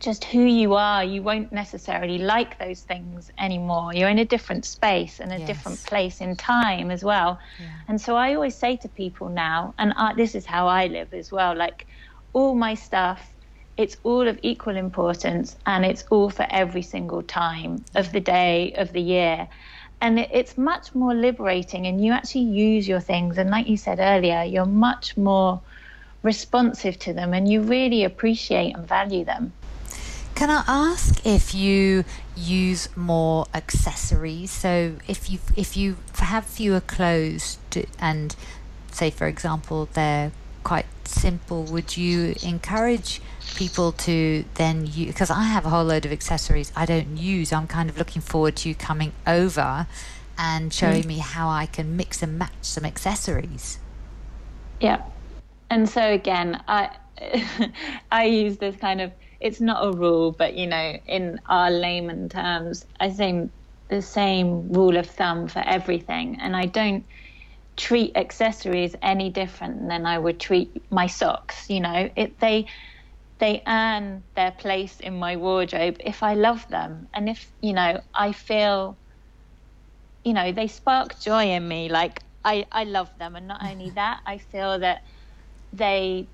just 0.01 0.25
who 0.25 0.45
you 0.45 0.75
are, 0.75 1.05
you 1.05 1.23
won't 1.23 1.53
necessarily 1.53 2.19
like 2.19 2.59
those 2.59 2.81
things 2.83 3.31
anymore. 3.39 3.95
You're 3.95 4.09
in 4.09 4.19
a 4.19 4.25
different 4.25 4.65
space 4.65 5.21
and 5.21 5.33
a 5.33 5.39
yes. 5.39 5.47
different 5.47 5.85
place 5.85 6.21
in 6.21 6.37
time 6.37 6.91
as 6.91 7.05
well. 7.05 7.39
Yeah. 7.61 7.67
And 7.89 8.01
so 8.01 8.17
I 8.17 8.35
always 8.35 8.57
say 8.57 8.77
to 8.79 8.89
people 8.89 9.29
now, 9.29 9.75
and 9.79 9.93
I, 9.97 10.15
this 10.15 10.35
is 10.35 10.47
how 10.47 10.67
I 10.67 10.87
live 10.87 11.15
as 11.15 11.31
well 11.31 11.57
like, 11.57 11.87
all 12.33 12.55
my 12.57 12.75
stuff, 12.75 13.35
it's 13.77 13.97
all 14.03 14.27
of 14.29 14.39
equal 14.43 14.77
importance 14.77 15.57
and 15.67 15.85
it's 15.85 16.05
all 16.11 16.29
for 16.31 16.47
every 16.51 16.83
single 16.83 17.23
time 17.23 17.85
of 17.95 18.13
the 18.13 18.21
day, 18.21 18.75
of 18.77 18.93
the 18.93 19.01
year. 19.01 19.49
And 20.05 20.19
it's 20.19 20.59
much 20.59 20.95
more 20.95 21.15
liberating, 21.15 21.87
and 21.87 22.05
you 22.05 22.13
actually 22.13 22.43
use 22.43 22.87
your 22.87 23.01
things. 23.01 23.39
And 23.39 23.49
like 23.49 23.67
you 23.67 23.79
said 23.79 23.99
earlier, 24.01 24.43
you're 24.43 24.67
much 24.67 25.17
more 25.17 25.63
responsive 26.25 26.99
to 26.99 27.13
them 27.13 27.33
and 27.35 27.51
you 27.51 27.61
really 27.63 28.03
appreciate 28.03 28.75
and 28.75 28.89
value 28.89 29.25
them. 29.25 29.53
Can 30.35 30.51
I 30.51 30.65
ask 30.67 31.25
if 31.25 31.55
you 31.55 32.05
use 32.35 32.89
more 32.97 33.47
accessories? 33.55 34.51
So 34.51 34.97
if 35.07 35.31
you 35.31 35.39
if 35.57 35.77
you 35.77 35.97
have 36.15 36.45
fewer 36.45 36.81
clothes 36.81 37.59
to, 37.71 37.87
and 38.01 38.35
say 38.91 39.11
for 39.11 39.29
example 39.29 39.89
they're 39.93 40.33
quite 40.65 40.87
simple, 41.05 41.65
would 41.65 41.97
you 41.97 42.35
encourage 42.43 43.21
people 43.55 43.93
to 43.93 44.45
then 44.55 44.87
use 44.87 45.09
because 45.09 45.31
I 45.31 45.45
have 45.45 45.65
a 45.65 45.69
whole 45.69 45.85
load 45.85 46.05
of 46.07 46.13
accessories 46.13 46.73
I 46.75 46.87
don't 46.87 47.17
use. 47.17 47.53
I'm 47.53 47.67
kind 47.67 47.89
of 47.89 47.99
looking 47.99 48.23
forward 48.23 48.57
to 48.57 48.69
you 48.69 48.75
coming 48.75 49.13
over 49.27 49.87
and 50.37 50.73
showing 50.73 51.05
mm. 51.05 51.07
me 51.07 51.19
how 51.19 51.49
I 51.49 51.67
can 51.67 51.97
mix 51.97 52.23
and 52.23 52.39
match 52.39 52.53
some 52.63 52.85
accessories. 52.85 53.79
Yeah. 54.81 55.03
And 55.71 55.89
so 55.89 56.03
again, 56.03 56.63
I 56.67 56.91
I 58.11 58.25
use 58.25 58.57
this 58.57 58.77
kind 58.77 59.01
of 59.01 59.13
it's 59.41 59.61
not 59.61 59.85
a 59.85 59.93
rule, 59.93 60.33
but 60.33 60.55
you 60.55 60.67
know, 60.67 60.99
in 61.07 61.39
our 61.47 61.71
layman 61.71 62.29
terms, 62.29 62.87
I 62.99 63.11
say 63.11 63.49
the 63.89 64.03
same 64.03 64.73
rule 64.73 64.97
of 64.97 65.07
thumb 65.07 65.49
for 65.49 65.61
everything. 65.61 66.39
And 66.41 66.57
I 66.57 66.67
don't 66.67 67.05
treat 67.77 68.17
accessories 68.17 68.97
any 69.03 69.31
different 69.31 69.89
than 69.89 70.07
I 70.07 70.19
would 70.19 70.41
treat 70.41 70.87
my 70.91 71.07
socks. 71.07 71.69
You 71.71 71.81
know, 71.81 72.11
it 72.17 72.39
they 72.41 72.67
they 73.39 73.63
earn 73.67 74.25
their 74.37 74.53
place 74.53 75.01
in 75.01 75.15
my 75.19 75.37
wardrobe 75.37 75.97
if 76.01 76.23
I 76.23 76.35
love 76.35 76.67
them 76.69 77.09
and 77.15 77.29
if 77.29 77.53
you 77.61 77.73
know 77.75 78.01
I 78.15 78.33
feel 78.33 78.99
you 80.25 80.33
know 80.33 80.53
they 80.53 80.69
spark 80.69 81.21
joy 81.21 81.51
in 81.51 81.67
me 81.69 81.89
like 81.89 82.23
I 82.45 82.67
I 82.73 82.85
love 82.85 83.11
them 83.19 83.37
and 83.37 83.49
not 83.49 83.63
only 83.65 83.91
that 83.97 84.21
I 84.27 84.39
feel 84.39 84.79
that 84.81 85.03
they 85.73 86.31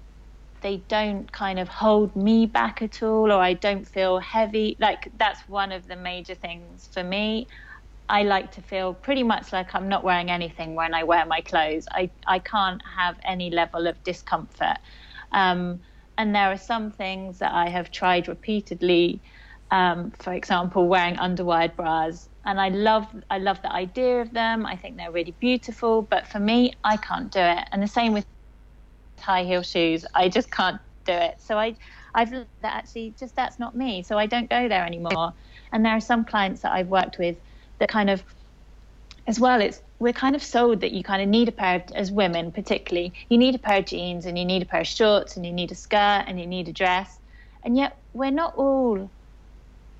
they 0.62 0.78
don't 0.88 1.30
kind 1.32 1.58
of 1.58 1.68
hold 1.68 2.16
me 2.16 2.46
back 2.46 2.82
at 2.82 3.02
all 3.02 3.32
or 3.32 3.40
I 3.40 3.54
don't 3.54 3.86
feel 3.86 4.18
heavy. 4.18 4.76
Like 4.80 5.10
that's 5.16 5.40
one 5.48 5.72
of 5.72 5.86
the 5.86 5.96
major 5.96 6.34
things 6.34 6.88
for 6.92 7.02
me. 7.04 7.48
I 8.10 8.24
like 8.24 8.50
to 8.52 8.60
feel 8.60 8.92
pretty 8.92 9.22
much 9.22 9.52
like 9.52 9.72
I'm 9.74 9.88
not 9.88 10.02
wearing 10.02 10.30
anything 10.30 10.74
when 10.74 10.94
I 10.94 11.04
wear 11.04 11.24
my 11.26 11.40
clothes. 11.40 11.86
I, 11.92 12.10
I 12.26 12.40
can't 12.40 12.82
have 12.96 13.16
any 13.24 13.50
level 13.50 13.86
of 13.86 14.02
discomfort. 14.02 14.78
Um, 15.30 15.80
and 16.18 16.34
there 16.34 16.50
are 16.50 16.56
some 16.56 16.90
things 16.90 17.38
that 17.38 17.52
I 17.52 17.68
have 17.68 17.92
tried 17.92 18.26
repeatedly. 18.26 19.20
Um, 19.70 20.10
for 20.18 20.32
example, 20.32 20.88
wearing 20.88 21.14
underwired 21.16 21.76
bras, 21.76 22.28
and 22.44 22.60
I 22.60 22.70
love 22.70 23.06
I 23.30 23.38
love 23.38 23.62
the 23.62 23.72
idea 23.72 24.20
of 24.20 24.32
them. 24.32 24.66
I 24.66 24.74
think 24.74 24.96
they're 24.96 25.12
really 25.12 25.36
beautiful, 25.38 26.02
but 26.02 26.26
for 26.26 26.40
me, 26.40 26.72
I 26.82 26.96
can't 26.96 27.30
do 27.30 27.38
it. 27.38 27.68
And 27.70 27.80
the 27.80 27.86
same 27.86 28.12
with 28.12 28.26
high 29.20 29.44
heel 29.44 29.62
shoes. 29.62 30.04
I 30.14 30.28
just 30.28 30.50
can't 30.50 30.80
do 31.04 31.12
it. 31.12 31.36
So 31.40 31.56
I, 31.56 31.76
I've 32.14 32.30
that 32.32 32.46
actually 32.62 33.14
just 33.16 33.36
that's 33.36 33.60
not 33.60 33.76
me. 33.76 34.02
So 34.02 34.18
I 34.18 34.26
don't 34.26 34.50
go 34.50 34.68
there 34.68 34.84
anymore. 34.84 35.32
And 35.72 35.84
there 35.84 35.94
are 35.94 36.00
some 36.00 36.24
clients 36.24 36.62
that 36.62 36.72
I've 36.72 36.88
worked 36.88 37.18
with 37.18 37.36
that 37.80 37.88
kind 37.88 38.08
of, 38.08 38.22
as 39.26 39.40
well, 39.40 39.60
it's 39.60 39.82
we're 39.98 40.14
kind 40.14 40.34
of 40.34 40.42
sold 40.42 40.80
that 40.80 40.92
you 40.92 41.02
kind 41.02 41.22
of 41.22 41.28
need 41.28 41.48
a 41.48 41.52
pair 41.52 41.76
of, 41.76 41.82
as 41.94 42.10
women 42.10 42.50
particularly, 42.50 43.12
you 43.28 43.36
need 43.36 43.54
a 43.54 43.58
pair 43.58 43.80
of 43.80 43.86
jeans 43.86 44.24
and 44.24 44.38
you 44.38 44.44
need 44.44 44.62
a 44.62 44.64
pair 44.64 44.80
of 44.80 44.86
shorts 44.86 45.36
and 45.36 45.44
you 45.44 45.52
need 45.52 45.70
a 45.70 45.74
skirt 45.74 46.24
and 46.26 46.40
you 46.40 46.46
need 46.46 46.68
a 46.68 46.72
dress. 46.72 47.18
And 47.62 47.76
yet 47.76 47.98
we're 48.14 48.30
not 48.30 48.56
all 48.56 49.10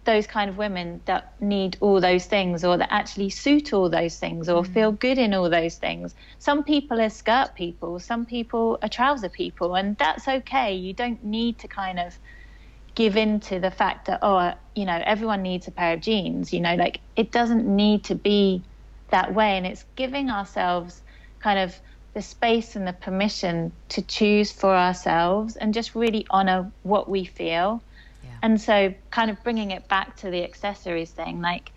those 0.04 0.26
kind 0.26 0.48
of 0.48 0.56
women 0.56 1.02
that 1.04 1.34
need 1.40 1.76
all 1.80 2.00
those 2.00 2.24
things 2.24 2.64
or 2.64 2.78
that 2.78 2.90
actually 2.90 3.28
suit 3.28 3.74
all 3.74 3.90
those 3.90 4.18
things 4.18 4.48
or 4.48 4.62
mm. 4.62 4.72
feel 4.72 4.92
good 4.92 5.18
in 5.18 5.34
all 5.34 5.50
those 5.50 5.76
things. 5.76 6.14
Some 6.38 6.64
people 6.64 6.98
are 7.00 7.10
skirt 7.10 7.54
people, 7.54 7.98
some 7.98 8.24
people 8.24 8.78
are 8.82 8.88
trouser 8.88 9.28
people, 9.28 9.74
and 9.74 9.96
that's 9.98 10.26
okay. 10.26 10.74
You 10.74 10.94
don't 10.94 11.22
need 11.22 11.58
to 11.58 11.68
kind 11.68 12.00
of 12.00 12.18
give 12.94 13.16
in 13.16 13.40
to 13.40 13.60
the 13.60 13.70
fact 13.70 14.06
that, 14.06 14.20
oh, 14.22 14.52
you 14.74 14.84
know, 14.84 15.00
everyone 15.04 15.42
needs 15.42 15.68
a 15.68 15.72
pair 15.72 15.94
of 15.94 16.00
jeans. 16.00 16.52
You 16.52 16.60
know, 16.60 16.74
like 16.74 17.00
it 17.16 17.32
doesn't 17.32 17.66
need 17.66 18.04
to 18.04 18.14
be 18.14 18.64
that 19.10 19.34
way. 19.34 19.56
And 19.56 19.66
it's 19.66 19.84
giving 19.96 20.30
ourselves 20.30 21.02
kind 21.40 21.58
of 21.58 21.80
the 22.14 22.22
space 22.22 22.76
and 22.76 22.86
the 22.86 22.92
permission 22.92 23.72
to 23.90 24.02
choose 24.02 24.52
for 24.52 24.74
ourselves 24.74 25.56
and 25.56 25.74
just 25.74 25.94
really 25.94 26.26
honor 26.30 26.72
what 26.82 27.08
we 27.08 27.24
feel 27.24 27.84
and 28.42 28.60
so, 28.60 28.94
kind 29.10 29.30
of 29.30 29.42
bringing 29.42 29.70
it 29.70 29.88
back 29.88 30.16
to 30.18 30.30
the 30.30 30.44
accessories 30.44 31.12
thing, 31.12 31.40
like, 31.40 31.72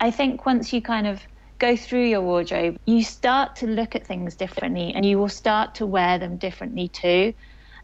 I 0.00 0.10
think 0.10 0.46
once 0.46 0.72
you 0.72 0.82
kind 0.82 1.06
of 1.06 1.22
go 1.58 1.76
through 1.76 2.06
your 2.06 2.22
wardrobe, 2.22 2.76
you 2.86 3.02
start 3.04 3.56
to 3.56 3.66
look 3.66 3.94
at 3.94 4.06
things 4.06 4.36
differently 4.36 4.92
and 4.94 5.04
you 5.04 5.18
will 5.18 5.28
start 5.28 5.76
to 5.76 5.86
wear 5.86 6.18
them 6.18 6.38
differently 6.38 6.88
too. 6.88 7.34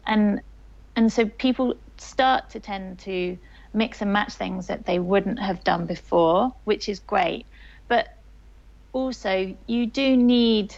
And 0.05 0.41
and 0.95 1.11
so 1.11 1.25
people 1.27 1.75
start 1.99 2.49
to 2.51 2.59
tend 2.59 2.99
to 2.99 3.37
mix 3.73 4.01
and 4.01 4.13
match 4.13 4.33
things 4.33 4.67
that 4.67 4.85
they 4.85 4.99
wouldn't 4.99 5.39
have 5.39 5.63
done 5.63 5.85
before, 5.85 6.51
which 6.63 6.89
is 6.89 6.99
great. 6.99 7.45
But 7.87 8.07
also 8.93 9.55
you 9.67 9.87
do 9.87 10.17
need 10.17 10.75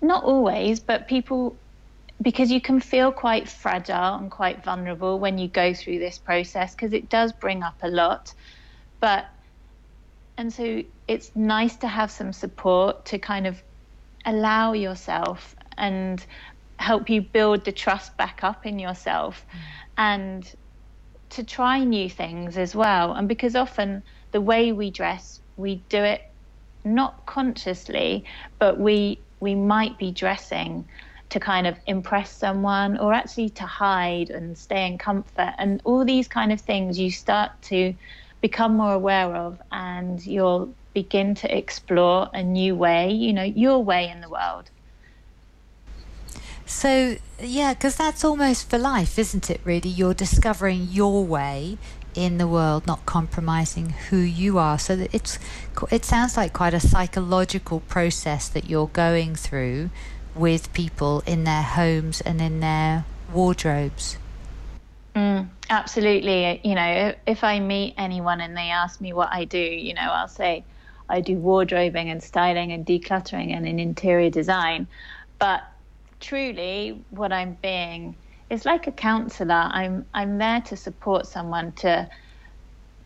not 0.00 0.24
always, 0.24 0.80
but 0.80 1.08
people 1.08 1.58
because 2.20 2.50
you 2.50 2.60
can 2.60 2.80
feel 2.80 3.12
quite 3.12 3.48
fragile 3.48 4.16
and 4.16 4.30
quite 4.30 4.64
vulnerable 4.64 5.18
when 5.20 5.38
you 5.38 5.46
go 5.48 5.72
through 5.72 6.00
this 6.00 6.18
process 6.18 6.74
because 6.74 6.92
it 6.92 7.08
does 7.08 7.32
bring 7.32 7.62
up 7.62 7.76
a 7.82 7.88
lot. 7.88 8.34
But, 9.00 9.26
and 10.36 10.52
so 10.52 10.82
it's 11.06 11.30
nice 11.36 11.76
to 11.76 11.86
have 11.86 12.10
some 12.10 12.32
support 12.32 13.06
to 13.06 13.18
kind 13.18 13.46
of 13.46 13.62
allow 14.24 14.72
yourself 14.72 15.54
and 15.76 16.24
help 16.78 17.10
you 17.10 17.20
build 17.20 17.64
the 17.64 17.72
trust 17.72 18.16
back 18.16 18.42
up 18.42 18.64
in 18.64 18.78
yourself 18.78 19.44
mm. 19.50 19.58
and 19.96 20.54
to 21.30 21.44
try 21.44 21.84
new 21.84 22.08
things 22.08 22.56
as 22.56 22.74
well. 22.74 23.12
And 23.12 23.28
because 23.28 23.54
often 23.54 24.02
the 24.32 24.40
way 24.40 24.72
we 24.72 24.90
dress, 24.90 25.40
we 25.56 25.76
do 25.88 26.02
it 26.02 26.22
not 26.84 27.26
consciously, 27.26 28.24
but 28.58 28.78
we 28.78 29.18
we 29.40 29.54
might 29.54 29.98
be 29.98 30.10
dressing 30.10 30.84
to 31.30 31.38
kind 31.38 31.66
of 31.66 31.76
impress 31.86 32.30
someone 32.30 32.98
or 32.98 33.12
actually 33.12 33.50
to 33.50 33.64
hide 33.64 34.30
and 34.30 34.56
stay 34.56 34.86
in 34.86 34.98
comfort. 34.98 35.54
And 35.58 35.80
all 35.84 36.04
these 36.04 36.26
kind 36.26 36.52
of 36.52 36.60
things 36.60 36.98
you 36.98 37.10
start 37.10 37.50
to 37.62 37.94
become 38.40 38.76
more 38.76 38.94
aware 38.94 39.34
of 39.36 39.60
and 39.70 40.24
you'll 40.24 40.74
begin 40.94 41.34
to 41.36 41.56
explore 41.56 42.28
a 42.32 42.42
new 42.42 42.74
way, 42.74 43.12
you 43.12 43.32
know, 43.32 43.44
your 43.44 43.78
way 43.84 44.08
in 44.08 44.20
the 44.20 44.28
world. 44.28 44.70
So, 46.68 47.16
yeah, 47.40 47.72
because 47.72 47.96
that's 47.96 48.22
almost 48.22 48.68
for 48.68 48.78
life, 48.78 49.18
isn't 49.18 49.50
it, 49.50 49.60
really? 49.64 49.88
You're 49.88 50.12
discovering 50.12 50.88
your 50.90 51.24
way 51.24 51.78
in 52.14 52.36
the 52.36 52.46
world, 52.46 52.86
not 52.86 53.06
compromising 53.06 53.90
who 54.10 54.18
you 54.18 54.58
are. 54.58 54.78
So 54.78 55.06
it's, 55.10 55.38
it 55.90 56.04
sounds 56.04 56.36
like 56.36 56.52
quite 56.52 56.74
a 56.74 56.80
psychological 56.80 57.80
process 57.80 58.48
that 58.50 58.68
you're 58.68 58.88
going 58.88 59.34
through 59.34 59.88
with 60.34 60.70
people 60.74 61.22
in 61.26 61.44
their 61.44 61.62
homes 61.62 62.20
and 62.20 62.38
in 62.40 62.60
their 62.60 63.06
wardrobes. 63.32 64.18
Mm, 65.16 65.48
absolutely. 65.70 66.60
You 66.62 66.74
know, 66.74 67.14
if 67.26 67.44
I 67.44 67.60
meet 67.60 67.94
anyone 67.96 68.42
and 68.42 68.54
they 68.54 68.70
ask 68.70 69.00
me 69.00 69.14
what 69.14 69.30
I 69.32 69.46
do, 69.46 69.58
you 69.58 69.94
know, 69.94 70.02
I'll 70.02 70.28
say 70.28 70.64
I 71.08 71.22
do 71.22 71.36
wardrobing 71.36 72.10
and 72.10 72.22
styling 72.22 72.72
and 72.72 72.84
decluttering 72.84 73.56
and 73.56 73.66
in 73.66 73.78
interior 73.78 74.28
design. 74.28 74.86
But 75.38 75.62
truly, 76.20 77.04
what 77.10 77.32
I'm 77.32 77.58
being 77.62 78.16
is 78.50 78.64
like 78.64 78.86
a 78.86 78.92
counselor. 78.92 79.54
I'm 79.72 80.06
I'm 80.14 80.38
there 80.38 80.60
to 80.62 80.76
support 80.76 81.26
someone 81.26 81.72
to 81.72 82.08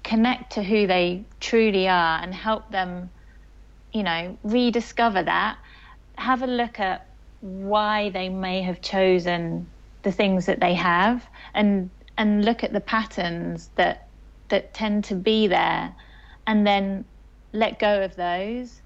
connect 0.04 0.52
to 0.52 0.62
who 0.62 0.86
they 0.86 1.26
truly 1.40 1.88
are 1.88 2.20
and 2.22 2.34
help 2.34 2.70
them, 2.70 3.10
you 3.92 4.02
know, 4.02 4.38
rediscover 4.42 5.22
that. 5.22 5.58
Have 6.18 6.42
a 6.42 6.46
look 6.46 6.80
at 6.80 7.08
why 7.40 8.10
they 8.10 8.28
may 8.28 8.62
have 8.62 8.80
chosen 8.82 9.72
the 10.02 10.12
things 10.12 10.46
that 10.46 10.60
they 10.60 10.74
have 10.74 11.26
and 11.54 11.90
and 12.18 12.44
look 12.44 12.62
at 12.64 12.72
the 12.72 12.80
patterns 12.80 13.70
that 13.76 14.08
that 14.48 14.74
tend 14.74 15.04
to 15.04 15.14
be 15.14 15.46
there 15.48 15.94
and 16.46 16.66
then 16.66 17.04
let 17.52 17.78
go 17.78 18.02
of 18.02 18.16
those 18.16 18.82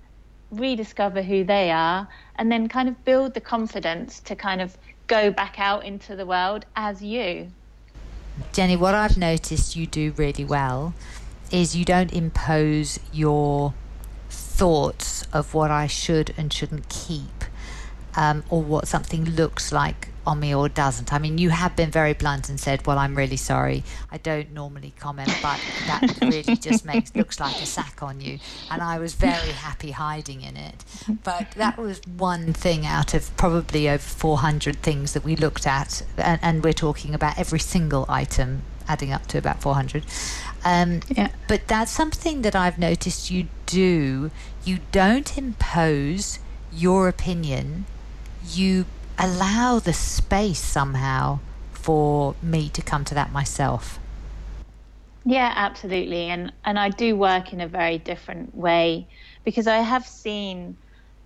rediscover 0.50 1.22
who 1.22 1.44
they 1.44 1.70
are 1.70 2.08
and 2.36 2.50
then 2.50 2.68
kind 2.68 2.88
of 2.88 3.04
build 3.04 3.34
the 3.34 3.40
confidence 3.40 4.20
to 4.20 4.36
kind 4.36 4.60
of 4.60 4.76
go 5.06 5.30
back 5.30 5.58
out 5.58 5.84
into 5.84 6.16
the 6.16 6.26
world 6.26 6.66
as 6.74 7.02
you. 7.02 7.48
Jenny 8.52 8.76
what 8.76 8.94
i've 8.94 9.16
noticed 9.16 9.76
you 9.76 9.86
do 9.86 10.12
really 10.16 10.44
well 10.44 10.92
is 11.50 11.74
you 11.74 11.84
don't 11.84 12.12
impose 12.12 12.98
your 13.12 13.72
thoughts 14.28 15.26
of 15.32 15.54
what 15.54 15.70
i 15.70 15.86
should 15.86 16.34
and 16.36 16.52
shouldn't 16.52 16.88
keep 16.88 17.35
um, 18.16 18.42
or 18.50 18.62
what 18.62 18.88
something 18.88 19.24
looks 19.24 19.72
like 19.72 20.08
on 20.26 20.40
me 20.40 20.54
or 20.54 20.68
doesn't. 20.68 21.12
I 21.12 21.18
mean, 21.18 21.38
you 21.38 21.50
have 21.50 21.76
been 21.76 21.90
very 21.90 22.12
blunt 22.12 22.48
and 22.48 22.58
said, 22.58 22.86
"Well, 22.86 22.98
I'm 22.98 23.14
really 23.14 23.36
sorry. 23.36 23.84
I 24.10 24.18
don't 24.18 24.52
normally 24.52 24.92
comment, 24.98 25.30
but 25.40 25.60
that 25.86 26.18
really 26.20 26.56
just 26.56 26.84
makes 26.84 27.14
looks 27.14 27.38
like 27.38 27.56
a 27.62 27.66
sack 27.66 28.02
on 28.02 28.20
you." 28.20 28.38
And 28.70 28.82
I 28.82 28.98
was 28.98 29.14
very 29.14 29.52
happy 29.52 29.92
hiding 29.92 30.42
in 30.42 30.56
it. 30.56 30.84
But 31.22 31.52
that 31.52 31.78
was 31.78 32.00
one 32.16 32.52
thing 32.52 32.84
out 32.86 33.14
of 33.14 33.34
probably 33.36 33.88
over 33.88 33.98
400 33.98 34.82
things 34.82 35.12
that 35.12 35.24
we 35.24 35.36
looked 35.36 35.66
at, 35.66 36.02
and, 36.16 36.40
and 36.42 36.64
we're 36.64 36.72
talking 36.72 37.14
about 37.14 37.38
every 37.38 37.60
single 37.60 38.06
item 38.08 38.62
adding 38.88 39.12
up 39.12 39.26
to 39.26 39.38
about 39.38 39.60
400. 39.60 40.04
Um, 40.64 41.00
yeah. 41.08 41.28
But 41.48 41.66
that's 41.68 41.90
something 41.90 42.42
that 42.42 42.54
I've 42.54 42.78
noticed 42.78 43.30
you 43.30 43.48
do. 43.66 44.30
You 44.64 44.78
don't 44.92 45.36
impose 45.36 46.38
your 46.72 47.08
opinion. 47.08 47.86
You 48.48 48.86
allow 49.18 49.78
the 49.78 49.92
space 49.92 50.60
somehow 50.60 51.40
for 51.72 52.34
me 52.42 52.68
to 52.70 52.82
come 52.82 53.04
to 53.04 53.14
that 53.14 53.32
myself. 53.32 53.98
Yeah, 55.24 55.52
absolutely. 55.56 56.26
And 56.26 56.52
and 56.64 56.78
I 56.78 56.90
do 56.90 57.16
work 57.16 57.52
in 57.52 57.60
a 57.60 57.66
very 57.66 57.98
different 57.98 58.54
way 58.54 59.08
because 59.44 59.66
I 59.66 59.78
have 59.78 60.06
seen 60.06 60.76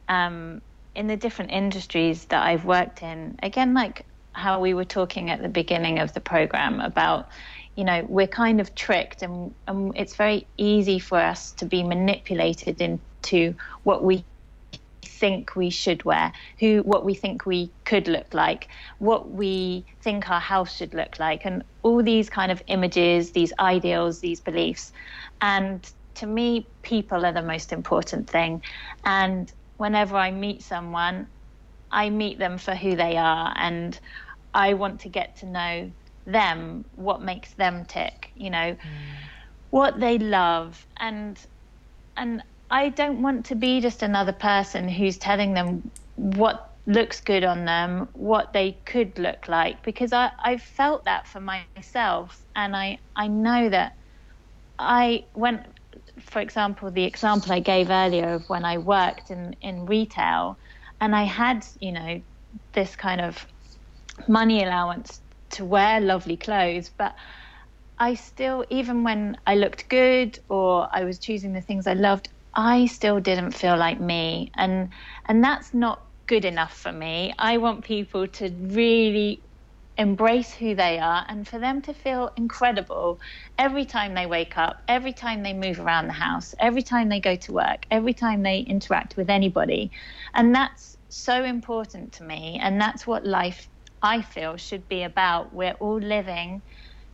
um, 0.09 0.63
in 0.95 1.07
the 1.07 1.17
different 1.17 1.51
industries 1.51 2.25
that 2.27 2.43
I've 2.43 2.65
worked 2.65 3.03
in, 3.03 3.39
again, 3.43 3.75
like 3.75 4.07
how 4.33 4.61
we 4.61 4.75
were 4.75 4.85
talking 4.85 5.31
at 5.31 5.43
the 5.43 5.49
beginning 5.49 5.99
of 5.99 6.13
the 6.15 6.21
program 6.21 6.81
about, 6.81 7.29
you 7.77 7.85
know, 7.85 8.05
we're 8.09 8.27
kind 8.27 8.61
of 8.61 8.75
tricked 8.75 9.23
and, 9.23 9.55
and 9.67 9.93
it's 9.97 10.17
very 10.17 10.47
easy 10.57 10.99
for 10.99 11.19
us 11.19 11.53
to 11.53 11.65
be 11.65 11.83
manipulated 11.83 12.81
into 12.81 13.55
what 13.83 14.03
we 14.03 14.25
think 15.21 15.55
we 15.55 15.71
should 15.71 16.03
wear, 16.05 16.33
who 16.59 16.81
what 16.83 17.05
we 17.05 17.15
think 17.15 17.47
we 17.47 17.71
could 17.85 18.09
look 18.09 18.33
like, 18.33 18.69
what 18.99 19.31
we 19.31 19.85
think 20.01 20.31
our 20.31 20.41
house 20.41 20.75
should 20.75 20.95
look 20.95 21.19
like, 21.21 21.45
and 21.45 21.63
all 21.83 22.03
these 22.03 22.31
kind 22.31 22.51
of 22.51 22.63
images, 22.67 23.31
these 23.33 23.53
ideals, 23.59 24.21
these 24.21 24.41
beliefs. 24.41 24.93
And 25.41 25.89
to 26.15 26.27
me, 26.27 26.67
people 26.83 27.25
are 27.27 27.33
the 27.33 27.43
most 27.43 27.73
important 27.73 28.29
thing. 28.29 28.63
And 29.05 29.53
whenever 29.77 30.17
I 30.17 30.31
meet 30.31 30.63
someone, 30.63 31.27
I 31.93 32.11
meet 32.11 32.39
them 32.39 32.57
for 32.59 32.75
who 32.75 32.97
they 32.97 33.17
are, 33.17 33.53
and 33.57 33.99
I 34.55 34.75
want 34.75 35.01
to 35.01 35.09
get 35.09 35.37
to 35.39 35.47
know 35.47 35.91
them, 36.27 36.85
what 36.97 37.21
makes 37.23 37.53
them 37.55 37.85
tick, 37.85 38.31
you 38.37 38.51
know, 38.51 38.73
mm. 38.73 38.79
what 39.71 40.01
they 40.01 40.19
love, 40.19 40.87
and 40.97 41.39
and 42.17 42.43
I 42.71 42.91
don't 42.91 43.23
want 43.23 43.47
to 43.47 43.57
be 43.57 43.81
just 43.81 44.03
another 44.03 44.33
person 44.33 44.89
who's 44.89 45.19
telling 45.19 45.55
them 45.55 45.91
what 46.15 46.77
looks 46.87 47.21
good 47.21 47.45
on 47.45 47.65
them, 47.65 48.09
what 48.13 48.53
they 48.53 48.81
could 48.87 49.19
look 49.19 49.49
like, 49.49 49.83
because 49.83 50.13
I, 50.13 50.31
I've 50.43 50.63
felt 50.63 51.05
that 51.05 51.27
for 51.27 51.41
myself. 51.41 52.45
And 52.55 52.77
I, 52.77 52.99
I 53.17 53.27
know 53.27 53.69
that 53.69 53.93
I 54.79 55.25
went, 55.35 55.63
for 56.21 56.41
example, 56.41 56.91
the 56.91 57.05
example 57.05 57.53
I 57.53 57.61
gave 57.61 57.91
earlier 57.91 58.35
of 58.35 58.49
when 58.49 58.65
I 58.65 58.79
worked 58.79 59.31
in, 59.31 59.57
in 59.61 59.87
retail 59.87 60.59
and 61.01 61.15
I 61.15 61.25
had, 61.25 61.67
you 61.81 61.93
know, 61.93 62.23
this 62.73 62.97
kind 62.97 63.21
of 63.21 63.47
money 64.29 64.63
allowance 64.63 65.21
to 65.51 65.65
wear 65.65 66.01
lovely 66.01 66.37
clothes, 66.37 66.91
but 66.97 67.15
I 67.99 68.15
still, 68.15 68.65
even 68.71 69.03
when 69.05 69.37
I 69.47 69.57
looked 69.57 69.89
good 69.89 70.39
or 70.49 70.89
I 70.93 71.05
was 71.05 71.19
choosing 71.19 71.53
the 71.53 71.61
things 71.61 71.87
I 71.87 71.95
loved, 71.95 72.29
I 72.55 72.87
still 72.87 73.21
didn't 73.21 73.53
feel 73.53 73.77
like 73.77 74.01
me 74.01 74.51
and 74.57 74.93
and 75.27 75.43
that's 75.45 75.73
not 75.75 76.03
good 76.27 76.45
enough 76.45 76.77
for 76.77 76.93
me. 76.93 77.35
I 77.39 77.59
want 77.59 77.85
people 77.85 78.29
to 78.29 78.51
really 78.51 79.45
embrace 79.99 80.55
who 80.55 80.75
they 80.75 80.99
are 80.99 81.27
and 81.29 81.47
for 81.47 81.59
them 81.59 81.83
to 81.83 81.93
feel 81.93 82.31
incredible 82.37 83.21
every 83.59 83.85
time 83.85 84.15
they 84.15 84.27
wake 84.27 84.57
up, 84.57 84.83
every 84.89 85.13
time 85.13 85.43
they 85.43 85.53
move 85.53 85.79
around 85.81 86.07
the 86.07 86.15
house, 86.15 86.55
every 86.59 86.83
time 86.83 87.09
they 87.09 87.21
go 87.21 87.37
to 87.37 87.53
work, 87.53 87.87
every 87.91 88.15
time 88.15 88.43
they 88.43 88.61
interact 88.61 89.17
with 89.17 89.29
anybody. 89.31 89.93
And 90.35 90.55
that's 90.55 90.97
so 91.09 91.45
important 91.45 92.13
to 92.15 92.25
me 92.25 92.59
and 92.63 92.81
that's 92.81 93.07
what 93.07 93.27
life 93.27 93.69
I 94.03 94.23
feel 94.23 94.57
should 94.57 94.89
be 94.89 95.03
about. 95.03 95.53
We're 95.55 95.77
all 95.81 95.99
living 96.01 96.63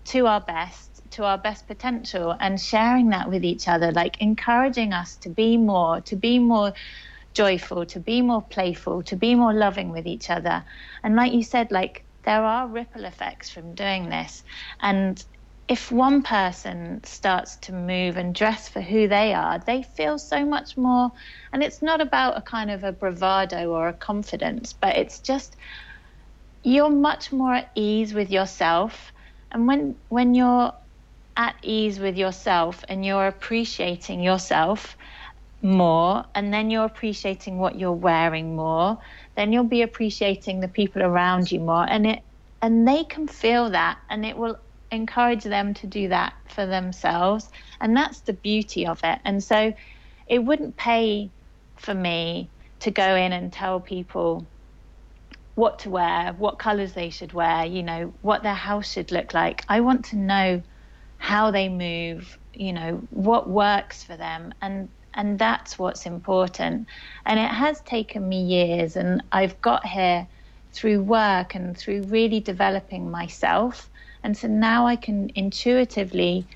to 0.07 0.27
our 0.27 0.41
best 0.41 1.03
to 1.11 1.25
our 1.25 1.39
best 1.39 1.67
potential 1.67 2.35
and 2.41 2.61
sharing 2.61 3.11
that 3.11 3.29
with 3.29 3.45
each 3.45 3.69
other, 3.69 3.93
like 3.93 4.21
encouraging 4.21 4.93
us 4.93 5.17
to 5.17 5.29
be 5.29 5.57
more, 5.57 6.01
to 6.01 6.17
be 6.17 6.39
more 6.39 6.73
joyful, 7.35 7.87
to 7.87 8.01
be 8.01 8.23
more 8.23 8.43
playful, 8.43 9.03
to 9.05 9.17
be 9.17 9.35
more 9.35 9.55
loving 9.55 9.91
with 9.91 10.07
each 10.07 10.31
other. 10.31 10.65
And 11.05 11.15
like 11.17 11.33
you 11.33 11.43
said, 11.43 11.71
like 11.71 12.05
there 12.25 12.43
are 12.43 12.67
ripple 12.67 13.05
effects 13.05 13.51
from 13.51 13.75
doing 13.75 14.09
this. 14.09 14.43
And 14.81 15.25
if 15.69 15.91
one 15.91 16.23
person 16.23 17.03
starts 17.05 17.57
to 17.63 17.73
move 17.73 18.17
and 18.17 18.35
dress 18.35 18.69
for 18.69 18.81
who 18.81 19.09
they 19.09 19.35
are, 19.35 19.59
they 19.59 19.83
feel 19.83 20.19
so 20.19 20.45
much 20.45 20.77
more. 20.77 21.11
And 21.53 21.63
it's 21.63 21.83
not 21.83 22.01
about 22.01 22.39
a 22.39 22.43
kind 22.43 22.71
of 22.71 22.85
a 22.85 22.93
bravado 22.93 23.71
or 23.71 23.89
a 23.89 23.93
confidence, 23.93 24.73
but 24.73 24.97
it's 24.97 25.21
just 25.21 25.57
you're 26.63 26.91
much 26.91 27.33
more 27.33 27.55
at 27.55 27.71
ease 27.75 28.13
with 28.15 28.31
yourself. 28.31 29.13
And 29.53 29.67
when 29.67 29.97
when 30.09 30.35
you're 30.35 30.73
at 31.37 31.57
ease 31.63 31.99
with 32.01 32.17
yourself 32.17 32.85
and 32.89 33.05
you're 33.05 33.27
appreciating 33.27 34.21
yourself 34.23 34.97
more 35.63 36.25
and 36.35 36.53
then 36.53 36.71
you're 36.71 36.85
appreciating 36.85 37.59
what 37.59 37.79
you're 37.79 37.93
wearing 37.93 38.57
more 38.57 38.99
then 39.37 39.53
you'll 39.53 39.65
be 39.65 39.83
appreciating 39.83 40.61
the 40.61 40.69
people 40.69 41.03
around 41.03 41.51
you 41.53 41.61
more. 41.61 41.87
And 41.89 42.07
it 42.07 42.21
and 42.63 42.89
they 42.89 43.05
can 43.05 43.29
feel 43.29 43.71
that 43.71 43.99
and 44.11 44.25
it 44.27 44.37
will 44.37 44.59
encourage 44.91 45.45
them 45.45 45.75
to 45.75 45.87
do 45.87 46.09
that 46.09 46.35
for 46.49 46.67
themselves. 46.67 47.49
And 47.81 47.97
that's 47.97 48.23
the 48.23 48.33
beauty 48.33 48.87
of 48.87 49.01
it. 49.05 49.21
And 49.25 49.43
so 49.43 49.73
it 50.27 50.41
wouldn't 50.41 50.77
pay 50.77 51.33
for 51.77 51.95
me 51.95 52.53
to 52.81 52.91
go 52.91 53.15
in 53.17 53.33
and 53.33 53.53
tell 53.53 53.81
people 53.81 54.51
what 55.57 55.81
to 55.81 55.91
wear 55.91 56.33
what 56.39 56.59
colors 56.59 56.95
they 56.95 57.11
should 57.11 57.33
wear 57.33 57.67
you 57.67 57.83
know 57.83 58.15
what 58.23 58.45
their 58.45 58.55
house 58.55 58.93
should 58.93 59.11
look 59.13 59.35
like 59.35 59.65
i 59.69 59.81
want 59.81 60.05
to 60.07 60.17
know 60.17 60.63
how 61.19 61.51
they 61.51 61.69
move, 61.69 62.39
you 62.55 62.73
know, 62.73 63.07
what 63.11 63.49
works 63.49 64.05
for 64.05 64.17
them. 64.17 64.55
And 64.63 64.91
and 65.15 65.39
that's 65.39 65.79
what's 65.79 66.05
important. 66.07 66.89
And 67.25 67.41
it 67.41 67.51
has 67.51 67.81
taken 67.83 68.29
me 68.29 68.43
years 68.43 68.97
and 68.97 69.23
I've 69.33 69.61
got 69.63 69.87
here 69.87 70.29
through 70.73 71.03
work 71.03 71.55
and 71.55 71.77
through 71.77 72.03
really 72.03 72.41
developing 72.41 73.11
myself. 73.11 73.91
And 74.23 74.37
so 74.37 74.47
now 74.47 74.87
I 74.87 74.97
can 74.97 75.31
intuitively 75.35 76.47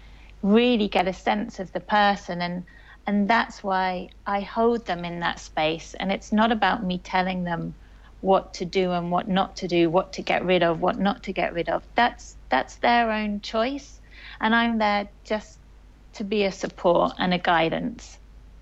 really 0.43 0.89
get 0.89 1.09
a 1.09 1.15
sense 1.15 1.59
of 1.59 1.73
the 1.73 1.81
person 1.81 2.43
and 2.43 2.65
and 3.07 3.29
that's 3.29 3.65
why 3.65 4.11
I 4.27 4.41
hold 4.41 4.87
them 4.87 5.05
in 5.05 5.21
that 5.21 5.41
space 5.41 5.95
and 5.99 6.13
it's 6.13 6.33
not 6.33 6.53
about 6.53 6.85
me 6.85 6.99
telling 6.99 7.45
them 7.45 7.75
what 8.21 8.55
to 8.55 8.65
do 8.65 8.93
and 8.93 9.11
what 9.11 9.29
not 9.29 9.57
to 9.57 9.69
do, 9.69 9.91
what 9.91 10.13
to 10.15 10.23
get 10.23 10.45
rid 10.45 10.63
of, 10.63 10.81
what 10.81 10.99
not 10.99 11.23
to 11.25 11.33
get 11.33 11.53
rid 11.53 11.69
of. 11.69 11.87
That's 11.97 12.37
that's 12.51 12.77
their 12.79 13.11
own 13.11 13.41
choice, 13.41 14.01
and 14.41 14.55
I'm 14.55 14.79
there 14.79 15.11
just 15.25 15.59
to 16.15 16.25
be 16.25 16.45
a 16.45 16.53
support 16.53 17.13
and 17.19 17.33
a 17.33 17.39
guidance, 17.39 18.19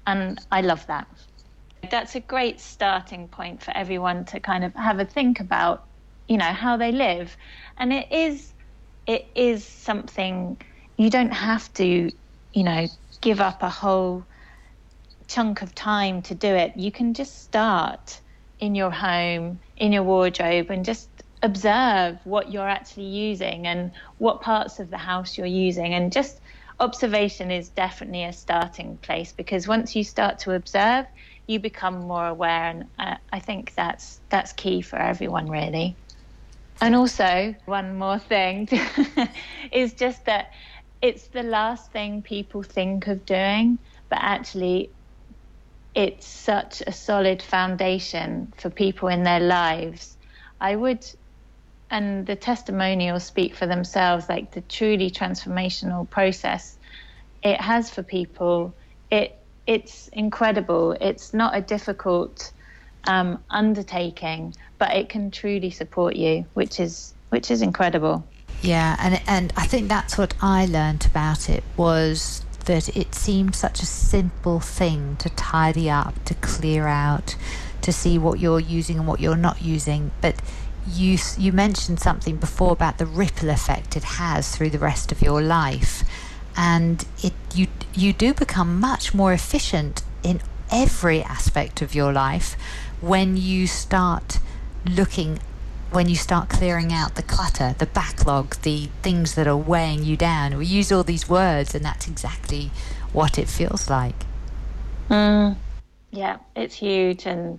and 0.07 0.41
I 0.51 0.61
love 0.61 0.87
that. 0.87 1.09
That's 1.91 2.15
a 2.15 2.21
great 2.21 2.61
starting 2.61 3.29
point 3.29 3.63
for 3.63 3.77
everyone 3.77 4.25
to 4.27 4.41
kind 4.41 4.65
of 4.65 4.75
have 4.75 4.99
a 4.99 5.05
think 5.05 5.41
about, 5.41 5.87
you 6.27 6.37
know, 6.37 6.53
how 6.53 6.77
they 6.77 6.93
live, 6.93 7.37
and 7.77 7.93
it 7.93 8.11
is 8.13 8.53
it 9.07 9.27
is 9.35 9.67
something 9.67 10.61
you 10.97 11.11
don't 11.11 11.33
have 11.33 11.73
to, 11.75 12.11
you 12.53 12.65
know, 12.65 12.87
give 13.23 13.41
up 13.41 13.63
a 13.63 13.71
whole 13.71 14.25
chunk 15.29 15.63
of 15.63 15.75
time 15.75 16.23
to 16.23 16.35
do 16.35 16.49
it. 16.49 16.73
You 16.77 16.93
can 16.93 17.15
just 17.15 17.43
start 17.43 18.21
in 18.59 18.75
your 18.75 18.91
home, 18.91 19.61
in 19.77 19.93
your 19.93 20.03
wardrobe, 20.03 20.71
and 20.71 20.85
just 20.85 21.09
observe 21.43 22.19
what 22.25 22.51
you're 22.51 22.69
actually 22.69 23.07
using 23.07 23.67
and 23.67 23.93
what 24.19 24.41
parts 24.41 24.81
of 24.81 24.91
the 24.91 24.99
house 24.99 25.39
you're 25.39 25.47
using. 25.47 25.95
And 25.95 26.13
just 26.13 26.41
observation 26.81 27.51
is 27.51 27.69
definitely 27.71 28.25
a 28.25 28.33
starting 28.33 28.99
place 28.99 29.33
because 29.33 29.69
once 29.69 29.95
you 29.95 30.05
start 30.05 30.41
to 30.41 30.55
observe, 30.55 31.07
you 31.47 31.61
become 31.61 32.01
more 32.01 32.27
aware. 32.27 32.71
And 32.71 32.85
uh, 32.99 33.17
I 33.33 33.41
think 33.41 33.75
that's 33.75 34.21
that's 34.31 34.53
key 34.53 34.83
for 34.83 34.97
everyone, 34.97 35.49
really. 35.49 35.97
And 36.81 36.95
also, 36.95 37.55
one 37.67 37.97
more 37.99 38.19
thing 38.19 38.69
is 39.73 39.95
just 39.95 40.25
that 40.27 40.51
it's 41.03 41.29
the 41.29 41.43
last 41.43 41.91
thing 41.93 42.23
people 42.23 42.63
think 42.63 43.07
of 43.07 43.25
doing, 43.25 43.79
but 44.09 44.19
actually 44.21 44.93
it's 45.95 46.27
such 46.27 46.83
a 46.87 46.93
solid 46.93 47.43
foundation 47.43 48.53
for 48.57 48.71
people 48.71 49.09
in 49.09 49.23
their 49.23 49.41
lives. 49.41 50.17
I 50.61 50.77
would, 50.77 51.05
and 51.91 52.27
the 52.27 52.37
testimonials 52.37 53.25
speak 53.25 53.55
for 53.55 53.67
themselves, 53.67 54.29
like 54.29 54.53
the 54.53 54.61
truly 54.63 55.11
transformational 55.11 56.09
process 56.09 56.79
it 57.43 57.61
has 57.61 57.91
for 57.91 58.03
people. 58.03 58.75
It 59.11 59.39
it's 59.67 60.09
incredible. 60.09 60.97
It's 61.01 61.35
not 61.35 61.57
a 61.57 61.61
difficult 61.61 62.53
um, 63.07 63.43
undertaking, 63.51 64.55
but 64.79 64.95
it 64.95 65.09
can 65.09 65.31
truly 65.31 65.71
support 65.71 66.17
you, 66.17 66.47
which 66.55 66.81
is 66.81 67.15
which 67.31 67.51
is 67.51 67.63
incredible. 67.63 68.27
Yeah, 68.63 68.97
and 68.99 69.21
and 69.27 69.53
I 69.57 69.67
think 69.67 69.89
that's 69.89 70.19
what 70.19 70.35
I 70.41 70.67
learned 70.67 71.07
about 71.07 71.49
it 71.49 71.63
was 71.77 72.45
that 72.69 72.95
it 72.95 73.15
seemed 73.15 73.57
such 73.57 73.83
a 73.83 73.87
simple 73.87 74.61
thing 74.61 75.17
to 75.17 75.31
tidy 75.31 75.89
up, 75.89 76.23
to 76.27 76.35
clear 76.35 76.87
out, 76.87 77.35
to 77.81 77.91
see 77.91 78.19
what 78.19 78.39
you're 78.39 78.61
using 78.61 78.99
and 78.99 79.09
what 79.09 79.21
you're 79.21 79.37
not 79.37 79.63
using. 79.63 80.11
But 80.21 80.37
you 80.87 81.19
you 81.39 81.51
mentioned 81.51 81.99
something 81.99 82.37
before 82.37 82.73
about 82.73 82.99
the 82.99 83.07
ripple 83.07 83.49
effect 83.49 83.97
it 83.97 84.05
has 84.05 84.55
through 84.55 84.71
the 84.71 84.79
rest 84.79 85.11
of 85.11 85.23
your 85.23 85.41
life, 85.41 86.05
and 86.57 87.07
it 87.23 87.33
you 87.55 87.69
you 87.95 88.13
do 88.13 88.35
become 88.35 88.79
much 88.79 89.15
more 89.15 89.33
efficient 89.33 90.03
in 90.23 90.41
every 90.71 91.23
aspect 91.23 91.81
of 91.81 91.95
your 91.95 92.13
life 92.13 92.55
when 93.01 93.39
you 93.39 93.67
start 93.67 94.41
looking 94.85 95.39
when 95.91 96.09
you 96.09 96.15
start 96.15 96.49
clearing 96.49 96.93
out 96.93 97.15
the 97.15 97.23
clutter, 97.23 97.75
the 97.79 97.87
backlog, 97.87 98.57
the 98.63 98.89
things 99.03 99.35
that 99.35 99.47
are 99.47 99.57
weighing 99.57 100.05
you 100.05 100.17
down. 100.17 100.57
We 100.57 100.67
use 100.67 100.93
all 100.93 101.03
these 101.03 101.29
words, 101.29 101.75
and 101.75 101.85
that's 101.85 102.07
exactly 102.07 102.71
what 103.13 103.39
it 103.39 103.49
feels 103.49 103.89
like. 103.89 104.15
Mm, 105.09 105.57
yeah, 106.11 106.39
it's 106.55 106.75
huge 106.75 107.27
and 107.27 107.59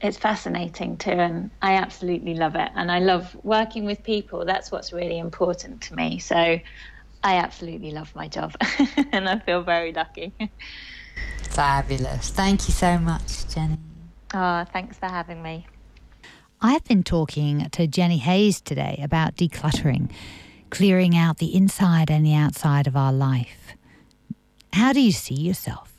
it's 0.00 0.16
fascinating 0.16 0.96
too. 0.96 1.10
And 1.10 1.50
I 1.60 1.74
absolutely 1.74 2.34
love 2.34 2.54
it. 2.54 2.70
And 2.74 2.90
I 2.90 2.98
love 2.98 3.36
working 3.42 3.84
with 3.84 4.02
people. 4.02 4.44
That's 4.44 4.72
what's 4.72 4.92
really 4.92 5.18
important 5.18 5.82
to 5.82 5.94
me. 5.94 6.18
So 6.18 6.58
I 7.26 7.36
absolutely 7.36 7.90
love 7.90 8.14
my 8.14 8.28
job, 8.28 8.54
and 9.12 9.28
I 9.28 9.38
feel 9.40 9.62
very 9.62 9.92
lucky. 9.92 10.32
Fabulous. 11.50 12.30
Thank 12.30 12.68
you 12.68 12.72
so 12.72 12.98
much, 12.98 13.52
Jenny. 13.52 13.78
Oh, 14.34 14.64
thanks 14.72 14.98
for 14.98 15.06
having 15.06 15.42
me. 15.42 15.66
I've 16.60 16.84
been 16.84 17.02
talking 17.02 17.68
to 17.68 17.86
Jenny 17.86 18.16
Hayes 18.16 18.62
today 18.62 18.98
about 19.02 19.36
decluttering, 19.36 20.10
clearing 20.70 21.14
out 21.14 21.36
the 21.36 21.54
inside 21.54 22.10
and 22.10 22.24
the 22.24 22.34
outside 22.34 22.86
of 22.86 22.96
our 22.96 23.12
life. 23.12 23.74
How 24.72 24.94
do 24.94 25.00
you 25.00 25.12
see 25.12 25.34
yourself? 25.34 25.92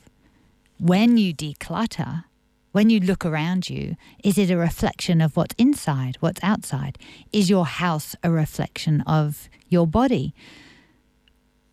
When 0.80 1.16
you 1.16 1.32
declutter, 1.32 2.24
when 2.72 2.90
you 2.90 2.98
look 2.98 3.24
around 3.24 3.70
you, 3.70 3.94
is 4.24 4.36
it 4.36 4.50
a 4.50 4.56
reflection 4.56 5.20
of 5.20 5.36
what's 5.36 5.54
inside, 5.58 6.16
what's 6.18 6.42
outside? 6.42 6.98
Is 7.32 7.48
your 7.48 7.66
house 7.66 8.16
a 8.24 8.30
reflection 8.30 9.02
of 9.02 9.48
your 9.68 9.86
body? 9.86 10.34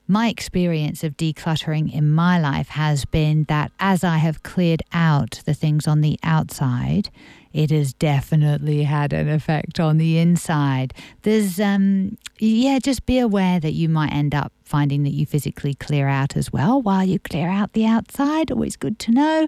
My 0.08 0.28
experience 0.28 1.04
of 1.04 1.18
decluttering 1.18 1.92
in 1.92 2.12
my 2.12 2.40
life 2.40 2.70
has 2.70 3.06
been 3.06 3.46
that 3.46 3.72
as 3.80 4.04
I 4.04 4.18
have 4.18 4.44
cleared 4.44 4.84
out 4.94 5.42
the 5.46 5.56
things 5.56 5.88
on 5.88 6.02
the 6.02 6.20
outside, 6.22 7.10
it 7.56 7.72
has 7.72 7.94
definitely 7.94 8.84
had 8.84 9.14
an 9.14 9.30
effect 9.30 9.80
on 9.80 9.98
the 9.98 10.18
inside. 10.18 10.94
There's, 11.22 11.58
um, 11.58 12.18
yeah, 12.38 12.80
just 12.80 13.06
be 13.06 13.18
aware 13.18 13.62
that 13.62 13.72
you 13.72 13.88
might 13.88 14.12
end 14.12 14.36
up 14.36 14.52
finding 14.66 15.04
that 15.04 15.14
you 15.14 15.26
physically 15.26 15.74
clear 15.74 16.10
out 16.10 16.36
as 16.36 16.52
well 16.52 16.82
while 16.82 17.06
you 17.06 17.18
clear 17.18 17.48
out 17.48 17.72
the 17.72 17.86
outside. 17.86 18.52
Always 18.52 18.76
good 18.76 19.00
to 19.00 19.12
know. 19.12 19.48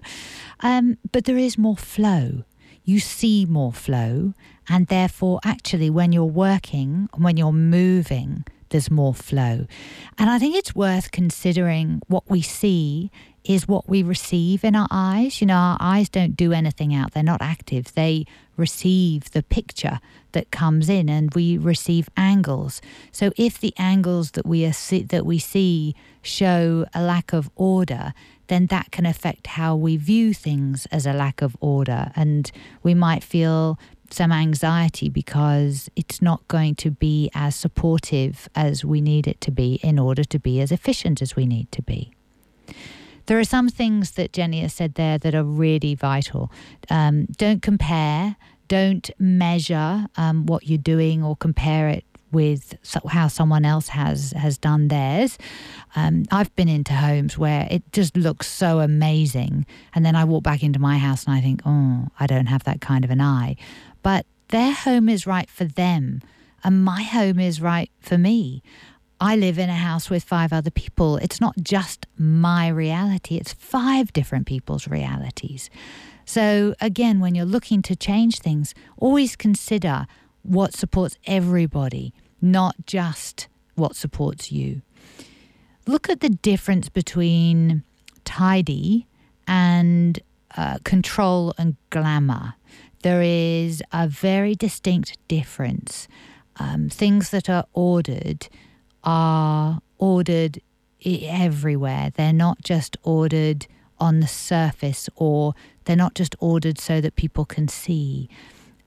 Um, 0.60 0.96
but 1.12 1.26
there 1.26 1.36
is 1.36 1.58
more 1.58 1.76
flow. 1.76 2.44
You 2.82 2.98
see 2.98 3.44
more 3.44 3.74
flow, 3.74 4.32
and 4.70 4.86
therefore, 4.86 5.40
actually, 5.44 5.90
when 5.90 6.10
you're 6.10 6.24
working, 6.24 7.10
when 7.14 7.36
you're 7.36 7.52
moving, 7.52 8.46
there's 8.70 8.90
more 8.90 9.12
flow. 9.12 9.66
And 10.16 10.30
I 10.30 10.38
think 10.38 10.56
it's 10.56 10.74
worth 10.74 11.10
considering 11.10 12.00
what 12.06 12.30
we 12.30 12.40
see 12.40 13.10
is 13.44 13.66
what 13.66 13.88
we 13.88 14.02
receive 14.02 14.64
in 14.64 14.76
our 14.76 14.88
eyes. 14.90 15.40
You 15.40 15.46
know, 15.46 15.54
our 15.54 15.76
eyes 15.80 16.08
don't 16.08 16.36
do 16.36 16.52
anything 16.52 16.94
out, 16.94 17.12
they're 17.12 17.22
not 17.22 17.42
active. 17.42 17.94
They 17.94 18.26
receive 18.56 19.30
the 19.30 19.42
picture 19.42 20.00
that 20.32 20.50
comes 20.50 20.88
in 20.88 21.08
and 21.08 21.32
we 21.34 21.56
receive 21.56 22.08
angles. 22.16 22.82
So 23.12 23.32
if 23.36 23.58
the 23.58 23.72
angles 23.78 24.32
that 24.32 24.46
we 24.46 24.66
are 24.66 24.72
that 25.06 25.24
we 25.24 25.38
see 25.38 25.94
show 26.22 26.84
a 26.94 27.02
lack 27.02 27.32
of 27.32 27.48
order, 27.54 28.12
then 28.48 28.66
that 28.66 28.90
can 28.90 29.06
affect 29.06 29.46
how 29.46 29.76
we 29.76 29.96
view 29.96 30.34
things 30.34 30.86
as 30.86 31.06
a 31.06 31.12
lack 31.12 31.40
of 31.40 31.56
order 31.60 32.10
and 32.16 32.50
we 32.82 32.94
might 32.94 33.22
feel 33.22 33.78
some 34.10 34.32
anxiety 34.32 35.08
because 35.08 35.90
it's 35.94 36.22
not 36.22 36.46
going 36.48 36.74
to 36.74 36.90
be 36.90 37.30
as 37.34 37.54
supportive 37.54 38.48
as 38.54 38.84
we 38.84 39.00
need 39.00 39.26
it 39.26 39.40
to 39.42 39.50
be 39.50 39.74
in 39.82 39.98
order 39.98 40.24
to 40.24 40.38
be 40.38 40.60
as 40.60 40.72
efficient 40.72 41.20
as 41.20 41.36
we 41.36 41.46
need 41.46 41.70
to 41.72 41.82
be. 41.82 42.12
There 43.28 43.38
are 43.38 43.44
some 43.44 43.68
things 43.68 44.12
that 44.12 44.32
Jenny 44.32 44.62
has 44.62 44.72
said 44.72 44.94
there 44.94 45.18
that 45.18 45.34
are 45.34 45.44
really 45.44 45.94
vital. 45.94 46.50
Um, 46.88 47.26
don't 47.36 47.60
compare, 47.60 48.36
don't 48.68 49.10
measure 49.18 50.06
um, 50.16 50.46
what 50.46 50.66
you're 50.66 50.78
doing 50.78 51.22
or 51.22 51.36
compare 51.36 51.88
it 51.88 52.04
with 52.32 52.74
how 53.08 53.28
someone 53.28 53.66
else 53.66 53.88
has 53.88 54.32
has 54.32 54.56
done 54.56 54.88
theirs. 54.88 55.36
Um, 55.94 56.24
I've 56.30 56.54
been 56.56 56.68
into 56.68 56.94
homes 56.94 57.36
where 57.36 57.68
it 57.70 57.82
just 57.92 58.16
looks 58.16 58.46
so 58.46 58.80
amazing, 58.80 59.66
and 59.94 60.06
then 60.06 60.16
I 60.16 60.24
walk 60.24 60.42
back 60.42 60.62
into 60.62 60.78
my 60.78 60.96
house 60.96 61.26
and 61.26 61.34
I 61.34 61.42
think, 61.42 61.60
oh, 61.66 62.08
I 62.18 62.26
don't 62.26 62.46
have 62.46 62.64
that 62.64 62.80
kind 62.80 63.04
of 63.04 63.10
an 63.10 63.20
eye. 63.20 63.56
But 64.02 64.24
their 64.48 64.72
home 64.72 65.10
is 65.10 65.26
right 65.26 65.50
for 65.50 65.64
them, 65.64 66.22
and 66.64 66.82
my 66.82 67.02
home 67.02 67.38
is 67.38 67.60
right 67.60 67.90
for 68.00 68.16
me. 68.16 68.62
I 69.20 69.36
live 69.36 69.58
in 69.58 69.68
a 69.68 69.74
house 69.74 70.10
with 70.10 70.22
five 70.22 70.52
other 70.52 70.70
people. 70.70 71.16
It's 71.16 71.40
not 71.40 71.56
just 71.60 72.06
my 72.16 72.68
reality, 72.68 73.36
it's 73.36 73.52
five 73.52 74.12
different 74.12 74.46
people's 74.46 74.86
realities. 74.86 75.70
So, 76.24 76.74
again, 76.80 77.20
when 77.20 77.34
you're 77.34 77.46
looking 77.46 77.82
to 77.82 77.96
change 77.96 78.38
things, 78.40 78.74
always 78.98 79.34
consider 79.34 80.06
what 80.42 80.74
supports 80.74 81.16
everybody, 81.26 82.12
not 82.40 82.74
just 82.86 83.48
what 83.74 83.96
supports 83.96 84.52
you. 84.52 84.82
Look 85.86 86.10
at 86.10 86.20
the 86.20 86.28
difference 86.28 86.88
between 86.88 87.82
tidy 88.24 89.06
and 89.46 90.20
uh, 90.56 90.78
control 90.84 91.54
and 91.56 91.76
glamour. 91.90 92.54
There 93.02 93.22
is 93.22 93.82
a 93.92 94.06
very 94.06 94.54
distinct 94.54 95.16
difference. 95.28 96.08
Um, 96.60 96.88
things 96.88 97.30
that 97.30 97.48
are 97.48 97.64
ordered 97.72 98.48
are 99.04 99.80
ordered 99.98 100.60
everywhere. 101.04 102.10
They're 102.14 102.32
not 102.32 102.62
just 102.62 102.96
ordered 103.02 103.66
on 103.98 104.20
the 104.20 104.28
surface 104.28 105.08
or 105.16 105.54
they're 105.84 105.96
not 105.96 106.14
just 106.14 106.36
ordered 106.38 106.78
so 106.78 107.00
that 107.00 107.16
people 107.16 107.44
can 107.44 107.68
see. 107.68 108.28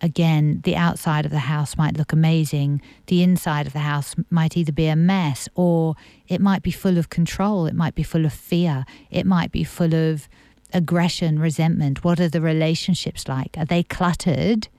Again, 0.04 0.62
the 0.64 0.76
outside 0.76 1.26
of 1.26 1.32
the 1.32 1.40
house 1.40 1.78
might 1.78 1.98
look 1.98 2.12
amazing. 2.12 2.82
The 3.08 3.22
inside 3.22 3.68
of 3.68 3.74
the 3.74 3.80
house 3.80 4.16
might 4.30 4.58
either 4.58 4.72
be 4.72 4.88
a 4.88 4.96
mess 4.96 5.48
or 5.54 5.96
it 6.28 6.42
might 6.42 6.64
be 6.64 6.72
full 6.72 6.98
of 6.98 7.10
control. 7.10 7.66
It 7.68 7.76
might 7.76 7.94
be 7.94 8.04
full 8.04 8.26
of 8.26 8.34
fear. 8.34 8.86
It 9.12 9.26
might 9.26 9.52
be 9.52 9.64
full 9.64 9.94
of 9.94 10.28
aggression, 10.74 11.38
resentment. 11.38 12.04
What 12.04 12.20
are 12.20 12.30
the 12.30 12.42
relationships 12.42 13.28
like? 13.28 13.58
Are 13.58 13.66
they 13.66 13.84
cluttered 13.84 14.70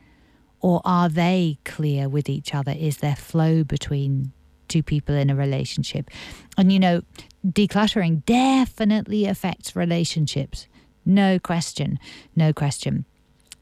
Or 0.61 0.80
are 0.85 1.09
they 1.09 1.59
clear 1.64 2.09
with 2.09 2.28
each 2.28 2.55
other? 2.55 2.72
Is 2.72 2.99
there 2.99 3.16
flow 3.16 3.64
between 3.64 4.33
two 4.72 4.82
people 4.82 5.14
in 5.14 5.30
a 5.30 5.34
relationship? 5.34 6.10
And 6.56 6.72
you 6.72 6.78
know, 6.78 7.02
decluttering 7.46 8.24
definitely 8.24 9.26
affects 9.26 9.76
relationships. 9.76 10.66
No 11.04 11.38
question. 11.38 11.98
No 12.36 12.52
question. 12.52 13.04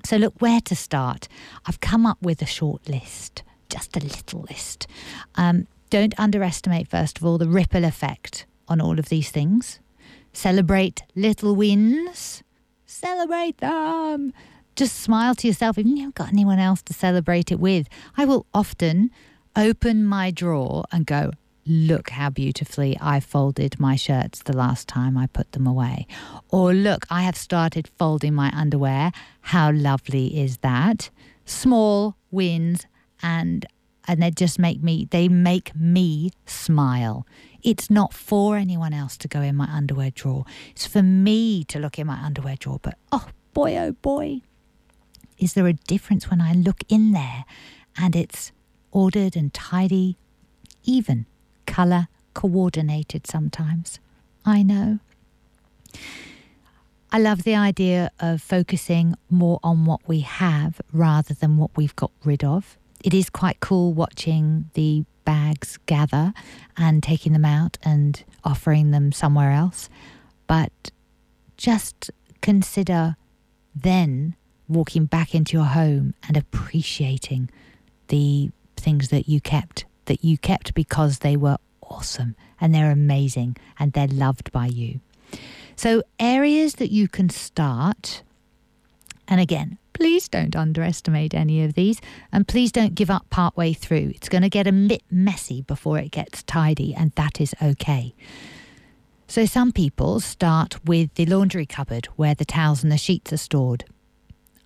So, 0.05 0.17
look, 0.17 0.35
where 0.41 0.61
to 0.63 0.75
start? 0.75 1.29
I've 1.67 1.81
come 1.81 2.07
up 2.07 2.19
with 2.23 2.41
a 2.43 2.47
short 2.47 2.89
list, 2.89 3.43
just 3.69 3.97
a 3.97 4.01
little 4.01 4.43
list. 4.49 4.87
Um, 5.35 5.67
don't 5.91 6.19
underestimate, 6.19 6.89
first 6.89 7.19
of 7.19 7.25
all, 7.25 7.39
the 7.39 7.49
ripple 7.49 7.85
effect 7.85 8.47
on 8.69 8.81
all 8.81 8.99
of 8.99 9.09
these 9.09 9.31
things. 9.31 9.81
Celebrate 10.33 11.03
little 11.15 11.55
wins. 11.55 12.43
Celebrate 12.87 13.59
them. 13.59 14.33
Just 14.77 14.97
smile 15.01 15.35
to 15.35 15.49
yourself, 15.49 15.79
even 15.79 15.93
if 15.93 15.97
you 15.97 16.03
haven't 16.03 16.15
got 16.15 16.29
anyone 16.29 16.59
else 16.59 16.81
to 16.83 16.95
celebrate 16.95 17.53
it 17.53 17.61
with. 17.61 17.89
I 18.17 18.25
will 18.25 18.47
often 18.55 19.11
open 19.57 20.05
my 20.05 20.31
drawer 20.31 20.85
and 20.93 21.07
go, 21.07 21.33
Look 21.67 22.11
how 22.11 22.31
beautifully 22.31 22.97
I 23.01 23.21
folded 23.21 23.79
my 23.79 23.95
shirts 23.95 24.43
the 24.43 24.57
last 24.57 24.89
time 24.89 25.17
I 25.17 25.27
put 25.27 25.53
them 25.53 25.67
away. 25.67 26.07
Or 26.49 26.73
look, 26.73 27.07
I 27.11 27.23
have 27.23 27.37
started 27.37 27.89
folding 27.99 28.35
my 28.35 28.51
underwear. 28.55 29.13
How 29.43 29.71
lovely 29.71 30.41
is 30.41 30.57
that? 30.59 31.11
Small 31.45 32.17
wins 32.31 32.87
and 33.23 33.67
and 34.09 34.23
they 34.23 34.31
just 34.31 34.59
make 34.59 34.83
me 34.83 35.07
they 35.11 35.29
make 35.29 35.77
me 35.77 36.31
smile. 36.47 37.27
It's 37.63 37.91
not 37.91 38.15
for 38.15 38.57
anyone 38.57 38.95
else 38.95 39.17
to 39.19 39.29
go 39.29 39.43
in 39.43 39.55
my 39.55 39.69
underwear 39.71 40.11
drawer. 40.11 40.47
It's 40.71 40.87
for 40.87 41.03
me 41.03 41.63
to 41.65 41.79
look 41.79 41.99
in 41.99 42.07
my 42.07 42.21
underwear 42.25 42.57
drawer. 42.57 42.81
But 42.81 42.97
oh 43.13 43.29
boy, 43.53 43.77
oh 43.77 43.93
boy, 43.93 44.41
is 45.39 45.53
there 45.53 45.67
a 45.67 45.75
difference 45.75 46.31
when 46.31 46.41
I 46.41 46.53
look 46.55 46.83
in 46.89 47.13
there 47.13 47.45
and 47.97 48.17
it's 48.17 48.51
ordered 48.93 49.37
and 49.37 49.53
tidy, 49.53 50.17
even 50.85 51.27
colour 51.67 52.09
coordinated 52.35 53.27
sometimes. 53.27 53.99
I 54.45 54.63
know. 54.63 54.99
I 57.13 57.19
love 57.19 57.43
the 57.43 57.57
idea 57.57 58.11
of 58.21 58.41
focusing 58.41 59.15
more 59.29 59.59
on 59.65 59.85
what 59.85 60.01
we 60.07 60.21
have 60.21 60.81
rather 60.93 61.35
than 61.35 61.57
what 61.57 61.71
we've 61.77 61.97
got 61.97 62.13
rid 62.25 62.45
of. 62.45 62.79
It 63.03 63.13
is 63.13 63.31
quite 63.31 63.61
cool 63.61 63.93
watching 63.93 64.71
the 64.75 65.05
bags 65.25 65.79
gather 65.87 66.33
and 66.77 67.03
taking 67.03 67.33
them 67.33 67.45
out 67.45 67.79
and 67.83 68.23
offering 68.45 68.91
them 68.91 69.11
somewhere 69.11 69.51
else. 69.51 69.89
But 70.47 70.91
just 71.57 72.11
consider 72.41 73.17
then 73.75 74.37
walking 74.69 75.07
back 75.07 75.35
into 75.35 75.57
your 75.57 75.67
home 75.67 76.15
and 76.27 76.37
appreciating 76.37 77.51
the 78.09 78.51
things 78.81 79.09
that 79.09 79.29
you 79.29 79.41
kept, 79.41 79.85
that 80.07 80.25
you 80.25 80.39
kept 80.39 80.75
because 80.75 81.21
they 81.21 81.37
were 81.37 81.59
awesome 81.83 82.35
and 82.61 82.75
they're 82.75 82.91
amazing 82.91 83.57
and 83.79 83.93
they're 83.93 84.09
loved 84.09 84.51
by 84.53 84.67
you. 84.67 85.01
So, 85.77 86.03
areas 86.19 86.75
that 86.75 86.91
you 86.91 87.09
can 87.09 87.31
start, 87.31 88.23
and 89.27 89.41
again, 89.41 89.79
please 89.95 90.29
don't 90.29 90.57
underestimate 90.57 91.35
any 91.35 91.63
of 91.63 91.75
these, 91.75 92.01
and 92.33 92.47
please 92.47 92.73
don't 92.73 92.95
give 92.95 93.11
up 93.11 93.29
partway 93.31 93.73
through. 93.73 94.13
It's 94.15 94.29
going 94.29 94.43
to 94.43 94.51
get 94.51 94.67
a 94.67 94.73
bit 94.73 95.03
messy 95.11 95.63
before 95.63 95.99
it 95.99 96.11
gets 96.11 96.43
tidy, 96.43 96.95
and 96.95 97.13
that 97.13 97.41
is 97.41 97.55
okay. 97.63 98.15
So, 99.27 99.47
some 99.47 99.73
people 99.73 100.21
start 100.21 100.85
with 100.85 101.15
the 101.15 101.27
laundry 101.27 101.65
cupboard 101.65 102.07
where 102.17 102.35
the 102.35 102.45
towels 102.45 102.83
and 102.83 102.91
the 102.93 102.99
sheets 102.99 103.33
are 103.33 103.39
stored. 103.39 103.85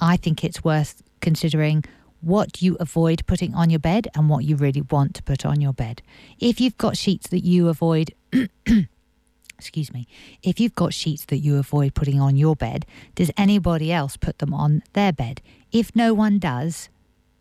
I 0.01 0.17
think 0.17 0.43
it's 0.43 0.65
worth 0.65 1.03
considering 1.21 1.85
what 2.25 2.63
you 2.63 2.77
avoid 2.81 3.27
putting 3.27 3.55
on 3.55 3.71
your 3.71 3.79
bed 3.79 4.09
and 4.15 4.29
what 4.29 4.45
you 4.45 4.57
really 4.57 4.81
want 4.81 5.15
to 5.15 5.23
put 5.23 5.45
on 5.45 5.61
your 5.61 5.73
bed. 5.73 6.03
If 6.39 6.61
you've 6.61 6.79
got 6.79 6.97
sheets 6.97 7.29
that 7.29 7.45
you 7.45 7.69
avoid, 7.69 8.15
excuse 9.59 9.93
me, 9.93 10.07
if 10.43 10.59
you've 10.59 10.75
got 10.75 10.95
sheets 10.95 11.25
that 11.27 11.39
you 11.39 11.59
avoid 11.59 11.95
putting 11.95 12.21
on 12.21 12.37
your 12.37 12.57
bed, 12.57 12.87
does 13.15 13.31
anybody 13.37 13.93
else 13.93 14.17
put 14.17 14.39
them 14.39 14.55
on 14.55 14.83
their 14.95 15.13
bed? 15.13 15.41
If 15.73 15.95
no 15.95 16.15
one 16.15 16.39
does, 16.39 16.89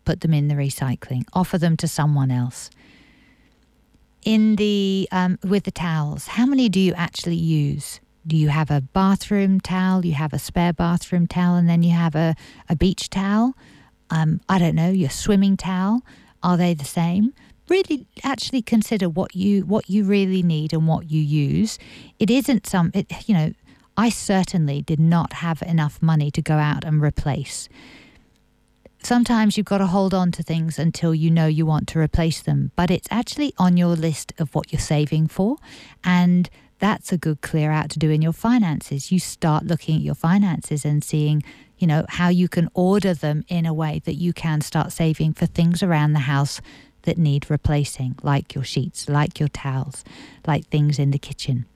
put 0.04 0.20
them 0.20 0.34
in 0.34 0.48
the 0.48 0.54
recycling, 0.54 1.24
offer 1.32 1.58
them 1.58 1.76
to 1.78 1.88
someone 1.88 2.30
else. 2.30 2.70
In 4.22 4.56
the 4.56 5.08
um, 5.12 5.38
with 5.42 5.64
the 5.64 5.70
towels, 5.70 6.28
how 6.28 6.46
many 6.46 6.68
do 6.68 6.80
you 6.80 6.94
actually 6.94 7.36
use? 7.36 8.00
Do 8.26 8.36
you 8.36 8.48
have 8.48 8.70
a 8.70 8.80
bathroom 8.80 9.60
towel? 9.60 10.06
You 10.06 10.14
have 10.14 10.32
a 10.32 10.38
spare 10.38 10.72
bathroom 10.72 11.26
towel, 11.26 11.56
and 11.56 11.68
then 11.68 11.82
you 11.82 11.90
have 11.90 12.14
a, 12.14 12.34
a 12.70 12.74
beach 12.74 13.10
towel 13.10 13.54
um, 14.10 14.40
I 14.48 14.58
don't 14.58 14.74
know, 14.74 14.90
your 14.90 15.10
swimming 15.10 15.56
towel, 15.56 16.02
are 16.42 16.56
they 16.56 16.74
the 16.74 16.84
same? 16.84 17.32
Really, 17.68 18.06
actually 18.22 18.60
consider 18.60 19.08
what 19.08 19.34
you 19.34 19.62
what 19.62 19.88
you 19.88 20.04
really 20.04 20.42
need 20.42 20.72
and 20.72 20.86
what 20.86 21.10
you 21.10 21.20
use. 21.20 21.78
It 22.18 22.30
isn't 22.30 22.66
some, 22.66 22.90
it, 22.94 23.28
you 23.28 23.34
know. 23.34 23.52
I 23.96 24.08
certainly 24.08 24.82
did 24.82 24.98
not 24.98 25.34
have 25.34 25.62
enough 25.62 26.02
money 26.02 26.28
to 26.32 26.42
go 26.42 26.54
out 26.54 26.82
and 26.82 27.00
replace. 27.00 27.68
Sometimes 29.04 29.56
you've 29.56 29.66
got 29.66 29.78
to 29.78 29.86
hold 29.86 30.14
on 30.14 30.32
to 30.32 30.42
things 30.42 30.78
until 30.78 31.14
you 31.14 31.30
know 31.30 31.46
you 31.46 31.64
want 31.64 31.86
to 31.88 32.00
replace 32.00 32.42
them, 32.42 32.72
but 32.74 32.90
it's 32.90 33.06
actually 33.10 33.52
on 33.56 33.76
your 33.76 33.94
list 33.94 34.32
of 34.38 34.52
what 34.54 34.72
you're 34.72 34.80
saving 34.80 35.28
for. 35.28 35.58
And 36.02 36.50
that's 36.78 37.12
a 37.12 37.18
good 37.18 37.40
clear 37.40 37.70
out 37.70 37.90
to 37.90 37.98
do 37.98 38.10
in 38.10 38.22
your 38.22 38.32
finances. 38.32 39.12
You 39.12 39.18
start 39.18 39.64
looking 39.64 39.96
at 39.96 40.02
your 40.02 40.14
finances 40.14 40.84
and 40.84 41.02
seeing 41.02 41.42
you 41.78 41.86
know, 41.86 42.04
how 42.08 42.28
you 42.28 42.48
can 42.48 42.68
order 42.74 43.14
them 43.14 43.44
in 43.48 43.66
a 43.66 43.74
way 43.74 44.00
that 44.04 44.14
you 44.14 44.32
can 44.32 44.60
start 44.60 44.92
saving 44.92 45.34
for 45.34 45.46
things 45.46 45.82
around 45.82 46.12
the 46.12 46.20
house 46.20 46.60
that 47.02 47.18
need 47.18 47.50
replacing, 47.50 48.16
like 48.22 48.54
your 48.54 48.64
sheets, 48.64 49.08
like 49.08 49.38
your 49.38 49.48
towels, 49.48 50.04
like 50.46 50.66
things 50.68 50.98
in 50.98 51.10
the 51.10 51.18
kitchen. 51.18 51.66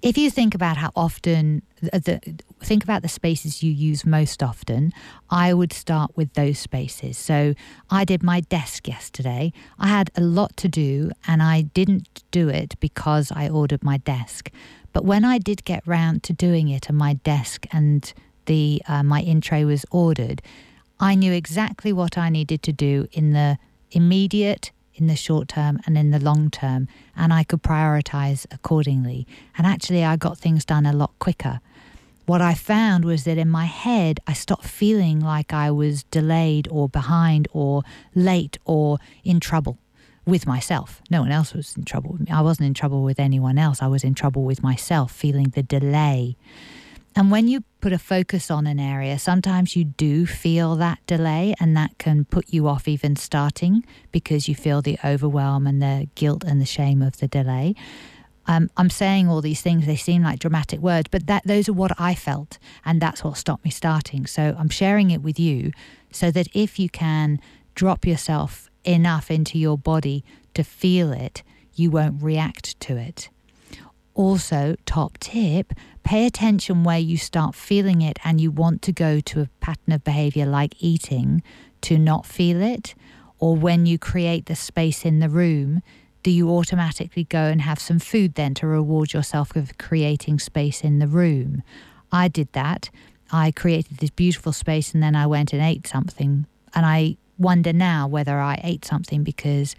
If 0.00 0.16
you 0.16 0.30
think 0.30 0.54
about 0.54 0.76
how 0.76 0.90
often, 0.94 1.62
the, 1.80 2.20
think 2.60 2.84
about 2.84 3.02
the 3.02 3.08
spaces 3.08 3.62
you 3.62 3.72
use 3.72 4.06
most 4.06 4.42
often, 4.42 4.92
I 5.30 5.52
would 5.52 5.72
start 5.72 6.16
with 6.16 6.34
those 6.34 6.58
spaces. 6.58 7.18
So 7.18 7.54
I 7.90 8.04
did 8.04 8.22
my 8.22 8.40
desk 8.40 8.86
yesterday. 8.86 9.52
I 9.78 9.88
had 9.88 10.10
a 10.16 10.20
lot 10.20 10.56
to 10.58 10.68
do 10.68 11.10
and 11.26 11.42
I 11.42 11.62
didn't 11.62 12.22
do 12.30 12.48
it 12.48 12.78
because 12.80 13.32
I 13.32 13.48
ordered 13.48 13.82
my 13.82 13.98
desk. 13.98 14.50
But 14.92 15.04
when 15.04 15.24
I 15.24 15.38
did 15.38 15.64
get 15.64 15.86
round 15.86 16.22
to 16.24 16.32
doing 16.32 16.68
it 16.68 16.88
and 16.88 16.96
my 16.96 17.14
desk 17.14 17.66
and 17.72 18.12
the 18.46 18.82
uh, 18.88 19.02
my 19.02 19.20
intro 19.20 19.66
was 19.66 19.84
ordered, 19.90 20.40
I 21.00 21.14
knew 21.14 21.32
exactly 21.32 21.92
what 21.92 22.16
I 22.16 22.28
needed 22.28 22.62
to 22.64 22.72
do 22.72 23.06
in 23.12 23.32
the 23.32 23.58
immediate, 23.90 24.72
in 24.98 25.06
the 25.06 25.16
short 25.16 25.48
term, 25.48 25.80
and 25.86 25.96
in 25.96 26.10
the 26.10 26.18
long 26.18 26.50
term, 26.50 26.88
and 27.16 27.32
I 27.32 27.44
could 27.44 27.62
prioritize 27.62 28.46
accordingly. 28.50 29.26
And 29.56 29.66
actually, 29.66 30.04
I 30.04 30.16
got 30.16 30.38
things 30.38 30.64
done 30.64 30.86
a 30.86 30.92
lot 30.92 31.12
quicker. 31.18 31.60
What 32.26 32.42
I 32.42 32.52
found 32.52 33.04
was 33.06 33.24
that 33.24 33.38
in 33.38 33.48
my 33.48 33.64
head, 33.64 34.20
I 34.26 34.34
stopped 34.34 34.66
feeling 34.66 35.18
like 35.18 35.54
I 35.54 35.70
was 35.70 36.02
delayed 36.04 36.68
or 36.70 36.88
behind 36.88 37.48
or 37.52 37.82
late 38.14 38.58
or 38.66 38.98
in 39.24 39.40
trouble 39.40 39.78
with 40.26 40.46
myself. 40.46 41.00
No 41.10 41.22
one 41.22 41.32
else 41.32 41.54
was 41.54 41.74
in 41.74 41.84
trouble 41.84 42.12
with 42.12 42.20
me. 42.20 42.30
I 42.30 42.42
wasn't 42.42 42.66
in 42.66 42.74
trouble 42.74 43.02
with 43.02 43.18
anyone 43.18 43.56
else. 43.56 43.80
I 43.80 43.86
was 43.86 44.04
in 44.04 44.12
trouble 44.12 44.44
with 44.44 44.62
myself, 44.62 45.10
feeling 45.10 45.48
the 45.54 45.62
delay. 45.62 46.36
And 47.16 47.30
when 47.30 47.48
you 47.48 47.64
put 47.80 47.92
a 47.92 47.98
focus 47.98 48.50
on 48.50 48.66
an 48.66 48.80
area, 48.80 49.18
sometimes 49.18 49.76
you 49.76 49.84
do 49.84 50.26
feel 50.26 50.76
that 50.76 50.98
delay, 51.06 51.54
and 51.60 51.76
that 51.76 51.96
can 51.98 52.24
put 52.24 52.46
you 52.48 52.66
off 52.66 52.88
even 52.88 53.16
starting 53.16 53.84
because 54.10 54.48
you 54.48 54.54
feel 54.54 54.82
the 54.82 54.98
overwhelm 55.04 55.66
and 55.66 55.80
the 55.80 56.08
guilt 56.14 56.44
and 56.44 56.60
the 56.60 56.66
shame 56.66 57.02
of 57.02 57.18
the 57.18 57.28
delay. 57.28 57.74
Um, 58.46 58.70
I'm 58.78 58.88
saying 58.88 59.28
all 59.28 59.42
these 59.42 59.60
things, 59.60 59.84
they 59.84 59.96
seem 59.96 60.22
like 60.22 60.38
dramatic 60.38 60.80
words, 60.80 61.08
but 61.10 61.26
that 61.26 61.44
those 61.44 61.68
are 61.68 61.74
what 61.74 61.92
I 62.00 62.14
felt, 62.14 62.58
and 62.84 63.00
that's 63.00 63.22
what 63.22 63.36
stopped 63.36 63.64
me 63.64 63.70
starting. 63.70 64.26
So 64.26 64.56
I'm 64.58 64.70
sharing 64.70 65.10
it 65.10 65.22
with 65.22 65.38
you 65.38 65.72
so 66.10 66.30
that 66.30 66.48
if 66.54 66.78
you 66.78 66.88
can 66.88 67.40
drop 67.74 68.06
yourself 68.06 68.70
enough 68.84 69.30
into 69.30 69.58
your 69.58 69.76
body 69.76 70.24
to 70.54 70.64
feel 70.64 71.12
it, 71.12 71.42
you 71.74 71.90
won't 71.90 72.22
react 72.22 72.80
to 72.80 72.96
it. 72.96 73.28
Also, 74.14 74.74
top 74.84 75.16
tip 75.18 75.72
pay 76.08 76.24
attention 76.24 76.84
where 76.84 76.98
you 76.98 77.18
start 77.18 77.54
feeling 77.54 78.00
it 78.00 78.18
and 78.24 78.40
you 78.40 78.50
want 78.50 78.80
to 78.80 78.90
go 78.90 79.20
to 79.20 79.42
a 79.42 79.50
pattern 79.60 79.92
of 79.92 80.02
behavior 80.04 80.46
like 80.46 80.74
eating 80.78 81.42
to 81.82 81.98
not 81.98 82.24
feel 82.24 82.62
it, 82.62 82.94
or 83.38 83.54
when 83.54 83.84
you 83.84 83.98
create 83.98 84.46
the 84.46 84.56
space 84.56 85.04
in 85.04 85.18
the 85.18 85.28
room, 85.28 85.82
do 86.22 86.30
you 86.30 86.48
automatically 86.48 87.24
go 87.24 87.42
and 87.42 87.60
have 87.60 87.78
some 87.78 87.98
food 87.98 88.36
then 88.36 88.54
to 88.54 88.66
reward 88.66 89.12
yourself 89.12 89.50
for 89.50 89.66
creating 89.78 90.38
space 90.38 90.80
in 90.80 90.98
the 90.98 91.06
room? 91.06 91.62
I 92.10 92.28
did 92.28 92.50
that. 92.54 92.88
I 93.30 93.50
created 93.50 93.98
this 93.98 94.08
beautiful 94.08 94.54
space 94.54 94.94
and 94.94 95.02
then 95.02 95.14
I 95.14 95.26
went 95.26 95.52
and 95.52 95.60
ate 95.60 95.86
something. 95.86 96.46
And 96.74 96.86
I 96.86 97.18
wonder 97.36 97.74
now 97.74 98.08
whether 98.08 98.40
I 98.40 98.58
ate 98.64 98.86
something 98.86 99.24
because 99.24 99.76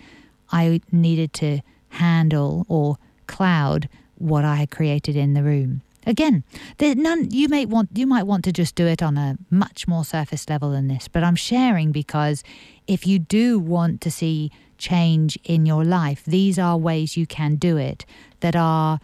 I 0.51 0.81
needed 0.91 1.33
to 1.33 1.61
handle 1.89 2.67
or 2.69 2.97
cloud 3.25 3.89
what 4.19 4.45
I 4.45 4.57
had 4.57 4.69
created 4.69 5.15
in 5.15 5.33
the 5.33 5.41
room. 5.41 5.81
Again, 6.09 6.43
none. 6.81 7.29
You 7.29 7.47
may 7.49 7.67
want 7.67 7.89
you 7.93 8.07
might 8.07 8.23
want 8.23 8.43
to 8.45 8.51
just 8.51 8.73
do 8.73 8.87
it 8.87 9.03
on 9.03 9.15
a 9.15 9.37
much 9.51 9.87
more 9.87 10.03
surface 10.03 10.49
level 10.49 10.71
than 10.71 10.87
this, 10.87 11.07
but 11.07 11.23
I'm 11.23 11.35
sharing 11.35 11.91
because 11.91 12.43
if 12.87 13.05
you 13.05 13.19
do 13.19 13.59
want 13.59 14.01
to 14.01 14.09
see 14.09 14.51
change 14.79 15.37
in 15.43 15.67
your 15.67 15.85
life, 15.85 16.23
these 16.25 16.57
are 16.57 16.75
ways 16.77 17.15
you 17.15 17.27
can 17.27 17.57
do 17.57 17.77
it 17.77 18.07
that 18.39 18.55
are 18.55 18.99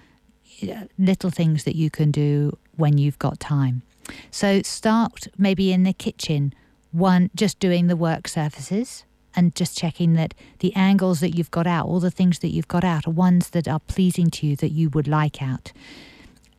little 0.98 1.30
things 1.30 1.64
that 1.66 1.76
you 1.76 1.92
can 1.92 2.10
do 2.10 2.58
when 2.76 2.98
you've 2.98 3.20
got 3.20 3.40
time. 3.40 3.84
So 4.32 4.64
start 4.64 5.28
maybe 5.38 5.72
in 5.72 5.84
the 5.84 5.94
kitchen, 5.94 6.56
one 6.92 7.30
just 7.36 7.60
doing 7.60 7.86
the 7.86 7.96
work 7.96 8.28
surfaces 8.28 9.06
and 9.36 9.54
just 9.54 9.78
checking 9.78 10.14
that 10.14 10.34
the 10.58 10.74
angles 10.76 11.20
that 11.20 11.38
you've 11.38 11.52
got 11.52 11.68
out, 11.68 11.86
all 11.86 12.00
the 12.00 12.10
things 12.10 12.40
that 12.40 12.50
you've 12.50 12.68
got 12.68 12.84
out, 12.84 13.06
are 13.06 13.12
ones 13.12 13.52
that 13.52 13.68
are 13.68 13.82
pleasing 13.82 14.32
to 14.32 14.48
you 14.48 14.56
that 14.56 14.72
you 14.72 14.90
would 14.90 15.08
like 15.08 15.40
out 15.44 15.72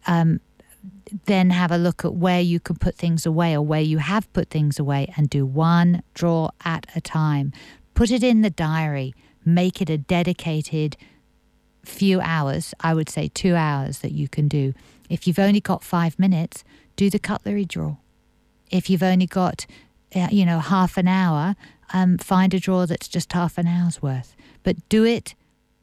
um, 0.06 0.40
then 1.26 1.50
have 1.50 1.70
a 1.70 1.78
look 1.78 2.04
at 2.04 2.14
where 2.14 2.40
you 2.40 2.60
can 2.60 2.76
put 2.76 2.96
things 2.96 3.26
away 3.26 3.54
or 3.54 3.62
where 3.62 3.80
you 3.80 3.98
have 3.98 4.32
put 4.32 4.50
things 4.50 4.78
away 4.78 5.12
and 5.16 5.30
do 5.30 5.44
one 5.44 6.02
drawer 6.14 6.50
at 6.64 6.86
a 6.94 7.00
time. 7.00 7.52
Put 7.94 8.10
it 8.10 8.22
in 8.22 8.42
the 8.42 8.50
diary, 8.50 9.14
make 9.44 9.80
it 9.80 9.90
a 9.90 9.98
dedicated 9.98 10.96
few 11.84 12.20
hours, 12.20 12.74
I 12.80 12.94
would 12.94 13.08
say 13.08 13.28
two 13.28 13.54
hours 13.54 14.00
that 14.00 14.12
you 14.12 14.28
can 14.28 14.48
do. 14.48 14.74
If 15.08 15.26
you've 15.26 15.38
only 15.38 15.60
got 15.60 15.84
five 15.84 16.18
minutes, 16.18 16.64
do 16.96 17.08
the 17.10 17.18
cutlery 17.18 17.64
drawer. 17.64 17.98
If 18.70 18.90
you've 18.90 19.04
only 19.04 19.26
got, 19.26 19.66
uh, 20.14 20.28
you 20.32 20.44
know, 20.44 20.58
half 20.58 20.96
an 20.96 21.06
hour, 21.06 21.54
um, 21.92 22.18
find 22.18 22.52
a 22.52 22.58
drawer 22.58 22.86
that's 22.86 23.06
just 23.06 23.32
half 23.32 23.56
an 23.56 23.68
hour's 23.68 24.02
worth. 24.02 24.34
But 24.64 24.88
do 24.88 25.04
it 25.04 25.34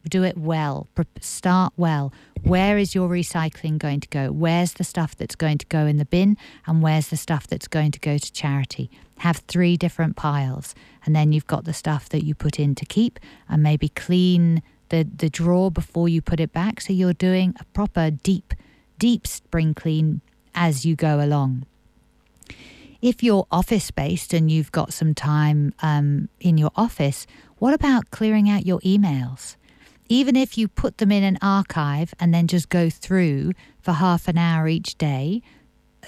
do 0.08 0.22
it 0.22 0.36
well. 0.36 0.88
Start 1.20 1.72
well. 1.76 2.12
Where 2.44 2.76
is 2.76 2.94
your 2.94 3.08
recycling 3.08 3.78
going 3.78 4.00
to 4.00 4.08
go? 4.08 4.30
Where's 4.30 4.74
the 4.74 4.84
stuff 4.84 5.16
that's 5.16 5.34
going 5.34 5.56
to 5.58 5.66
go 5.66 5.86
in 5.86 5.96
the 5.96 6.04
bin? 6.04 6.36
And 6.66 6.82
where's 6.82 7.08
the 7.08 7.16
stuff 7.16 7.46
that's 7.46 7.66
going 7.66 7.90
to 7.92 7.98
go 7.98 8.18
to 8.18 8.32
charity? 8.32 8.90
Have 9.20 9.38
three 9.48 9.78
different 9.78 10.14
piles. 10.14 10.74
And 11.06 11.16
then 11.16 11.32
you've 11.32 11.46
got 11.46 11.64
the 11.64 11.72
stuff 11.72 12.10
that 12.10 12.22
you 12.22 12.34
put 12.34 12.60
in 12.60 12.74
to 12.74 12.84
keep 12.84 13.18
and 13.48 13.62
maybe 13.62 13.88
clean 13.88 14.62
the, 14.90 15.04
the 15.04 15.30
drawer 15.30 15.70
before 15.70 16.06
you 16.06 16.20
put 16.20 16.38
it 16.38 16.52
back. 16.52 16.82
So 16.82 16.92
you're 16.92 17.14
doing 17.14 17.54
a 17.58 17.64
proper 17.72 18.10
deep, 18.10 18.52
deep 18.98 19.26
spring 19.26 19.72
clean 19.72 20.20
as 20.54 20.84
you 20.84 20.96
go 20.96 21.24
along. 21.24 21.64
If 23.00 23.22
you're 23.22 23.46
office 23.50 23.90
based 23.90 24.34
and 24.34 24.50
you've 24.50 24.70
got 24.70 24.92
some 24.92 25.14
time 25.14 25.72
um, 25.80 26.28
in 26.40 26.58
your 26.58 26.72
office, 26.76 27.26
what 27.56 27.72
about 27.72 28.10
clearing 28.10 28.50
out 28.50 28.66
your 28.66 28.80
emails? 28.80 29.56
Even 30.08 30.36
if 30.36 30.58
you 30.58 30.68
put 30.68 30.98
them 30.98 31.10
in 31.10 31.22
an 31.22 31.38
archive 31.40 32.14
and 32.20 32.34
then 32.34 32.46
just 32.46 32.68
go 32.68 32.90
through 32.90 33.52
for 33.80 33.92
half 33.92 34.28
an 34.28 34.38
hour 34.38 34.68
each 34.68 34.96
day, 34.98 35.42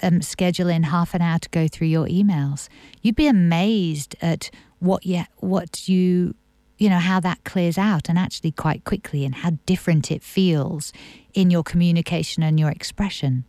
um, 0.03 0.21
schedule 0.21 0.69
in 0.69 0.83
half 0.83 1.13
an 1.13 1.21
hour 1.21 1.39
to 1.39 1.49
go 1.49 1.67
through 1.67 1.87
your 1.87 2.05
emails, 2.07 2.69
you'd 3.01 3.15
be 3.15 3.27
amazed 3.27 4.15
at 4.21 4.51
what 4.79 5.05
you, 5.05 5.23
what 5.37 5.89
you, 5.89 6.35
you 6.77 6.89
know, 6.89 6.99
how 6.99 7.19
that 7.19 7.43
clears 7.43 7.77
out 7.77 8.07
and 8.07 8.19
actually 8.19 8.51
quite 8.51 8.83
quickly 8.83 9.25
and 9.25 9.35
how 9.35 9.51
different 9.65 10.11
it 10.11 10.21
feels 10.21 10.93
in 11.33 11.49
your 11.49 11.63
communication 11.63 12.43
and 12.43 12.59
your 12.59 12.69
expression. 12.69 13.45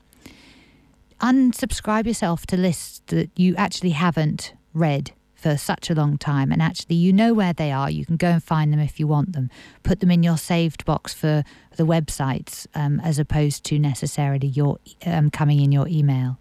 Unsubscribe 1.21 2.07
yourself 2.07 2.47
to 2.47 2.57
lists 2.57 3.03
that 3.09 3.31
you 3.37 3.55
actually 3.57 3.91
haven't 3.91 4.55
read 4.73 5.13
for 5.39 5.57
such 5.57 5.89
a 5.89 5.95
long 5.95 6.19
time. 6.19 6.51
And 6.51 6.61
actually, 6.61 6.97
you 6.97 7.13
know 7.13 7.33
where 7.33 7.53
they 7.53 7.71
are. 7.71 7.89
You 7.89 8.05
can 8.05 8.17
go 8.17 8.29
and 8.29 8.43
find 8.43 8.73
them 8.73 8.81
if 8.81 8.99
you 8.99 9.07
want 9.07 9.33
them. 9.33 9.51
Put 9.85 10.01
them 10.01 10.11
in 10.11 10.25
your 10.25 10.37
saved 10.37 10.85
box 10.85 11.15
for 11.15 11.45
the 11.77 11.85
websites 11.85 12.67
um, 12.75 13.01
as 13.01 13.21
opposed 13.21 13.63
to 13.65 13.79
necessarily 13.79 14.49
your 14.49 14.79
um, 15.07 15.31
coming 15.31 15.61
in 15.61 15.71
your 15.71 15.87
email. 15.87 16.39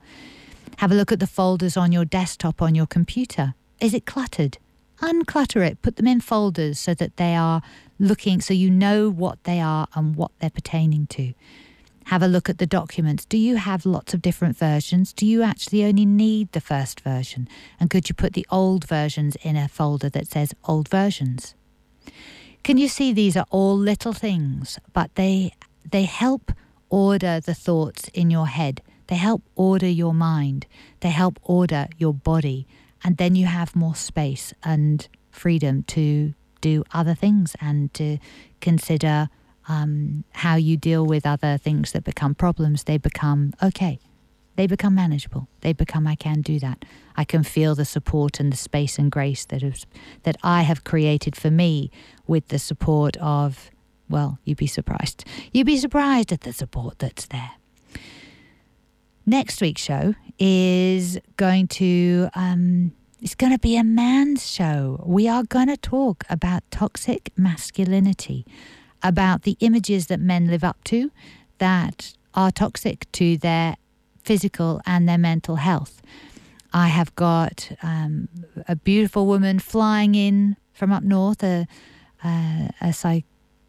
Have 0.77 0.91
a 0.91 0.95
look 0.95 1.11
at 1.11 1.19
the 1.19 1.27
folders 1.27 1.77
on 1.77 1.91
your 1.91 2.05
desktop 2.05 2.61
on 2.61 2.73
your 2.73 2.87
computer. 2.87 3.53
Is 3.79 3.93
it 3.93 4.05
cluttered? 4.05 4.57
Unclutter 4.99 5.65
it. 5.65 5.79
Put 5.83 5.97
them 5.97 6.07
in 6.07 6.19
folders 6.19 6.79
so 6.79 6.95
that 6.95 7.17
they 7.17 7.35
are 7.35 7.61
looking, 7.99 8.41
so 8.41 8.53
you 8.53 8.71
know 8.71 9.09
what 9.09 9.43
they 9.43 9.59
are 9.59 9.87
and 9.93 10.15
what 10.15 10.31
they're 10.39 10.49
pertaining 10.49 11.05
to 11.07 11.33
have 12.07 12.23
a 12.23 12.27
look 12.27 12.49
at 12.49 12.57
the 12.57 12.65
documents. 12.65 13.25
Do 13.25 13.37
you 13.37 13.57
have 13.57 13.85
lots 13.85 14.13
of 14.13 14.21
different 14.21 14.57
versions? 14.57 15.11
Do 15.11 15.25
you 15.25 15.43
actually 15.43 15.83
only 15.83 16.05
need 16.05 16.51
the 16.53 16.61
first 16.61 17.01
version? 17.01 17.49
And 17.81 17.89
could 17.89 18.07
you 18.07 18.15
put 18.15 18.31
the 18.31 18.47
old 18.49 18.87
versions 18.87 19.35
in 19.43 19.57
a 19.57 19.67
folder 19.67 20.09
that 20.09 20.27
says 20.27 20.53
old 20.63 20.87
versions? 20.87 21.53
Can 22.63 22.77
you 22.77 22.87
see 22.87 23.11
these 23.11 23.35
are 23.35 23.45
all 23.49 23.77
little 23.77 24.13
things, 24.13 24.79
but 24.93 25.13
they 25.15 25.51
they 25.89 26.03
help 26.03 26.53
order 26.89 27.41
the 27.41 27.53
thoughts 27.53 28.09
in 28.13 28.29
your 28.29 28.47
head. 28.47 28.81
They 29.07 29.15
help 29.15 29.43
order 29.55 29.87
your 29.87 30.13
mind. 30.13 30.65
They 31.01 31.09
help 31.11 31.39
order 31.43 31.87
your 31.97 32.13
body. 32.13 32.67
And 33.03 33.17
then 33.17 33.35
you 33.35 33.47
have 33.47 33.75
more 33.75 33.95
space 33.95 34.53
and 34.63 35.07
freedom 35.29 35.83
to 35.83 36.33
do 36.61 36.83
other 36.93 37.13
things 37.13 37.55
and 37.59 37.93
to 37.93 38.17
consider 38.61 39.29
um, 39.67 40.23
how 40.33 40.55
you 40.55 40.77
deal 40.77 41.05
with 41.05 41.25
other 41.25 41.57
things 41.57 41.91
that 41.91 42.03
become 42.03 42.35
problems, 42.35 42.83
they 42.83 42.97
become 42.97 43.53
okay. 43.61 43.99
They 44.55 44.65
become 44.65 44.95
manageable. 44.95 45.47
They 45.61 45.71
become 45.71 46.07
I 46.07 46.15
can 46.15 46.41
do 46.41 46.57
that. 46.59 46.83
I 47.15 47.23
can 47.23 47.43
feel 47.43 47.75
the 47.75 47.85
support 47.85 48.39
and 48.39 48.51
the 48.51 48.57
space 48.57 48.97
and 48.97 49.11
grace 49.11 49.45
that 49.45 49.61
is 49.61 49.85
that 50.23 50.35
I 50.41 50.63
have 50.63 50.83
created 50.83 51.35
for 51.35 51.51
me 51.51 51.91
with 52.25 52.47
the 52.47 52.57
support 52.57 53.17
of 53.17 53.69
well, 54.09 54.39
you'd 54.45 54.57
be 54.57 54.67
surprised. 54.67 55.25
You'd 55.51 55.67
be 55.67 55.77
surprised 55.77 56.31
at 56.31 56.41
the 56.41 56.53
support 56.53 56.97
that's 56.99 57.27
there. 57.27 57.51
Next 59.25 59.59
week's 59.61 59.81
show 59.81 60.15
is 60.39 61.19
going 61.35 61.67
to 61.67 62.29
um, 62.33 62.93
it's 63.21 63.35
going 63.35 63.51
to 63.51 63.59
be 63.59 63.77
a 63.77 63.83
man's 63.83 64.49
show. 64.49 65.03
We 65.05 65.27
are 65.27 65.43
going 65.43 65.67
to 65.67 65.77
talk 65.77 66.23
about 66.29 66.63
toxic 66.71 67.31
masculinity 67.35 68.45
about 69.07 69.43
the 69.43 69.55
images 69.61 70.07
that 70.07 70.19
men 70.19 70.47
live 70.47 70.65
up 70.65 70.83
to 70.83 71.09
that 71.59 72.13
are 72.33 72.51
toxic 72.51 73.09
to 73.13 73.37
their 73.37 73.77
physical 74.23 74.81
and 74.85 75.07
their 75.07 75.17
mental 75.17 75.55
health. 75.55 76.01
I 76.73 76.89
have 76.89 77.15
got 77.15 77.71
um, 77.81 78.27
a 78.67 78.75
beautiful 78.75 79.25
woman 79.25 79.59
flying 79.59 80.13
in 80.13 80.57
from 80.73 80.91
up 80.91 81.03
north, 81.03 81.41
a, 81.41 81.65
a, 82.23 82.69
a 82.81 82.93
psych. 82.93 83.23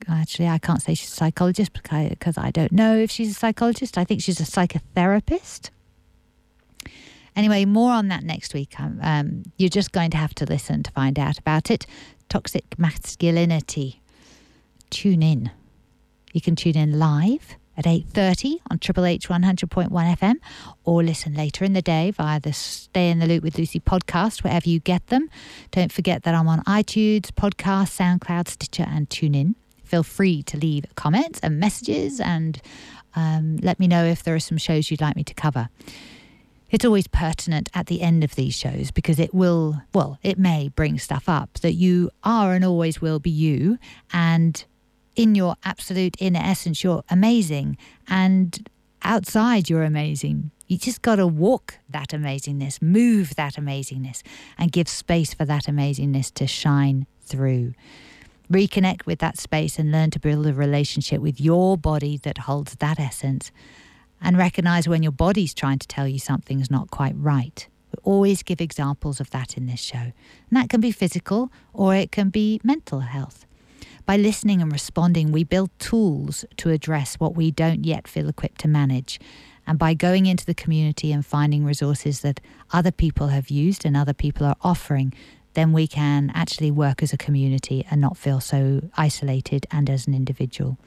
Actually, 0.09 0.49
I 0.49 0.59
can't 0.59 0.82
say 0.82 0.95
she's 0.95 1.12
a 1.12 1.16
psychologist 1.16 1.72
because 1.72 2.36
I 2.36 2.51
don't 2.51 2.72
know 2.72 2.97
if 2.97 3.11
she's 3.11 3.30
a 3.30 3.34
psychologist. 3.34 3.97
I 3.97 4.05
think 4.05 4.20
she's 4.20 4.41
a 4.41 4.45
psychotherapist. 4.45 5.70
Anyway, 7.36 7.64
more 7.64 7.93
on 7.93 8.09
that 8.09 8.24
next 8.24 8.55
week. 8.55 8.78
Um, 8.80 8.99
um 9.03 9.43
you're 9.57 9.68
just 9.68 9.93
going 9.93 10.11
to 10.11 10.16
have 10.16 10.34
to 10.36 10.45
listen 10.45 10.82
to 10.82 10.91
find 10.91 11.18
out 11.18 11.39
about 11.39 11.70
it. 11.70 11.86
Toxic 12.28 12.78
masculinity 12.78 14.01
tune 14.91 15.22
in. 15.22 15.51
You 16.32 16.41
can 16.41 16.57
tune 16.57 16.76
in 16.76 16.99
live 16.99 17.57
at 17.76 17.84
8.30 17.84 18.57
on 18.70 18.78
Triple 18.80 19.05
H 19.05 19.28
100.1 19.28 19.89
FM 19.91 20.34
or 20.84 21.03
listen 21.03 21.34
later 21.34 21.64
in 21.64 21.72
the 21.72 21.80
day 21.82 22.11
via 22.11 22.41
the 22.41 22.53
Stay 22.53 23.09
in 23.09 23.20
the 23.20 23.26
Loop 23.26 23.45
with 23.45 23.57
Lucy 23.57 23.78
podcast, 23.78 24.43
wherever 24.43 24.68
you 24.68 24.80
get 24.80 25.07
them. 25.07 25.30
Don't 25.70 25.93
forget 25.93 26.24
that 26.24 26.34
I'm 26.34 26.49
on 26.49 26.62
iTunes, 26.64 27.30
podcast, 27.30 27.97
SoundCloud, 27.97 28.49
Stitcher 28.49 28.86
and 28.89 29.09
TuneIn. 29.09 29.55
Feel 29.84 30.03
free 30.03 30.43
to 30.43 30.59
leave 30.59 30.84
comments 30.97 31.39
and 31.41 31.61
messages 31.61 32.20
and 32.20 32.61
um, 33.14 33.57
let 33.59 33.78
me 33.78 33.86
know 33.86 34.05
if 34.05 34.22
there 34.22 34.34
are 34.34 34.41
some 34.41 34.59
shows 34.59 34.91
you'd 34.91 35.01
like 35.01 35.16
me 35.16 35.24
to 35.24 35.34
cover. 35.34 35.68
It's 36.70 36.84
always 36.84 37.07
pertinent 37.07 37.70
at 37.72 37.86
the 37.86 38.03
end 38.03 38.22
of 38.22 38.34
these 38.34 38.55
shows 38.55 38.91
because 38.91 39.18
it 39.18 39.32
will, 39.32 39.80
well, 39.95 40.18
it 40.22 40.39
may 40.39 40.68
bring 40.68 40.99
stuff 40.99 41.28
up 41.28 41.55
that 41.61 41.72
you 41.74 42.11
are 42.22 42.53
and 42.53 42.64
always 42.64 43.01
will 43.01 43.18
be 43.18 43.30
you 43.30 43.78
and 44.12 44.64
in 45.18 45.34
your 45.34 45.56
absolute 45.64 46.14
inner 46.20 46.40
essence, 46.40 46.84
you're 46.84 47.02
amazing. 47.10 47.76
And 48.06 48.68
outside, 49.02 49.68
you're 49.68 49.82
amazing. 49.82 50.52
You 50.68 50.78
just 50.78 51.02
got 51.02 51.16
to 51.16 51.26
walk 51.26 51.78
that 51.90 52.10
amazingness, 52.10 52.80
move 52.80 53.34
that 53.34 53.54
amazingness, 53.54 54.22
and 54.56 54.70
give 54.70 54.88
space 54.88 55.34
for 55.34 55.44
that 55.44 55.64
amazingness 55.64 56.32
to 56.34 56.46
shine 56.46 57.06
through. 57.20 57.72
Reconnect 58.48 59.06
with 59.06 59.18
that 59.18 59.38
space 59.38 59.76
and 59.76 59.90
learn 59.90 60.10
to 60.12 60.20
build 60.20 60.46
a 60.46 60.54
relationship 60.54 61.20
with 61.20 61.40
your 61.40 61.76
body 61.76 62.16
that 62.18 62.38
holds 62.38 62.76
that 62.76 63.00
essence. 63.00 63.50
And 64.20 64.38
recognize 64.38 64.88
when 64.88 65.02
your 65.02 65.12
body's 65.12 65.52
trying 65.52 65.80
to 65.80 65.88
tell 65.88 66.06
you 66.06 66.20
something's 66.20 66.70
not 66.70 66.92
quite 66.92 67.14
right. 67.16 67.66
We 67.90 67.98
always 68.04 68.44
give 68.44 68.60
examples 68.60 69.18
of 69.18 69.30
that 69.30 69.56
in 69.56 69.66
this 69.66 69.80
show. 69.80 69.98
And 69.98 70.12
that 70.52 70.68
can 70.68 70.80
be 70.80 70.92
physical 70.92 71.50
or 71.72 71.96
it 71.96 72.12
can 72.12 72.28
be 72.28 72.60
mental 72.62 73.00
health. 73.00 73.47
By 74.09 74.16
listening 74.16 74.62
and 74.62 74.72
responding, 74.72 75.32
we 75.32 75.44
build 75.44 75.68
tools 75.78 76.46
to 76.56 76.70
address 76.70 77.16
what 77.16 77.36
we 77.36 77.50
don't 77.50 77.84
yet 77.84 78.09
feel 78.09 78.30
equipped 78.30 78.59
to 78.62 78.66
manage. 78.66 79.20
And 79.66 79.78
by 79.78 79.92
going 79.92 80.24
into 80.24 80.46
the 80.46 80.54
community 80.54 81.12
and 81.12 81.26
finding 81.26 81.62
resources 81.62 82.22
that 82.22 82.40
other 82.72 82.90
people 82.90 83.28
have 83.28 83.50
used 83.50 83.84
and 83.84 83.94
other 83.94 84.14
people 84.14 84.46
are 84.46 84.56
offering, 84.62 85.12
then 85.52 85.74
we 85.74 85.86
can 85.86 86.32
actually 86.34 86.70
work 86.70 87.02
as 87.02 87.12
a 87.12 87.18
community 87.18 87.84
and 87.90 88.00
not 88.00 88.16
feel 88.16 88.40
so 88.40 88.88
isolated 88.96 89.66
and 89.70 89.90
as 89.90 90.06
an 90.06 90.14
individual. 90.14 90.78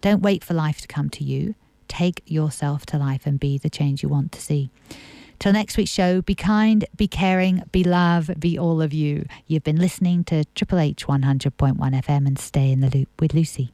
Don't 0.00 0.22
wait 0.22 0.42
for 0.42 0.54
life 0.54 0.80
to 0.80 0.88
come 0.88 1.10
to 1.10 1.22
you. 1.22 1.56
take 1.86 2.22
yourself 2.26 2.86
to 2.86 2.98
life 2.98 3.26
and 3.26 3.38
be 3.38 3.58
the 3.58 3.70
change 3.70 4.02
you 4.02 4.08
want 4.08 4.32
to 4.32 4.40
see. 4.40 4.70
Till 5.38 5.52
next 5.52 5.76
week's 5.76 5.90
show, 5.90 6.22
be 6.22 6.34
kind, 6.34 6.84
be 6.96 7.08
caring, 7.08 7.62
be 7.72 7.84
love, 7.84 8.30
be 8.38 8.58
all 8.58 8.80
of 8.80 8.92
you. 8.92 9.26
You've 9.46 9.64
been 9.64 9.80
listening 9.80 10.24
to 10.24 10.44
Triple 10.54 10.78
H 10.78 11.06
100.1 11.06 11.76
FM 11.76 12.26
and 12.26 12.38
stay 12.38 12.70
in 12.70 12.80
the 12.80 12.90
loop 12.90 13.08
with 13.20 13.34
Lucy. 13.34 13.72